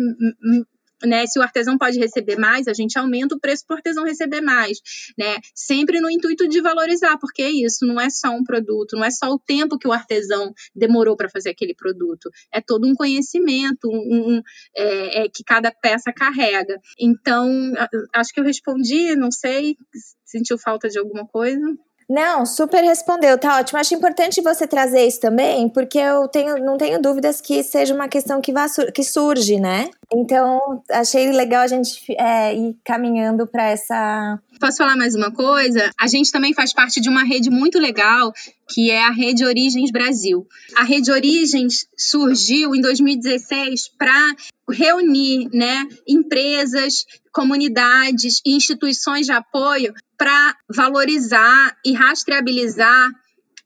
né? 1.05 1.27
Se 1.27 1.39
o 1.39 1.43
artesão 1.43 1.77
pode 1.79 1.99
receber 1.99 2.37
mais, 2.37 2.69
a 2.69 2.73
gente 2.73 2.99
aumenta 2.99 3.35
o 3.35 3.41
preço 3.41 3.65
para 3.67 3.75
o 3.75 3.77
artesão 3.77 4.05
receber 4.05 4.41
mais, 4.41 4.79
né? 5.19 5.37
Sempre 5.55 6.01
no 6.01 6.11
intuito 6.11 6.49
de 6.49 6.61
valorizar, 6.61 7.19
porque 7.19 7.43
é 7.43 7.51
isso, 7.51 7.87
não 7.87 8.01
é 8.01 8.09
só 8.11 8.31
um 8.31 8.45
produto, 8.45 8.97
não 8.97 9.05
é 9.05 9.11
só 9.11 9.31
o 9.31 9.39
tempo 9.39 9.79
que 9.79 9.89
o 9.89 9.93
artesão 9.93 10.53
demorou 10.75 11.17
para 11.17 11.29
fazer 11.29 11.51
aquele 11.51 11.75
produto, 11.75 12.31
é 12.53 12.61
todo 12.61 12.87
um 12.87 12.95
conhecimento, 12.95 13.89
um, 13.89 14.37
um 14.37 14.43
é, 14.77 15.25
é, 15.25 15.29
que 15.29 15.45
cada 15.45 15.71
peça 15.71 16.13
carrega. 16.13 16.77
Então, 16.99 17.73
acho 18.15 18.33
que 18.33 18.41
eu 18.41 18.45
respondi, 18.45 19.15
não 19.17 19.31
sei, 19.31 19.77
sentiu 20.25 20.59
falta 20.59 20.89
de 20.89 20.99
alguma 20.99 21.27
coisa? 21.27 21.61
Não, 22.09 22.45
super 22.45 22.83
respondeu, 22.83 23.39
tá 23.39 23.59
ótimo. 23.59 23.79
Acho 23.79 23.95
importante 23.95 24.43
você 24.43 24.67
trazer 24.67 25.07
isso 25.07 25.21
também, 25.21 25.69
porque 25.69 25.99
eu 25.99 26.29
tenho, 26.29 26.59
não 26.59 26.77
tenho 26.77 27.01
dúvidas 27.01 27.41
que 27.41 27.63
seja 27.63 27.95
uma 27.95 28.09
questão 28.09 28.41
que, 28.41 28.53
vá, 28.53 28.67
que 28.95 29.03
surge, 29.03 29.59
né? 29.59 29.89
Então, 30.13 30.83
achei 30.91 31.31
legal 31.33 31.63
a 31.63 31.67
gente 31.67 32.05
é, 32.19 32.55
ir 32.55 32.77
caminhando 32.85 33.47
para 33.47 33.71
essa. 33.71 34.39
Posso 34.61 34.77
falar 34.79 34.97
mais 34.97 35.15
uma 35.15 35.33
coisa? 35.33 35.91
A 35.99 36.07
gente 36.07 36.31
também 36.31 36.53
faz 36.53 36.73
parte 36.73 37.01
de 37.01 37.09
uma 37.09 37.25
rede 37.25 37.51
muito 37.51 37.79
legal, 37.79 38.33
que 38.69 38.91
é 38.91 39.03
a 39.03 39.11
Rede 39.11 39.45
Origens 39.45 39.91
Brasil. 39.91 40.47
A 40.77 40.85
Rede 40.85 41.11
Origens 41.11 41.87
surgiu 41.97 42.75
em 42.75 42.81
2016 42.81 43.89
para 43.99 44.35
reunir 44.71 45.49
né, 45.53 45.87
empresas, 46.07 47.05
comunidades 47.33 48.41
e 48.45 48.55
instituições 48.55 49.27
de 49.27 49.33
apoio 49.33 49.95
para 50.23 50.57
valorizar 50.73 51.77
e 51.85 51.93
rastreabilizar 51.95 53.11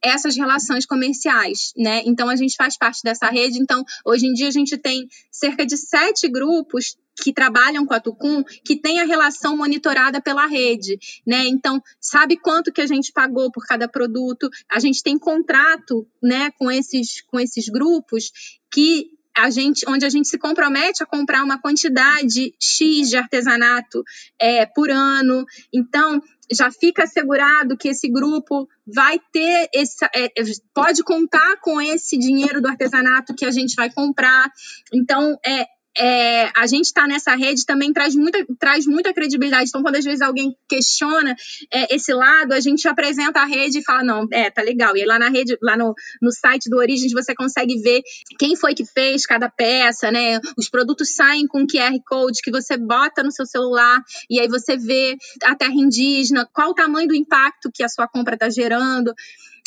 essas 0.01 0.35
relações 0.35 0.87
comerciais, 0.87 1.71
né? 1.77 2.01
Então 2.03 2.27
a 2.27 2.35
gente 2.35 2.55
faz 2.55 2.75
parte 2.75 3.03
dessa 3.03 3.27
rede. 3.27 3.61
Então 3.61 3.83
hoje 4.03 4.25
em 4.25 4.33
dia 4.33 4.47
a 4.47 4.51
gente 4.51 4.75
tem 4.75 5.07
cerca 5.31 5.63
de 5.63 5.77
sete 5.77 6.27
grupos 6.27 6.97
que 7.21 7.31
trabalham 7.31 7.85
com 7.85 7.93
a 7.93 7.99
Tucum 7.99 8.43
que 8.65 8.75
tem 8.75 8.99
a 8.99 9.05
relação 9.05 9.55
monitorada 9.55 10.19
pela 10.19 10.47
rede, 10.47 10.97
né? 11.27 11.45
Então 11.45 11.79
sabe 12.01 12.35
quanto 12.37 12.73
que 12.73 12.81
a 12.81 12.87
gente 12.87 13.11
pagou 13.11 13.51
por 13.51 13.63
cada 13.63 13.87
produto? 13.87 14.49
A 14.67 14.79
gente 14.79 15.03
tem 15.03 15.15
contrato, 15.15 16.07
né, 16.23 16.49
com 16.57 16.71
esses 16.71 17.21
com 17.21 17.39
esses 17.39 17.69
grupos 17.69 18.31
que 18.71 19.11
a 19.37 19.49
gente, 19.49 19.85
onde 19.87 20.05
a 20.05 20.09
gente 20.09 20.27
se 20.27 20.37
compromete 20.37 21.03
a 21.03 21.05
comprar 21.05 21.43
uma 21.43 21.61
quantidade 21.61 22.53
X 22.59 23.09
de 23.09 23.17
artesanato 23.17 24.03
é, 24.39 24.65
por 24.65 24.89
ano. 24.89 25.45
Então, 25.71 26.21
já 26.51 26.71
fica 26.71 27.03
assegurado 27.03 27.77
que 27.77 27.89
esse 27.89 28.09
grupo 28.09 28.67
vai 28.85 29.19
ter 29.31 29.69
esse, 29.73 30.03
é, 30.15 30.31
pode 30.73 31.03
contar 31.03 31.57
com 31.61 31.79
esse 31.79 32.17
dinheiro 32.17 32.61
do 32.61 32.67
artesanato 32.67 33.35
que 33.35 33.45
a 33.45 33.51
gente 33.51 33.75
vai 33.75 33.91
comprar. 33.91 34.49
Então, 34.93 35.37
é, 35.45 35.65
é, 35.97 36.51
a 36.55 36.67
gente 36.67 36.85
está 36.85 37.07
nessa 37.07 37.35
rede 37.35 37.65
também 37.65 37.91
traz 37.91 38.15
muita, 38.15 38.45
traz 38.59 38.85
muita 38.85 39.13
credibilidade. 39.13 39.69
Então, 39.69 39.81
quando 39.81 39.95
às 39.95 40.05
vezes 40.05 40.21
alguém 40.21 40.55
questiona 40.69 41.35
é, 41.71 41.95
esse 41.95 42.13
lado, 42.13 42.53
a 42.53 42.59
gente 42.59 42.87
apresenta 42.87 43.41
a 43.41 43.45
rede 43.45 43.79
e 43.79 43.83
fala: 43.83 44.03
não, 44.03 44.27
é, 44.31 44.49
tá 44.49 44.61
legal. 44.61 44.95
E 44.95 45.01
aí, 45.01 45.05
lá 45.05 45.17
na 45.17 45.29
rede, 45.29 45.57
lá 45.61 45.75
no, 45.75 45.93
no 46.21 46.31
site 46.31 46.69
do 46.69 46.77
Origens, 46.77 47.11
você 47.11 47.33
consegue 47.33 47.79
ver 47.81 48.01
quem 48.39 48.55
foi 48.55 48.73
que 48.73 48.85
fez 48.85 49.25
cada 49.25 49.49
peça, 49.49 50.11
né? 50.11 50.39
Os 50.57 50.69
produtos 50.69 51.13
saem 51.13 51.47
com 51.47 51.65
QR 51.65 51.97
Code 52.05 52.41
que 52.43 52.51
você 52.51 52.77
bota 52.77 53.23
no 53.23 53.31
seu 53.31 53.45
celular 53.45 54.01
e 54.29 54.39
aí 54.39 54.47
você 54.47 54.77
vê 54.77 55.17
a 55.43 55.55
terra 55.55 55.73
indígena, 55.73 56.47
qual 56.53 56.69
o 56.69 56.73
tamanho 56.73 57.07
do 57.07 57.15
impacto 57.15 57.71
que 57.73 57.83
a 57.83 57.89
sua 57.89 58.07
compra 58.07 58.35
está 58.35 58.49
gerando. 58.49 59.13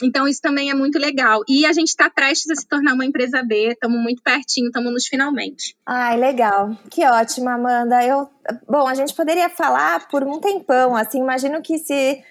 Então, 0.02 0.26
isso 0.26 0.40
também 0.40 0.70
é 0.70 0.74
muito 0.74 0.98
legal. 0.98 1.42
E 1.48 1.66
a 1.66 1.72
gente 1.72 1.88
está 1.88 2.08
prestes 2.10 2.50
a 2.50 2.54
se 2.54 2.66
tornar 2.66 2.94
uma 2.94 3.04
empresa 3.04 3.42
B, 3.42 3.68
estamos 3.68 4.00
muito 4.00 4.22
pertinho, 4.22 4.66
estamos 4.66 4.92
nos 4.92 5.06
finalmente. 5.06 5.74
Ai, 5.86 6.16
legal. 6.16 6.76
Que 6.90 7.04
ótimo, 7.04 7.48
Amanda. 7.48 8.04
Eu, 8.04 8.28
bom, 8.68 8.86
a 8.86 8.94
gente 8.94 9.14
poderia 9.14 9.48
falar 9.48 10.08
por 10.08 10.22
um 10.22 10.40
tempão, 10.40 10.96
assim, 10.96 11.18
imagino 11.18 11.62
que 11.62 11.78
se 11.78 12.22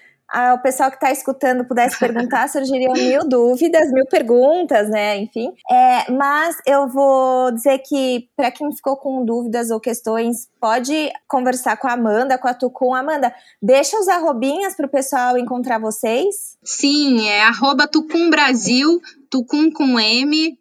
o 0.54 0.58
pessoal 0.58 0.90
que 0.90 0.96
está 0.96 1.10
escutando 1.10 1.64
pudesse 1.64 1.98
perguntar, 1.98 2.48
surgiriam 2.50 2.92
mil 2.92 3.28
dúvidas, 3.28 3.90
mil 3.92 4.06
perguntas, 4.06 4.88
né? 4.88 5.18
Enfim. 5.18 5.52
É, 5.70 6.10
mas 6.12 6.56
eu 6.66 6.88
vou 6.88 7.50
dizer 7.52 7.78
que, 7.78 8.28
para 8.36 8.50
quem 8.50 8.70
ficou 8.72 8.96
com 8.96 9.24
dúvidas 9.24 9.70
ou 9.70 9.80
questões, 9.80 10.48
pode 10.60 11.10
conversar 11.26 11.76
com 11.76 11.88
a 11.88 11.92
Amanda, 11.92 12.38
com 12.38 12.48
a 12.48 12.54
Tucum. 12.54 12.94
Amanda, 12.94 13.34
deixa 13.60 13.98
os 13.98 14.08
arrobinhas 14.08 14.76
para 14.76 14.86
o 14.86 14.90
pessoal 14.90 15.36
encontrar 15.36 15.78
vocês. 15.78 16.56
Sim, 16.62 17.26
é 17.28 17.42
arroba 17.42 17.88
Tucum 17.88 18.30
Brasil, 18.30 19.00
Tucum 19.30 19.70
com 19.70 19.98
M, 19.98 20.58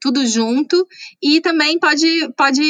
tudo 0.00 0.26
junto. 0.26 0.86
E 1.22 1.40
também 1.40 1.78
pode, 1.78 2.32
pode 2.36 2.62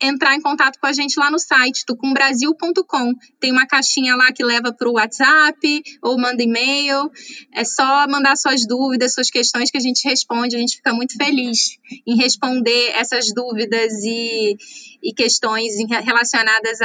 entrar 0.00 0.34
em 0.34 0.40
contato 0.40 0.78
com 0.78 0.86
a 0.86 0.92
gente 0.92 1.18
lá 1.18 1.30
no 1.30 1.38
site 1.38 1.84
tucumbrasil.com. 1.86 3.14
Tem 3.40 3.52
uma 3.52 3.66
caixinha 3.66 4.16
lá 4.16 4.32
que 4.32 4.44
leva 4.44 4.72
para 4.72 4.88
o 4.88 4.94
WhatsApp 4.94 5.82
ou 6.02 6.18
manda 6.18 6.42
e-mail. 6.42 7.10
É 7.54 7.64
só 7.64 8.06
mandar 8.08 8.36
suas 8.36 8.66
dúvidas, 8.66 9.14
suas 9.14 9.30
questões 9.30 9.70
que 9.70 9.78
a 9.78 9.80
gente 9.80 10.06
responde. 10.08 10.56
A 10.56 10.58
gente 10.58 10.76
fica 10.76 10.92
muito 10.92 11.16
feliz 11.16 11.78
em 12.06 12.16
responder 12.16 12.90
essas 12.94 13.32
dúvidas 13.32 13.92
e, 14.04 14.56
e 15.02 15.12
questões 15.12 15.72
relacionadas 16.04 16.78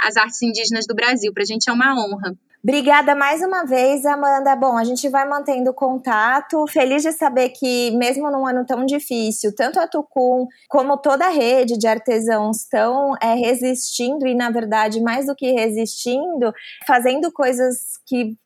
às 0.00 0.16
artes 0.16 0.42
indígenas 0.42 0.86
do 0.86 0.94
Brasil. 0.94 1.32
Para 1.32 1.42
a 1.42 1.46
gente 1.46 1.68
é 1.68 1.72
uma 1.72 1.94
honra. 1.94 2.36
Obrigada 2.68 3.14
mais 3.14 3.40
uma 3.40 3.64
vez, 3.64 4.04
Amanda. 4.04 4.54
Bom, 4.54 4.76
a 4.76 4.84
gente 4.84 5.08
vai 5.08 5.26
mantendo 5.26 5.72
contato. 5.72 6.66
Feliz 6.68 7.02
de 7.02 7.12
saber 7.12 7.48
que, 7.48 7.90
mesmo 7.92 8.30
num 8.30 8.46
ano 8.46 8.62
tão 8.66 8.84
difícil, 8.84 9.54
tanto 9.56 9.80
a 9.80 9.88
Tucum 9.88 10.46
como 10.68 10.98
toda 10.98 11.24
a 11.24 11.30
rede 11.30 11.78
de 11.78 11.86
artesãos 11.86 12.58
estão 12.58 13.14
é, 13.22 13.32
resistindo 13.32 14.26
e, 14.26 14.34
na 14.34 14.50
verdade, 14.50 15.00
mais 15.00 15.24
do 15.24 15.34
que 15.34 15.50
resistindo, 15.50 16.52
fazendo 16.86 17.32
coisas 17.32 17.96
que 18.06 18.36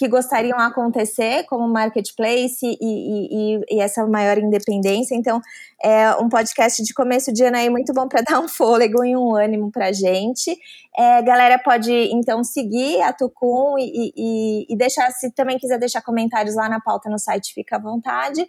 que 0.00 0.08
gostariam 0.08 0.58
acontecer, 0.58 1.44
como 1.44 1.68
marketplace 1.68 2.64
e, 2.64 2.78
e, 2.80 3.60
e, 3.70 3.80
essa 3.82 4.06
maior 4.06 4.38
independência. 4.38 5.14
Então, 5.14 5.42
é 5.78 6.10
um 6.14 6.26
podcast 6.26 6.82
de 6.82 6.94
começo 6.94 7.30
de 7.30 7.44
ano 7.44 7.58
aí 7.58 7.68
muito 7.68 7.92
bom 7.92 8.08
para 8.08 8.22
dar 8.26 8.40
um 8.40 8.48
fôlego 8.48 9.04
e 9.04 9.14
um 9.14 9.36
ânimo 9.36 9.70
para 9.70 9.92
gente. 9.92 10.56
É, 10.96 11.20
galera 11.20 11.58
pode 11.58 11.92
então 11.92 12.42
seguir 12.42 13.02
a 13.02 13.12
Tucum 13.12 13.76
e, 13.78 14.10
e, 14.16 14.66
e 14.72 14.74
deixar, 14.78 15.10
se 15.10 15.30
também 15.34 15.58
quiser 15.58 15.78
deixar 15.78 16.00
comentários 16.00 16.54
lá 16.54 16.66
na 16.66 16.80
pauta 16.80 17.10
no 17.10 17.18
site, 17.18 17.52
fica 17.52 17.76
à 17.76 17.78
vontade. 17.78 18.42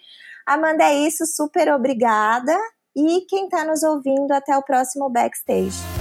Amanda, 0.47 0.85
é 0.85 0.99
isso, 0.99 1.25
super 1.25 1.69
obrigada. 1.73 2.57
E 2.95 3.25
quem 3.27 3.43
está 3.43 3.65
nos 3.65 3.83
ouvindo, 3.83 4.31
até 4.31 4.57
o 4.57 4.63
próximo 4.63 5.09
backstage. 5.09 6.00